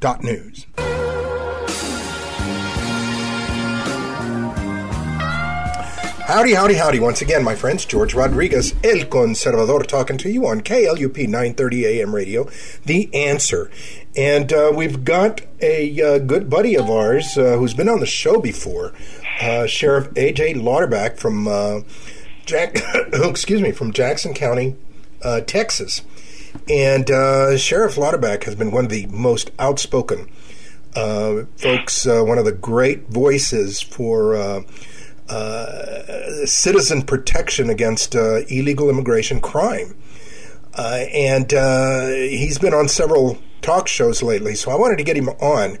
borderhawk.news. 0.00 0.66
Howdy, 6.26 6.54
howdy, 6.54 6.74
howdy. 6.74 7.00
Once 7.00 7.22
again, 7.22 7.42
my 7.42 7.56
friends, 7.56 7.84
George 7.84 8.14
Rodriguez, 8.14 8.72
El 8.84 9.00
Conservador, 9.06 9.84
talking 9.84 10.16
to 10.18 10.30
you 10.30 10.46
on 10.46 10.60
KLUP 10.60 11.16
930 11.26 11.86
AM 11.86 12.14
radio, 12.14 12.48
The 12.86 13.12
Answer. 13.12 13.68
And 14.16 14.52
uh, 14.52 14.72
we've 14.72 15.04
got 15.04 15.40
a 15.60 16.00
uh, 16.00 16.18
good 16.18 16.48
buddy 16.48 16.76
of 16.76 16.88
ours 16.88 17.36
uh, 17.36 17.56
who's 17.56 17.74
been 17.74 17.88
on 17.88 17.98
the 17.98 18.06
show 18.06 18.40
before, 18.40 18.92
uh, 19.40 19.66
Sheriff 19.66 20.08
A.J. 20.14 20.54
Louderback 20.54 21.18
from 21.18 21.48
uh, 21.48 21.80
Jack, 22.46 22.76
excuse 23.12 23.60
me, 23.60 23.72
from 23.72 23.92
Jackson 23.92 24.32
County, 24.32 24.76
uh, 25.22 25.40
Texas, 25.40 26.02
and 26.68 27.10
uh, 27.10 27.56
Sheriff 27.56 27.96
Louderback 27.96 28.44
has 28.44 28.54
been 28.54 28.70
one 28.70 28.84
of 28.84 28.90
the 28.90 29.06
most 29.06 29.50
outspoken 29.58 30.28
uh, 30.94 31.44
folks, 31.56 32.06
uh, 32.06 32.22
one 32.22 32.38
of 32.38 32.44
the 32.44 32.52
great 32.52 33.08
voices 33.08 33.80
for 33.80 34.34
uh, 34.34 34.62
uh, 35.28 36.46
citizen 36.46 37.02
protection 37.02 37.70
against 37.70 38.14
illegal 38.14 38.90
immigration 38.90 39.40
crime. 39.40 39.94
and 40.76 41.52
he's 41.52 42.58
been 42.58 42.74
on 42.74 42.88
several 42.88 43.38
talk 43.62 43.86
shows 43.86 44.22
lately, 44.22 44.54
so 44.54 44.70
I 44.70 44.76
wanted 44.76 44.98
to 44.98 45.04
get 45.04 45.16
him 45.16 45.28
on 45.28 45.78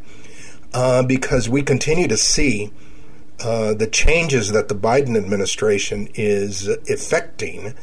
because 1.06 1.48
we 1.48 1.62
continue 1.62 2.06
to 2.06 2.16
see 2.16 2.72
uh, 3.42 3.74
the 3.74 3.86
changes 3.86 4.52
that 4.52 4.68
the 4.68 4.74
Biden 4.74 5.16
administration 5.16 6.08
is 6.14 6.68
effecting 6.86 7.74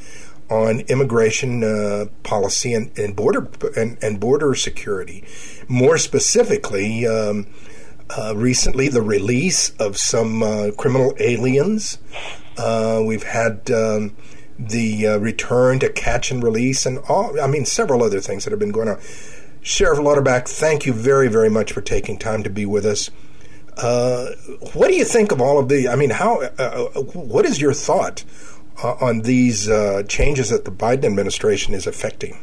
on 0.50 0.82
immigration 0.82 1.64
uh, 1.64 2.06
policy 2.24 2.74
and, 2.74 2.98
and 2.98 3.16
border 3.16 3.50
and, 3.76 3.98
and, 4.02 4.20
border 4.20 4.56
security. 4.56 5.24
More 5.68 5.98
specifically, 5.98 7.06
um, 7.06 7.48
uh, 8.18 8.34
recently 8.36 8.88
the 8.88 9.02
release 9.02 9.72
of 9.72 9.98
some 9.98 10.42
uh, 10.42 10.72
criminal 10.78 11.14
aliens. 11.20 11.98
Uh, 12.58 13.04
we've 13.06 13.24
had 13.24 13.70
um, 13.72 14.16
the 14.58 15.06
return 15.20 15.80
to 15.80 15.90
catch 15.90 16.32
and 16.32 16.42
release, 16.42 16.86
and 16.86 17.00
all. 17.10 17.40
I 17.40 17.48
mean, 17.48 17.66
several 17.66 18.02
other 18.04 18.22
things 18.22 18.46
that 18.46 18.52
have 18.52 18.60
been 18.60 18.72
going 18.72 18.88
on. 18.88 19.00
Sheriff 19.62 20.00
Louderback, 20.00 20.48
thank 20.48 20.86
you 20.86 20.94
very, 20.94 21.28
very 21.28 21.50
much 21.50 21.74
for 21.74 21.82
taking 21.82 22.18
time 22.18 22.42
to 22.44 22.50
be 22.50 22.66
with 22.66 22.86
us. 22.86 23.12
Uh, 23.76 24.30
what 24.74 24.88
do 24.88 24.96
you 24.96 25.04
think 25.04 25.32
of 25.32 25.42
all 25.42 25.60
of 25.60 25.70
the? 25.70 25.88
I 25.88 25.96
mean, 25.96 26.10
how? 26.10 26.42
Uh, 26.42 26.90
uh, 26.96 27.02
what 27.02 27.46
is 27.46 27.62
your 27.62 27.74
thought 27.74 28.24
uh, 28.84 28.96
on 29.02 29.22
these 29.22 29.70
uh, 29.70 30.04
changes 30.08 30.50
that 30.50 30.66
the 30.66 30.72
Biden 30.72 31.06
administration 31.06 31.74
is 31.74 31.88
affecting? 31.88 32.38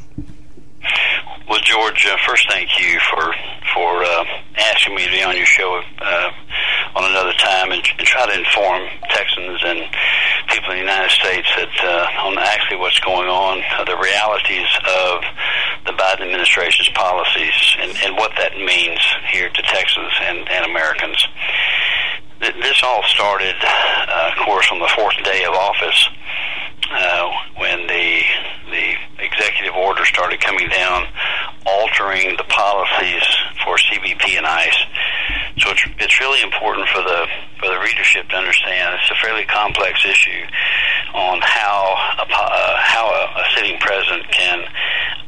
Well, 1.48 1.60
George, 1.62 2.06
uh, 2.06 2.16
first, 2.26 2.48
thank 2.50 2.70
you 2.80 2.98
for 3.10 3.34
for 3.74 4.04
asking 4.56 4.94
me 4.94 5.04
to 5.04 5.10
be 5.10 5.22
on 5.22 5.36
your 5.36 5.46
show 5.46 5.82
on 6.94 7.10
another 7.10 7.32
time 7.38 7.72
and, 7.72 7.82
and, 7.98 8.06
try 8.06 8.24
to 8.24 8.38
inform 8.38 8.86
Texans 9.10 9.60
and 9.64 9.82
people 10.48 10.70
in 10.70 10.78
the 10.78 10.86
United 10.86 11.10
States 11.10 11.48
that 11.56 12.14
on 12.22 12.38
actually 12.38 12.78
what's 12.78 13.00
going 13.00 13.28
on, 13.28 13.58
the 13.86 13.96
realities 13.98 14.70
of 14.86 15.22
the 15.86 15.92
Biden 15.92 16.22
administration's 16.22 16.88
policies 16.94 17.76
and, 17.80 17.92
and 18.04 18.16
what 18.16 18.32
that 18.38 18.56
means 18.56 19.00
here 19.32 19.50
to 19.50 19.62
Texans 19.62 20.12
and, 20.22 20.48
and 20.48 20.70
Americans. 20.70 21.26
This 22.40 22.82
all 22.82 23.02
started, 23.04 23.54
uh, 23.62 24.30
of 24.30 24.44
course, 24.44 24.68
on 24.70 24.78
the 24.78 24.90
fourth 24.94 25.16
day 25.24 25.44
of 25.44 25.54
office 25.54 26.08
uh, 26.94 27.30
when 27.58 27.86
the 27.86 28.22
the 28.70 28.94
executive 29.18 29.74
order 29.74 30.04
started 30.04 30.40
coming 30.40 30.68
down, 30.68 31.06
altering 31.66 32.36
the 32.36 32.44
policies 32.44 33.24
for 33.64 33.76
CBP 33.76 34.38
and 34.38 34.46
ICE. 34.46 34.80
So 35.58 35.70
it's, 35.70 35.84
it's 35.98 36.20
really 36.20 36.42
important 36.42 36.88
for 36.88 37.02
the 37.02 37.26
for 37.60 37.68
the 37.68 37.78
readership 37.78 38.28
to 38.28 38.36
understand 38.36 38.98
it's 39.00 39.10
a 39.10 39.14
fairly 39.22 39.44
complex 39.44 40.04
issue 40.04 40.44
on 41.14 41.40
how 41.42 41.94
a, 42.18 42.26
uh, 42.26 42.74
how 42.82 43.06
a, 43.06 43.40
a 43.40 43.44
sitting 43.54 43.78
president 43.78 44.30
can 44.30 44.64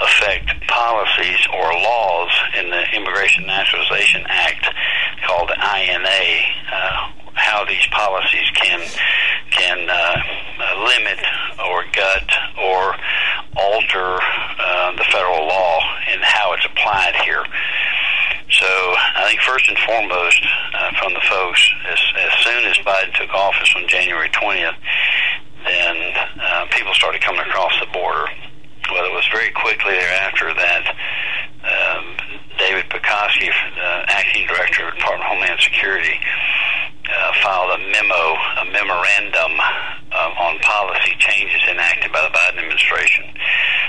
affect 0.00 0.50
policies 0.68 1.40
or 1.54 1.72
laws 1.72 2.32
in 2.58 2.70
the 2.70 2.82
Immigration 2.94 3.46
Naturalization 3.46 4.22
Act 4.28 4.66
called 5.26 5.48
the 5.48 5.56
INA. 5.56 6.22
Uh, 6.72 7.25
how 7.36 7.64
these 7.64 7.86
policies 7.92 8.50
can 8.54 8.80
can 9.50 9.88
uh, 9.88 10.16
limit 10.84 11.20
or 11.70 11.84
gut 11.92 12.28
or 12.58 12.96
alter 13.56 14.18
uh, 14.58 14.96
the 14.96 15.04
federal 15.12 15.46
law 15.46 15.80
and 16.08 16.20
how 16.22 16.52
it's 16.54 16.66
applied 16.66 17.14
here. 17.24 17.44
So 18.50 18.66
I 18.66 19.28
think 19.28 19.40
first 19.40 19.68
and 19.68 19.78
foremost, 19.78 20.40
uh, 20.74 20.92
from 20.98 21.14
the 21.14 21.20
folks, 21.28 21.68
as, 21.90 21.98
as 22.16 22.32
soon 22.44 22.64
as 22.64 22.76
Biden 22.78 23.12
took 23.14 23.30
office 23.34 23.72
on 23.76 23.86
January 23.88 24.28
20th, 24.30 24.76
then 25.64 25.96
uh, 26.40 26.66
people 26.70 26.94
started 26.94 27.20
coming 27.22 27.40
across 27.40 27.72
the 27.80 27.86
border. 27.92 28.26
Well, 28.90 29.04
it 29.04 29.12
was 29.12 29.26
very 29.32 29.50
quickly 29.50 29.94
thereafter 29.94 30.54
that 30.54 30.84
um, 31.66 32.04
David 32.58 32.86
Pekoske, 32.88 33.50
uh, 33.50 34.04
acting 34.06 34.46
director 34.46 34.88
of 34.88 34.94
Department 34.94 35.24
of 35.24 35.30
Homeland 35.34 35.60
Security, 35.60 36.14
uh, 37.06 37.32
filed 37.42 37.78
a 37.78 37.82
memo, 37.90 38.34
a 38.62 38.64
memorandum 38.70 39.52
uh, 39.58 40.42
on 40.42 40.58
policy 40.60 41.14
changes 41.18 41.60
enacted 41.70 42.12
by 42.12 42.22
the 42.22 42.32
Biden 42.34 42.62
administration. 42.62 43.24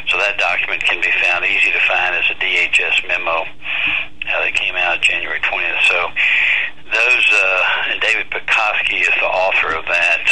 So 0.09 0.17
that 0.17 0.37
document 0.37 0.83
can 0.83 1.01
be 1.01 1.11
found 1.21 1.45
easy 1.45 1.71
to 1.71 1.81
find 1.85 2.15
as 2.15 2.25
a 2.29 2.37
DHS 2.37 3.07
memo 3.07 3.41
uh, 3.41 4.37
that 4.43 4.53
came 4.53 4.75
out 4.75 5.01
January 5.01 5.39
20th. 5.41 5.81
So 5.89 5.97
those, 6.93 7.25
uh, 7.33 7.91
and 7.91 8.01
David 8.01 8.29
Pekoske 8.29 9.01
is 9.01 9.13
the 9.19 9.29
author 9.29 9.75
of 9.75 9.85
that 9.85 10.23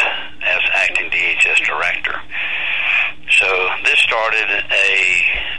as 0.46 0.62
acting 0.74 1.10
DHS 1.10 1.66
director. 1.66 2.16
So 3.32 3.48
this 3.84 4.00
started 4.26 4.50
a, 4.50 4.82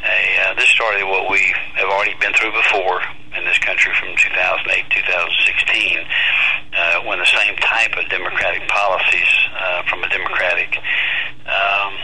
a 0.02 0.18
uh, 0.42 0.54
this 0.58 0.66
started 0.74 1.06
what 1.06 1.30
we 1.30 1.38
have 1.78 1.86
already 1.86 2.14
been 2.18 2.34
through 2.34 2.50
before 2.50 2.98
in 3.38 3.44
this 3.44 3.58
country 3.58 3.94
from 3.94 4.10
2008 4.18 4.90
2016 4.90 6.02
uh, 6.74 6.98
when 7.06 7.18
the 7.22 7.30
same 7.30 7.54
type 7.62 7.94
of 7.94 8.02
democratic 8.10 8.66
policies 8.66 9.30
uh, 9.54 9.86
from 9.86 10.02
a 10.02 10.08
democratic 10.10 10.82
um, 11.46 11.94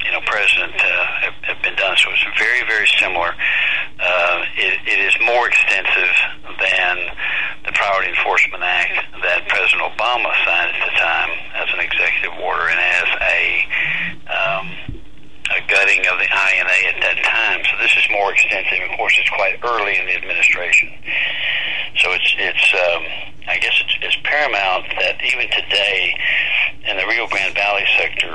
you 0.00 0.12
know 0.16 0.20
president 0.24 0.72
uh, 0.80 1.28
have, 1.28 1.36
have 1.44 1.60
been 1.60 1.76
done. 1.76 1.92
So 2.00 2.08
it's 2.08 2.24
very 2.40 2.64
very 2.64 2.88
similar. 2.96 3.36
Uh, 4.00 4.48
it, 4.56 4.80
it 4.88 4.98
is 4.98 5.12
more 5.20 5.44
extensive 5.44 6.16
than 6.56 6.96
the 7.68 7.72
Priority 7.76 8.16
Enforcement 8.16 8.64
Act 8.64 8.96
that 9.20 9.44
President 9.46 9.84
Obama 9.92 10.32
signed 10.40 10.72
at 10.72 10.82
the 10.88 10.96
time 10.96 11.30
as 11.60 11.68
an 11.76 11.80
executive 11.84 12.32
order 12.40 12.64
and 12.72 12.80
as 12.80 13.08
a 13.28 13.42
um, 14.32 14.91
a 15.52 15.60
gutting 15.68 16.00
of 16.08 16.16
the 16.18 16.28
INA 16.28 16.78
at 16.88 16.98
that 17.02 17.18
time. 17.24 17.60
So 17.68 17.76
this 17.82 17.94
is 17.96 18.06
more 18.10 18.32
extensive. 18.32 18.80
Of 18.90 18.96
course, 18.96 19.14
it's 19.18 19.30
quite 19.30 19.60
early 19.64 19.98
in 19.98 20.06
the 20.06 20.16
administration. 20.16 20.88
So 22.00 22.12
it's 22.12 22.30
it's 22.38 22.66
um, 22.72 23.02
I 23.48 23.58
guess 23.58 23.76
it's, 23.84 23.96
it's 24.00 24.18
paramount 24.24 24.86
that 24.98 25.20
even 25.20 25.50
today 25.50 26.14
in 26.88 26.96
the 26.96 27.06
Rio 27.06 27.26
Grande 27.28 27.54
Valley 27.54 27.84
sector, 27.98 28.32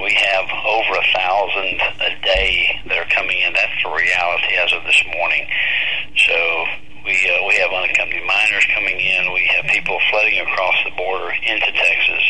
we 0.00 0.14
have 0.14 0.48
over 0.48 0.92
a 0.96 1.06
thousand 1.12 1.76
a 2.00 2.12
day 2.24 2.80
that 2.88 2.96
are 2.96 3.10
coming 3.12 3.38
in. 3.38 3.52
That's 3.52 3.76
the 3.84 3.92
reality 3.92 4.56
as 4.56 4.72
of 4.72 4.82
this 4.88 5.02
morning. 5.12 5.44
So 6.16 6.36
we 7.04 7.12
uh, 7.12 7.44
we 7.46 7.60
have 7.60 7.70
unaccompanied 7.72 8.24
minors 8.24 8.66
coming 8.72 8.96
in. 8.96 9.32
We 9.32 9.44
have 9.52 9.68
people 9.68 9.98
flooding 10.10 10.40
across 10.40 10.76
the 10.84 10.96
border 10.96 11.28
into 11.44 11.70
Texas. 11.72 12.24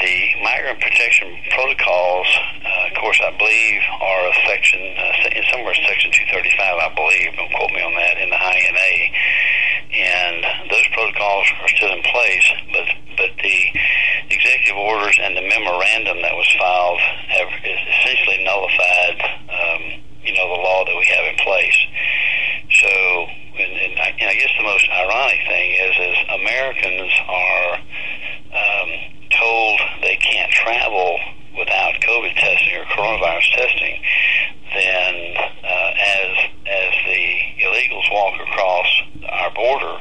The 0.00 0.32
migrant 0.42 0.80
protection 0.80 1.28
protocols, 1.50 2.26
uh, 2.64 2.88
of 2.88 2.94
course, 2.96 3.20
I 3.20 3.36
believe 3.36 3.80
are 4.00 4.22
a 4.28 4.34
section, 4.48 4.80
uh, 4.96 5.12
somewhere 5.52 5.76
section 5.76 6.10
235, 6.12 6.56
I 6.56 6.88
believe. 6.96 7.36
Don't 7.36 7.52
quote 7.52 7.72
me 7.72 7.84
on 7.84 7.92
that 8.00 8.16
in 8.16 8.32
the 8.32 8.40
INA. 8.40 8.92
And 9.92 10.70
those 10.70 10.86
protocols 10.96 11.52
are 11.60 11.68
still 11.68 11.92
in 11.92 12.02
place, 12.02 12.46
but 12.72 12.88
but 13.20 13.36
the 13.42 13.60
executive 14.30 14.78
orders 14.80 15.18
and 15.20 15.36
the 15.36 15.44
memorandum 15.44 16.22
that 16.22 16.32
was 16.32 16.48
filed 16.56 17.00
have 17.28 17.50
essentially 17.60 18.40
nullified, 18.40 19.20
um, 19.52 19.82
you 20.24 20.32
know, 20.32 20.48
the 20.48 20.62
law 20.64 20.84
that 20.86 20.96
we 20.96 21.04
have 21.12 21.26
in 21.28 21.36
place. 21.44 21.76
So, 22.80 22.88
and, 23.60 23.72
and, 23.76 23.94
I, 24.00 24.08
and 24.16 24.28
I 24.30 24.34
guess 24.34 24.52
the 24.56 24.64
most 24.64 24.88
ironic 24.88 25.40
thing 25.44 25.68
is, 25.76 25.94
is 26.00 26.16
Americans 26.40 27.12
are 27.28 27.70
um, 28.56 29.19
told 29.30 29.80
they 30.02 30.16
can't 30.16 30.50
travel 30.50 31.18
without 31.58 31.94
COVID 32.00 32.34
testing 32.34 32.76
or 32.76 32.84
coronavirus 32.84 33.56
testing, 33.56 34.02
then 34.72 35.36
uh, 35.64 35.90
as 35.98 36.30
as 36.66 36.92
the 37.06 37.24
illegals 37.64 38.06
walk 38.12 38.40
across 38.40 38.86
our 39.28 39.50
border, 39.54 40.00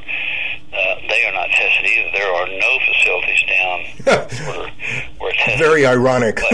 uh, 0.74 0.96
they 1.10 1.26
are 1.26 1.34
not 1.34 1.50
tested 1.50 1.86
either. 1.86 2.12
There 2.14 2.34
are 2.34 2.48
no 2.48 2.80
facilities 2.94 3.44
down 3.50 3.80
border 4.46 4.72
where 5.18 5.34
testing 5.34 5.58
very 5.58 5.86
ironic. 5.86 6.40
so, 6.40 6.54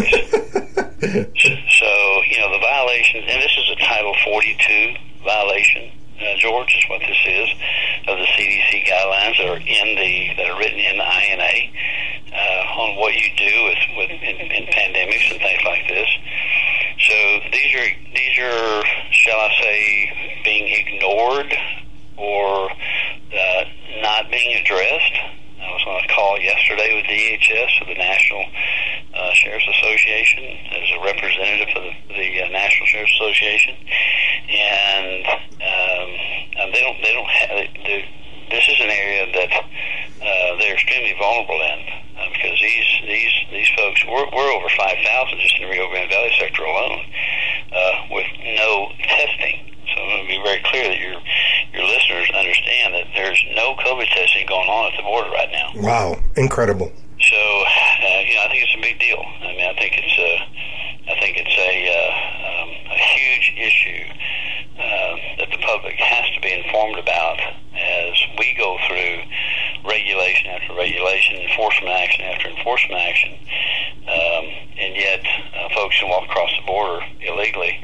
so 1.01 1.89
you 2.29 2.37
know 2.39 2.51
the 2.51 2.63
violations, 2.63 3.25
and 3.27 3.41
this 3.41 3.57
is 3.57 3.69
a 3.71 3.75
Title 3.83 4.15
42 4.23 4.95
violation 5.23 5.91
uh, 6.19 6.37
George, 6.37 6.73
is 6.77 6.89
what 6.89 7.01
this 7.01 7.17
is, 7.27 7.49
of 8.07 8.17
the 8.17 8.25
CDC 8.37 8.85
guidelines 8.87 9.37
that 9.37 9.47
are 9.47 9.57
in 9.57 9.95
the 9.95 10.33
that 10.37 10.49
are 10.49 10.59
written 10.59 10.79
in 10.79 10.97
the 10.97 11.03
INA 11.03 11.71
uh, 12.31 12.81
on 12.81 12.95
what 12.95 13.04
you 13.15 13.29
do 13.37 13.63
with, 13.63 13.81
with 13.97 14.11
in, 14.11 14.51
in 14.51 14.63
pandemics 14.67 15.31
and 15.31 15.39
things 15.41 15.63
like 15.65 15.87
this. 15.87 16.07
So 16.99 17.15
these 17.51 17.71
are 17.75 17.89
these 18.13 18.39
are, 18.39 18.83
shall 19.11 19.39
I 19.39 19.51
say, 19.61 20.41
being 20.43 20.67
ignored 20.67 21.53
or 22.17 22.69
uh, 22.71 23.63
not 24.01 24.29
being 24.31 24.57
addressed. 24.61 25.15
I 25.61 25.71
was 25.71 25.83
on 25.87 26.05
a 26.05 26.13
call 26.13 26.39
yesterday 26.39 26.93
with 26.93 27.05
DHS, 27.05 27.79
with 27.79 27.89
the 27.89 27.97
National 27.97 28.45
uh, 29.15 29.31
Sheriff's 29.33 29.67
Association 29.67 30.43
as 30.71 30.87
a 30.91 31.03
representative 31.03 31.69
for 31.73 31.79
the, 31.79 31.93
the 32.13 32.43
uh, 32.43 32.49
National 32.49 32.85
Sheriff's 32.87 33.15
Association, 33.15 33.75
and 34.49 35.25
um, 35.25 36.09
and 36.59 36.73
they 36.73 36.81
don't 36.83 36.99
they 37.01 37.13
don't 37.13 37.29
have 37.29 37.49
they, 37.87 38.05
this 38.51 38.67
is 38.67 38.77
an 38.79 38.91
area 38.91 39.25
that 39.31 39.51
uh, 39.55 40.57
they're 40.59 40.75
extremely 40.75 41.15
vulnerable 41.17 41.59
in 41.63 41.79
uh, 42.19 42.29
because 42.33 42.59
these 42.59 42.89
these 43.07 43.35
these 43.51 43.69
folks 43.77 44.03
we're, 44.05 44.27
we're 44.35 44.51
over 44.51 44.69
five 44.75 44.97
thousand 45.07 45.39
just 45.39 45.55
in 45.57 45.63
the 45.63 45.71
Rio 45.71 45.89
Grande 45.89 46.11
Valley 46.11 46.31
sector 46.37 46.63
alone 46.63 47.01
uh, 47.71 47.95
with 48.11 48.27
no 48.59 48.91
testing. 49.07 49.71
So 49.95 50.01
I'm 50.01 50.09
going 50.09 50.21
to 50.23 50.27
be 50.27 50.41
very 50.43 50.61
clear 50.65 50.91
that 50.91 50.99
your 50.99 51.15
your 51.71 51.85
listeners 51.87 52.27
understand 52.35 52.93
that 52.99 53.07
there's 53.15 53.39
no 53.55 53.75
COVID 53.79 54.09
testing 54.11 54.45
going 54.47 54.67
on 54.67 54.91
at 54.91 54.97
the 54.97 55.03
border 55.03 55.29
right 55.31 55.49
now. 55.51 55.71
Wow, 55.75 56.19
incredible. 56.35 56.91
So 57.21 57.35
uh, 57.35 58.21
you 58.27 58.35
know, 58.35 58.43
I 58.43 58.47
think 58.49 58.63
it's 58.63 58.75
a 58.75 58.81
big 58.81 58.99
deal. 58.99 59.23
I 59.41 59.47
mean, 59.55 59.65
I 59.65 59.75
think 59.79 59.93
it's 59.97 60.17
a, 60.19 60.31
I 61.11 61.19
think 61.19 61.37
it's 61.37 61.57
a, 61.57 61.73
uh, 61.89 62.11
um, 62.47 62.69
a 62.91 62.99
huge 63.15 63.53
issue 63.57 64.03
uh, 64.77 65.15
that 65.39 65.49
the 65.51 65.57
public 65.63 65.95
has 65.95 66.25
to 66.35 66.41
be 66.41 66.51
informed 66.51 66.99
about 66.99 67.39
as 67.39 68.13
we 68.37 68.53
go 68.57 68.77
through 68.87 69.23
regulation 69.87 70.51
after 70.51 70.75
regulation, 70.75 71.37
enforcement 71.37 71.95
action 71.95 72.25
after 72.25 72.49
enforcement 72.49 72.99
action, 73.01 73.33
um, 74.07 74.45
and 74.77 74.95
yet 74.95 75.23
uh, 75.55 75.69
folks 75.73 75.97
can 75.99 76.09
walk 76.09 76.25
across 76.25 76.51
the 76.59 76.65
border 76.67 76.99
illegally, 77.21 77.79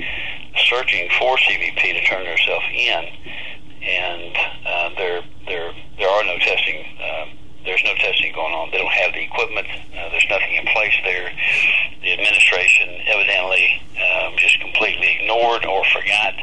searching 0.67 1.09
for 1.17 1.37
CBP 1.37 1.81
to 1.95 2.03
turn 2.05 2.25
themselves 2.25 2.65
in, 2.73 3.03
and 3.83 4.35
uh, 4.65 4.89
there 4.97 5.21
there 5.47 5.73
there 5.97 6.09
are 6.09 6.23
no 6.23 6.37
testing. 6.51 6.83
Uh, 6.99 7.25
there's 7.63 7.83
no 7.85 7.93
testing 7.95 8.33
going 8.33 8.53
on. 8.53 8.71
They 8.71 8.79
don't 8.81 8.91
have 8.91 9.13
the 9.13 9.23
equipment. 9.23 9.67
Uh, 9.93 10.09
there's 10.09 10.27
nothing 10.29 10.55
in 10.57 10.65
place 10.73 10.97
there. 11.05 11.29
The 12.01 12.11
administration 12.11 12.89
evidently 13.05 13.79
um, 14.01 14.33
just 14.35 14.59
completely 14.59 15.21
ignored 15.21 15.63
or 15.65 15.85
forgot 15.93 16.33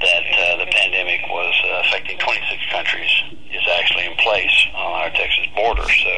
that 0.00 0.24
uh, 0.24 0.56
the 0.64 0.68
pandemic 0.72 1.20
was 1.28 1.52
uh, 1.68 1.82
affecting 1.84 2.18
26 2.18 2.48
countries 2.72 3.12
is 3.52 3.66
actually 3.76 4.06
in 4.06 4.16
place 4.16 4.56
on 4.72 5.04
our 5.04 5.10
Texas 5.10 5.46
border. 5.54 5.84
So, 5.84 6.14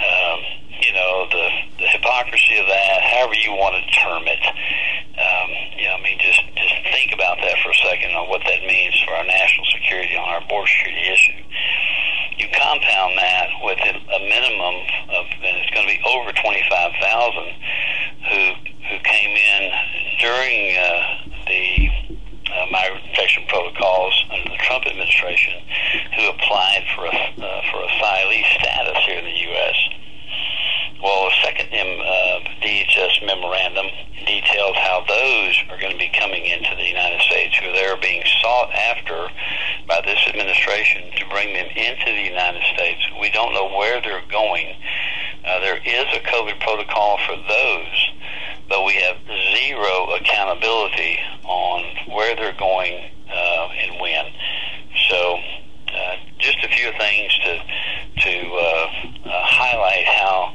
um, 0.00 0.38
you 0.80 0.92
know, 0.96 1.28
the, 1.30 1.46
the 1.78 1.88
hypocrisy 1.92 2.58
of 2.58 2.66
that, 2.66 2.98
however 3.14 3.36
you 3.38 3.52
want 3.54 3.78
to 3.78 3.84
term 3.94 4.26
it, 4.26 4.42
um, 5.20 5.48
you 5.76 5.86
know, 5.86 5.94
I 5.94 6.02
mean, 6.02 6.18
just, 6.18 6.40
just 6.56 6.74
think 6.90 7.12
about 7.14 7.38
that 7.44 7.60
for 7.62 7.70
a 7.70 7.78
second 7.86 8.10
on 8.16 8.26
what 8.28 8.42
that 8.48 8.64
means 8.66 8.96
for 9.06 9.12
our 9.14 9.24
national 9.24 9.66
security 9.70 10.16
on 10.16 10.26
our 10.28 10.42
border 10.48 10.66
security 10.66 11.06
issue 11.12 11.40
you 12.40 12.48
compound 12.56 13.12
that 13.18 13.52
with 13.70 13.78
a 13.86 14.18
minimum 14.18 14.74
of, 15.14 15.26
and 15.46 15.54
it's 15.62 15.70
going 15.70 15.86
to 15.86 15.94
be 15.94 16.02
over 16.02 16.32
25,000 16.32 17.54
who 18.26 18.42
who 18.90 18.98
came 19.06 19.36
in 19.38 19.70
during 20.18 20.74
uh, 20.74 20.90
the 21.46 21.88
uh, 22.50 22.66
migrant 22.72 23.04
protection 23.06 23.44
protocols 23.46 24.12
under 24.32 24.50
the 24.50 24.58
Trump 24.66 24.84
administration, 24.86 25.54
who 26.16 26.28
applied 26.30 26.82
for 26.96 27.06
a 27.06 27.14
uh, 27.14 27.62
for 27.70 27.78
asylee 27.86 28.42
status 28.58 28.98
here 29.06 29.18
in 29.18 29.24
the 29.24 29.38
U.S. 29.54 29.76
Well, 31.02 31.30
the 31.30 31.36
second 31.42 31.70
uh, 31.72 32.40
DHS 32.60 33.24
memorandum 33.24 33.86
details 34.26 34.76
how 34.76 35.02
those 35.08 35.56
are 35.70 35.80
going 35.80 35.92
to 35.92 35.98
be 35.98 36.10
coming 36.12 36.44
into 36.44 36.76
the 36.76 36.84
United 36.84 37.20
States, 37.22 37.56
who 37.56 37.72
they're 37.72 37.96
being 37.96 38.22
sought 38.42 38.70
after 38.72 39.28
by 39.88 40.00
this 40.04 40.20
administration 40.28 41.10
to 41.16 41.24
bring 41.30 41.54
them 41.54 41.66
into 41.74 42.04
the 42.04 42.22
United 42.22 42.62
States. 42.74 43.00
We 43.18 43.30
don't 43.30 43.54
know 43.54 43.72
where 43.78 44.02
they're 44.02 44.28
going. 44.30 44.76
Uh, 45.44 45.60
there 45.60 45.78
is 45.78 46.06
a 46.12 46.20
COVID 46.20 46.60
protocol 46.60 47.18
for 47.26 47.36
those, 47.36 48.10
but 48.68 48.84
we 48.84 48.94
have 49.00 49.16
zero 49.56 50.14
accountability 50.20 51.18
on 51.44 52.12
where 52.12 52.36
they're 52.36 52.58
going 52.58 53.10
uh, 53.32 53.68
and 53.72 54.00
when. 54.00 54.26
So, 55.08 55.38
uh, 55.96 56.16
just 56.38 56.58
a 56.62 56.68
few 56.68 56.92
things 56.98 57.32
to 57.44 57.58
to 58.20 58.52
uh, 58.52 58.86
uh, 59.24 59.44
highlight 59.44 60.04
how 60.04 60.54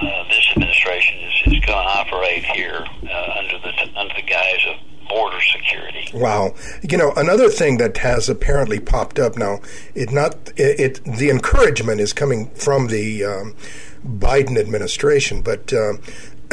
uh, 0.00 0.24
this 0.28 0.46
administration 0.56 1.18
is, 1.20 1.54
is 1.54 1.64
going 1.64 1.86
to 1.86 1.92
operate 1.94 2.44
here 2.44 2.84
uh, 3.08 3.38
under 3.38 3.58
the 3.58 3.72
under 3.96 4.14
the 4.14 4.22
guise 4.22 4.66
of 4.68 5.08
border 5.08 5.40
security. 5.52 6.08
Wow. 6.14 6.54
You 6.94 6.98
know, 6.98 7.12
another 7.16 7.48
thing 7.48 7.78
that 7.78 7.96
has 7.96 8.28
apparently 8.28 8.78
popped 8.78 9.18
up 9.18 9.36
now, 9.36 9.58
it 9.96 10.12
not 10.12 10.36
it, 10.56 10.78
it 10.78 11.04
the 11.04 11.28
encouragement 11.28 12.00
is 12.00 12.12
coming 12.12 12.50
from 12.50 12.86
the 12.86 13.24
um, 13.24 13.56
Biden 14.06 14.56
administration, 14.56 15.42
but 15.42 15.72
uh, 15.72 15.94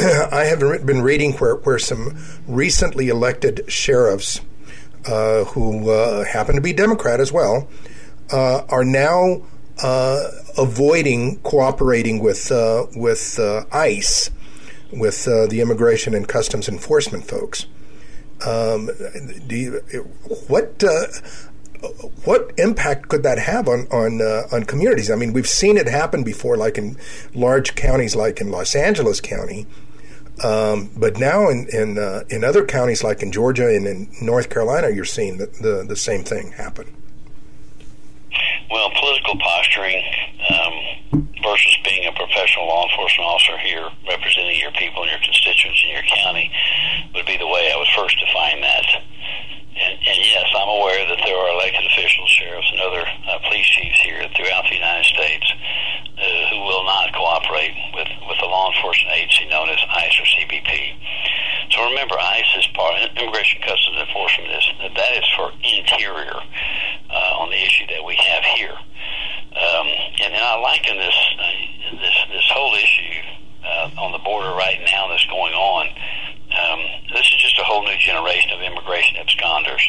I 0.00 0.46
have 0.46 0.58
been 0.58 1.00
reading 1.00 1.34
where 1.34 1.54
where 1.54 1.78
some 1.78 2.18
recently 2.48 3.08
elected 3.08 3.62
sheriffs 3.68 4.40
uh, 5.06 5.44
who 5.44 5.88
uh, 5.88 6.24
happen 6.24 6.56
to 6.56 6.60
be 6.60 6.72
Democrat 6.72 7.20
as 7.20 7.30
well 7.30 7.68
uh, 8.32 8.62
are 8.68 8.84
now 8.84 9.42
uh, 9.80 10.28
avoiding 10.58 11.38
cooperating 11.42 12.18
with 12.18 12.50
uh, 12.50 12.86
with 12.96 13.38
ICE, 13.70 14.30
with 14.90 15.24
the 15.24 15.60
Immigration 15.60 16.16
and 16.16 16.26
Customs 16.26 16.68
Enforcement 16.68 17.28
folks. 17.28 17.66
Um, 18.44 18.90
do 19.46 19.56
you, 19.56 19.70
what 20.48 20.82
uh, 20.82 21.06
what 22.24 22.52
impact 22.58 23.08
could 23.08 23.22
that 23.22 23.38
have 23.38 23.68
on 23.68 23.86
on 23.90 24.20
uh, 24.20 24.42
on 24.52 24.64
communities? 24.64 25.10
I 25.10 25.16
mean, 25.16 25.32
we've 25.32 25.48
seen 25.48 25.76
it 25.76 25.88
happen 25.88 26.22
before, 26.22 26.56
like 26.56 26.78
in 26.78 26.96
large 27.34 27.74
counties, 27.74 28.16
like 28.16 28.40
in 28.40 28.50
Los 28.50 28.74
Angeles 28.74 29.20
County, 29.20 29.66
um, 30.42 30.90
but 30.96 31.18
now 31.18 31.48
in 31.48 31.68
in, 31.72 31.98
uh, 31.98 32.22
in 32.28 32.44
other 32.44 32.64
counties, 32.64 33.04
like 33.04 33.22
in 33.22 33.32
Georgia 33.32 33.68
and 33.68 33.86
in 33.86 34.08
North 34.20 34.50
Carolina, 34.50 34.90
you're 34.90 35.04
seeing 35.04 35.38
the, 35.38 35.46
the, 35.60 35.84
the 35.86 35.96
same 35.96 36.24
thing 36.24 36.52
happen. 36.52 36.86
Well, 38.70 38.90
political 38.98 39.36
posturing 39.36 40.02
um, 40.48 41.24
versus 41.42 41.76
being 41.84 42.06
a 42.06 42.12
professional 42.12 42.66
law 42.66 42.88
enforcement 42.88 43.28
officer 43.28 43.58
here, 43.58 43.88
representing 44.08 44.58
your 44.60 44.72
people 44.72 45.02
and 45.02 45.10
your 45.10 45.20
constituents 45.20 45.82
in 45.84 45.90
your 45.90 46.02
county, 46.02 46.50
would 47.14 47.26
be 47.26 47.36
the 47.36 47.46
way 47.46 47.70
I 47.72 47.76
would 47.76 47.88
first 47.96 48.16
define 48.18 48.60
that. 48.60 48.86
And, 49.72 49.94
and 50.04 50.18
yes, 50.20 50.44
I'm 50.52 50.68
aware 50.68 51.00
that 51.08 51.20
there 51.24 51.36
are 51.36 51.50
elected 51.56 51.86
officials, 51.86 52.28
sheriffs, 52.28 52.70
and 52.72 52.80
other 52.80 53.04
uh, 53.06 53.38
police 53.48 53.66
chiefs 53.66 54.00
here 54.04 54.20
throughout 54.36 54.68
the 54.68 54.76
United 54.76 55.08
States 55.08 55.48
uh, 56.18 56.48
who 56.52 56.60
will 56.68 56.84
not 56.84 57.12
cooperate 57.16 57.72
with, 57.96 58.08
with 58.28 58.38
the 58.40 58.46
law 58.46 58.68
enforcement 58.68 59.16
agency 59.16 59.48
known 59.48 59.70
as 59.70 59.80
ICE 59.80 60.20
or 60.20 60.28
CBP. 60.28 60.70
So 61.72 61.88
remember, 61.88 62.20
ICE 62.20 62.52
is 62.58 62.66
part, 62.76 63.00
of 63.00 63.16
Immigration 63.16 63.62
Customs 63.64 63.96
Enforcement 63.96 64.50
is, 64.52 64.66
that 64.92 65.12
is 65.16 65.24
for 65.36 65.48
interior 65.64 66.36
uh, 67.08 67.40
on 67.40 67.48
the 67.48 67.56
issue 67.56 67.86
that 67.88 68.04
we 68.04 68.16
have 68.16 68.44
here. 68.52 68.76
Um, 69.56 69.86
and, 70.20 70.32
and 70.36 70.44
I 70.44 70.60
liken 70.60 70.96
this, 70.98 71.18
uh, 71.40 71.96
this, 71.96 72.16
this 72.28 72.48
whole 72.52 72.74
issue 72.74 73.41
uh, 73.64 73.90
on 73.98 74.12
the 74.12 74.18
border 74.18 74.50
right 74.56 74.78
now 74.90 75.08
that's 75.08 75.26
going 75.26 75.54
on 75.54 75.88
um, 76.52 76.80
this 77.12 77.24
is 77.32 77.40
just 77.40 77.58
a 77.58 77.64
whole 77.64 77.82
new 77.82 77.96
generation 77.96 78.50
of 78.52 78.60
immigration 78.60 79.16
absconders. 79.16 79.80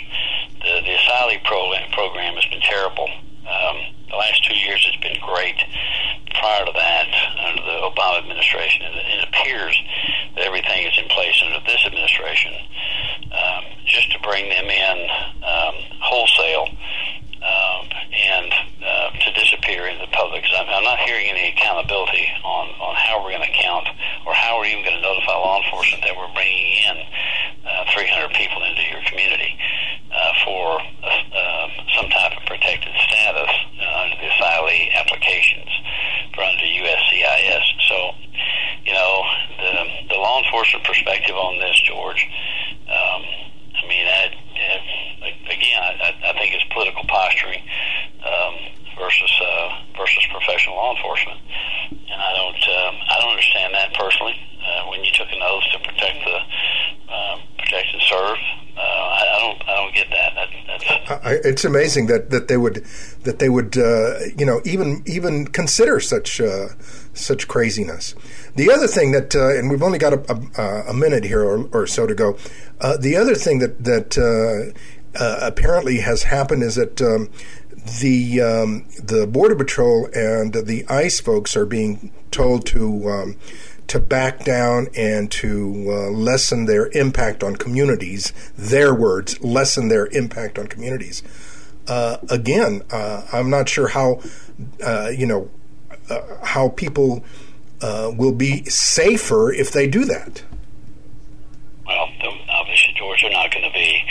The, 0.62 0.80
the 0.80 0.96
asylee 0.96 1.44
program, 1.44 1.92
program 1.92 2.36
has 2.36 2.46
been 2.46 2.62
terrible. 2.62 3.10
Um, 3.44 3.78
the 4.10 4.16
last 4.16 4.46
two 4.46 4.56
years 4.56 4.86
has 4.86 4.96
been 5.02 5.20
great. 5.20 5.60
Prior 6.40 6.66
to 6.66 6.72
that, 6.72 7.08
under 7.52 7.62
the 7.62 7.80
Obama 7.84 8.24
administration, 8.24 8.86
and 8.86 8.96
it 8.96 9.28
appears 9.28 9.76
that 10.36 10.46
everything 10.46 10.88
is 10.88 10.98
in 10.98 11.08
place 11.10 11.36
under 11.44 11.60
this 11.68 11.84
administration, 11.86 12.54
um, 13.32 13.64
just 13.86 14.12
to 14.12 14.20
bring 14.20 14.48
them 14.50 14.66
in 14.66 14.98
um, 15.44 15.76
wholesale 16.00 16.68
um, 17.44 17.84
and 17.92 18.52
uh, 18.80 19.10
to 19.20 19.30
disappear 19.36 19.88
in 19.88 20.00
the 20.00 20.08
public. 20.16 20.44
I'm, 20.56 20.68
I'm 20.70 20.84
not 20.84 21.00
hearing 21.00 21.28
any 21.28 21.52
accountability 21.52 22.28
on, 22.44 22.70
on 22.80 22.96
how 22.96 23.20
we're 23.20 23.36
going 23.36 23.48
to 23.48 23.58
count 23.60 23.88
or 24.26 24.34
how 24.34 24.60
we're 24.60 24.72
even 24.72 24.84
going 24.84 24.96
to 24.96 25.04
notify 25.04 25.36
law 25.36 25.60
enforcement 25.60 26.04
that 26.08 26.16
we're 26.16 26.32
bringing 26.32 26.72
in 26.88 26.96
uh, 27.68 27.84
300 27.92 28.32
people 28.36 28.64
into 28.64 28.84
your 28.88 29.04
community 29.12 29.60
uh, 30.12 30.32
for 30.46 30.80
uh, 30.80 31.08
uh, 31.36 31.68
some 32.00 32.08
type 32.10 32.32
of 32.38 32.44
protected 32.48 32.96
status 33.12 33.52
uh, 33.52 34.04
under 34.08 34.16
the 34.24 34.30
asylee 34.40 34.88
applications 34.96 35.72
for 36.32 36.44
under 36.48 36.64
USCIS. 36.64 37.66
So, 37.92 38.16
you 38.88 38.94
know, 38.94 39.24
the, 39.60 40.16
the 40.16 40.20
law 40.20 40.40
enforcement 40.44 40.86
perspective 40.86 41.36
on 41.36 41.60
this, 41.60 41.76
George, 41.84 42.24
um, 42.88 43.24
I 43.84 43.88
mean, 43.88 44.08
I, 44.08 44.32
again, 45.50 45.82
I, 45.82 46.16
I 46.30 46.34
think 46.40 46.54
it's 46.54 46.64
political 46.74 47.04
posturing 47.08 47.62
um, 48.24 48.56
versus 48.98 49.32
uh, 49.42 49.70
versus 49.98 50.24
professional 50.32 50.76
law 50.76 50.96
enforcement, 50.96 51.40
and 51.92 52.20
I 52.20 52.32
don't 52.36 52.64
um, 52.64 52.96
I 53.10 53.16
don't 53.20 53.32
understand 53.32 53.74
that 53.74 53.94
personally. 53.94 54.36
Uh, 54.64 54.90
when 54.90 55.04
you 55.04 55.12
took 55.12 55.28
an 55.28 55.42
oath 55.44 55.64
to 55.74 55.80
protect 55.80 56.24
the 56.24 56.38
uh, 57.12 57.38
protect 57.60 57.88
and 57.94 58.02
serve, 58.04 58.38
uh, 58.78 58.82
I, 58.82 59.24
I 59.28 59.40
don't 59.40 59.60
I 59.68 59.74
don't 59.76 59.96
get 59.96 60.08
that. 60.12 60.32
that 60.36 60.50
that's, 60.68 60.86
I, 61.26 61.34
it's 61.64 61.70
amazing 61.70 62.08
that, 62.08 62.30
that 62.30 62.50
they 62.50 62.58
would 62.58 62.84
that 63.24 63.40
they 63.40 63.48
would 63.48 63.78
uh, 63.78 64.20
you 64.38 64.46
know 64.46 64.62
even 64.66 65.02
even 65.06 65.48
consider 65.48 66.00
such 66.00 66.42
uh, 66.42 66.68
such 67.14 67.48
craziness. 67.48 68.16
The 68.56 68.70
other 68.70 68.88
thing 68.88 69.12
that 69.14 69.34
uh, 69.34 69.58
and 69.58 69.70
we've 69.70 69.84
only 69.84 69.98
got 69.98 70.14
a, 70.14 70.50
a, 70.58 70.90
a 70.90 70.94
minute 70.94 71.24
here 71.24 71.42
or, 71.42 71.70
or, 71.72 71.88
so 71.88 72.06
to 72.06 72.14
go. 72.14 72.38
Uh, 72.82 72.98
the 72.98 73.16
other 73.16 73.36
thing 73.36 73.60
that 73.60 73.84
that 73.84 74.18
uh, 74.18 74.78
uh, 75.18 75.40
apparently 75.42 76.00
has 76.00 76.24
happened 76.24 76.64
is 76.64 76.76
that. 76.76 77.02
Um, 77.02 77.30
the 78.00 78.40
um, 78.40 78.86
the 78.98 79.28
border 79.28 79.56
patrol 79.56 80.08
and 80.16 80.54
the 80.54 80.86
ICE 80.88 81.20
folks 81.20 81.58
are 81.58 81.66
being 81.66 82.14
told 82.32 82.66
to 82.68 83.10
um, 83.10 83.36
to 83.88 84.00
back 84.00 84.46
down 84.46 84.88
and 84.96 85.30
to 85.32 85.86
uh, 85.90 86.10
lessen 86.10 86.64
their 86.66 86.88
impact 86.98 87.44
on 87.44 87.58
communities. 87.58 88.32
Their 88.58 88.94
words, 88.94 89.42
lessen 89.44 89.90
their 89.90 90.08
impact 90.08 90.58
on 90.58 90.68
communities. 90.68 91.24
Uh, 91.88 92.18
again, 92.30 92.82
uh, 92.92 93.24
I'm 93.32 93.50
not 93.50 93.68
sure 93.68 93.88
how, 93.88 94.22
uh, 94.84 95.10
you 95.10 95.26
know, 95.26 95.50
uh, 96.10 96.22
how 96.44 96.70
people 96.70 97.24
uh, 97.82 98.12
will 98.16 98.32
be 98.32 98.64
safer 98.66 99.52
if 99.52 99.72
they 99.72 99.88
do 99.88 100.06
that. 100.06 100.44
Well, 101.86 102.08
obviously, 102.50 102.94
George, 102.96 103.22
they're 103.22 103.32
not 103.32 103.52
going 103.52 103.66
to 103.66 103.74
be. 103.74 104.02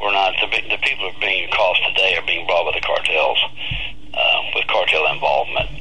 We're 0.00 0.12
not. 0.12 0.34
The, 0.40 0.46
the 0.68 0.78
people 0.82 1.06
are 1.06 1.20
being 1.20 1.50
cost 1.50 1.80
today 1.88 2.16
are 2.16 2.26
being 2.26 2.46
brought 2.46 2.72
by 2.72 2.78
the 2.78 2.86
cartels 2.86 3.38
with 4.54 4.66
cartel 4.66 5.06
involvement 5.12 5.80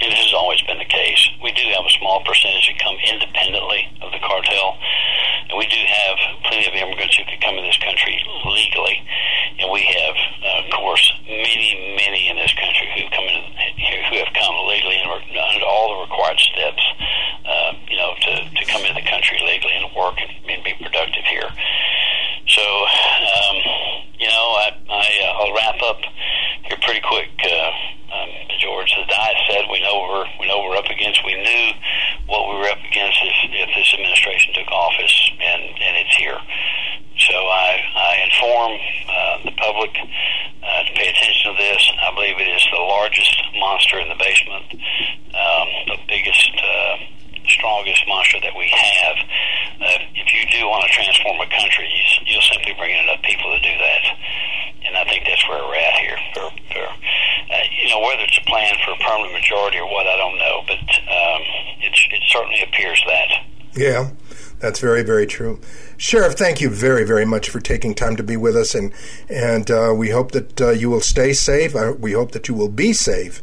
this 0.00 0.18
has 0.18 0.34
always 0.34 0.60
been 0.62 0.78
the 0.78 0.90
case. 0.90 1.22
We 1.42 1.52
do 1.52 1.62
have 1.70 1.86
a 1.86 1.94
small 1.96 2.20
percentage 2.26 2.66
that 2.66 2.78
come 2.82 2.98
independently 2.98 3.86
of 4.02 4.10
the 4.10 4.18
cartel, 4.18 4.76
and 5.48 5.54
we 5.56 5.66
do 5.70 5.78
have 5.78 6.16
plenty 6.44 6.66
of 6.66 6.74
immigrants 6.74 7.14
who 7.16 7.24
could 7.24 7.40
come 7.40 7.54
in 7.54 7.64
this 7.64 7.78
country 7.78 8.18
legally, 8.42 8.98
and 9.62 9.70
we 9.70 9.86
have, 9.86 10.16
uh, 10.42 10.66
of 10.66 10.68
course, 10.74 11.04
many, 11.24 11.94
many 11.94 12.28
in 12.28 12.36
this 12.36 12.52
country 12.58 12.90
who 12.98 13.06
come 13.14 13.24
in 13.24 13.42
here 13.78 14.02
who 14.10 14.18
have 14.18 14.32
come 14.34 14.54
legally 14.66 14.98
and 14.98 15.08
under 15.08 15.64
all 15.64 15.94
the 15.94 15.98
required 16.10 16.40
steps, 16.42 16.84
uh, 17.46 17.72
you 17.86 17.96
know, 17.96 18.12
to, 18.18 18.32
to 18.50 18.62
come 18.66 18.82
into 18.82 18.98
the 18.98 19.08
country 19.08 19.38
legally 19.46 19.78
and 19.78 19.86
work 19.94 20.18
and, 20.18 20.30
and 20.50 20.60
be 20.64 20.74
productive 20.82 21.24
here. 21.30 21.48
So, 22.50 22.60
um, 22.60 23.56
you 24.18 24.28
know, 24.28 24.46
I, 24.58 24.68
I, 24.90 25.06
uh, 25.22 25.38
I'll 25.38 25.54
wrap 25.54 25.80
up 25.80 26.00
here 26.66 26.78
pretty 26.82 27.00
quick. 27.00 27.30
Uh, 27.40 27.70
um, 28.14 28.30
George, 28.60 28.94
as 28.96 29.06
Diet 29.08 29.36
said, 29.50 29.64
we 29.70 29.80
know 29.82 30.06
we're 30.06 30.26
we 30.40 30.46
know 30.46 30.62
we're 30.62 30.76
up 30.76 30.86
against. 30.86 31.24
We 31.24 31.34
knew 31.34 31.64
what 32.26 32.48
we 32.48 32.54
were 32.56 32.70
up 32.70 32.78
against 32.78 33.18
if, 33.22 33.34
if 33.50 33.68
this 33.74 33.90
administration 33.94 34.54
took 34.54 34.70
office, 34.70 35.14
and 35.40 35.62
and 35.62 35.94
it's 35.98 36.14
here. 36.16 36.38
So 37.18 37.34
I 37.34 37.82
I 37.82 38.12
inform 38.30 38.72
uh, 39.08 39.36
the 39.50 39.54
public 39.58 39.92
uh, 39.98 40.82
to 40.86 40.92
pay 40.94 41.08
attention 41.10 41.52
to 41.52 41.58
this. 41.58 41.82
I 42.00 42.14
believe 42.14 42.38
it 42.38 42.48
is 42.48 42.64
the 42.70 42.82
largest 42.82 43.34
monster 43.58 43.98
in 43.98 44.08
the 44.08 44.18
basement, 44.18 44.64
um, 45.34 45.68
the 45.90 45.98
biggest. 46.08 46.50
Uh, 46.54 46.96
strongest 47.44 48.08
monster 48.08 48.40
that 48.40 48.56
we 48.56 48.64
have. 48.72 49.16
Uh, 49.76 50.00
if 50.16 50.32
you 50.32 50.48
do 50.48 50.64
want 50.64 50.80
to 50.80 50.90
transform 50.96 51.36
a 51.44 51.48
country, 51.52 51.84
you, 51.84 52.32
you'll 52.32 52.48
simply 52.48 52.72
bring 52.72 52.90
in 52.90 53.04
enough 53.04 53.20
people 53.20 53.52
to 53.52 53.60
do 53.60 53.68
that 53.68 54.16
and 54.84 54.96
I 54.96 55.04
think 55.10 55.24
that's 55.24 55.46
where 55.48 55.58
we're 55.58 55.76
at 55.76 55.94
here. 55.94 56.18
For, 56.34 56.50
for 56.72 56.84
uh, 56.84 57.62
you 57.82 57.88
know, 57.90 58.00
whether 58.00 58.22
it's 58.22 58.38
a 58.38 58.44
plan 58.44 58.74
for 58.84 58.92
a 58.92 58.96
permanent 58.96 59.32
majority 59.32 59.78
or 59.78 59.90
what, 59.90 60.06
I 60.06 60.16
don't 60.16 60.38
know, 60.38 60.62
but 60.66 60.78
um, 60.78 61.42
it, 61.80 61.92
it 62.12 62.22
certainly 62.28 62.62
appears 62.62 63.02
that. 63.06 63.28
Yeah, 63.74 64.10
that's 64.60 64.73
very, 64.84 65.02
very 65.02 65.26
true. 65.26 65.58
Sheriff, 65.96 66.34
thank 66.34 66.60
you 66.60 66.68
very, 66.68 67.04
very 67.04 67.24
much 67.24 67.48
for 67.48 67.58
taking 67.58 67.94
time 67.94 68.16
to 68.16 68.22
be 68.22 68.36
with 68.36 68.54
us, 68.54 68.74
and 68.74 68.92
and 69.30 69.70
uh, 69.70 69.94
we 69.96 70.10
hope 70.10 70.32
that 70.32 70.60
uh, 70.60 70.70
you 70.70 70.90
will 70.90 71.00
stay 71.00 71.32
safe. 71.32 71.74
Uh, 71.74 71.94
we 71.98 72.12
hope 72.12 72.32
that 72.32 72.48
you 72.48 72.54
will 72.54 72.68
be 72.68 72.92
safe, 72.92 73.40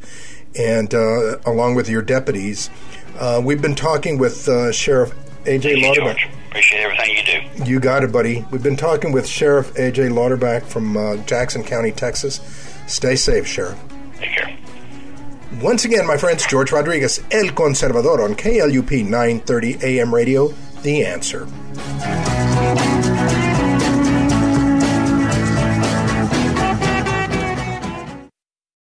and 0.55 0.93
uh, 0.93 1.39
along 1.47 1.73
with 1.73 1.89
your 1.89 2.03
deputies. 2.03 2.69
Uh, 3.19 3.41
we've 3.43 3.61
been 3.61 3.75
talking 3.75 4.19
with 4.19 4.45
Sheriff 4.73 5.13
AJ 5.45 5.81
Louderback. 5.83 6.29
Appreciate 6.49 6.81
everything 6.81 7.15
you 7.17 7.23
do. 7.25 7.71
You 7.71 7.79
got 7.79 8.03
it, 8.03 8.11
buddy. 8.11 8.45
We've 8.51 8.61
been 8.61 8.77
talking 8.77 9.11
with 9.11 9.25
Sheriff 9.25 9.73
AJ 9.73 10.11
Louderback 10.11 10.63
from 10.63 10.95
uh, 10.95 11.17
Jackson 11.25 11.63
County, 11.63 11.91
Texas. 11.91 12.39
Stay 12.85 13.15
safe, 13.15 13.47
Sheriff. 13.47 13.79
Take 14.17 14.31
care. 14.35 14.57
Once 15.59 15.85
again, 15.85 16.05
my 16.05 16.17
friends, 16.17 16.45
George 16.45 16.71
Rodriguez, 16.71 17.19
El 17.31 17.47
Conservador 17.47 18.23
on 18.23 18.35
KLUP 18.35 19.03
930 19.03 19.77
AM 19.83 20.13
radio, 20.13 20.53
The 20.83 21.05
Answer. 21.05 21.47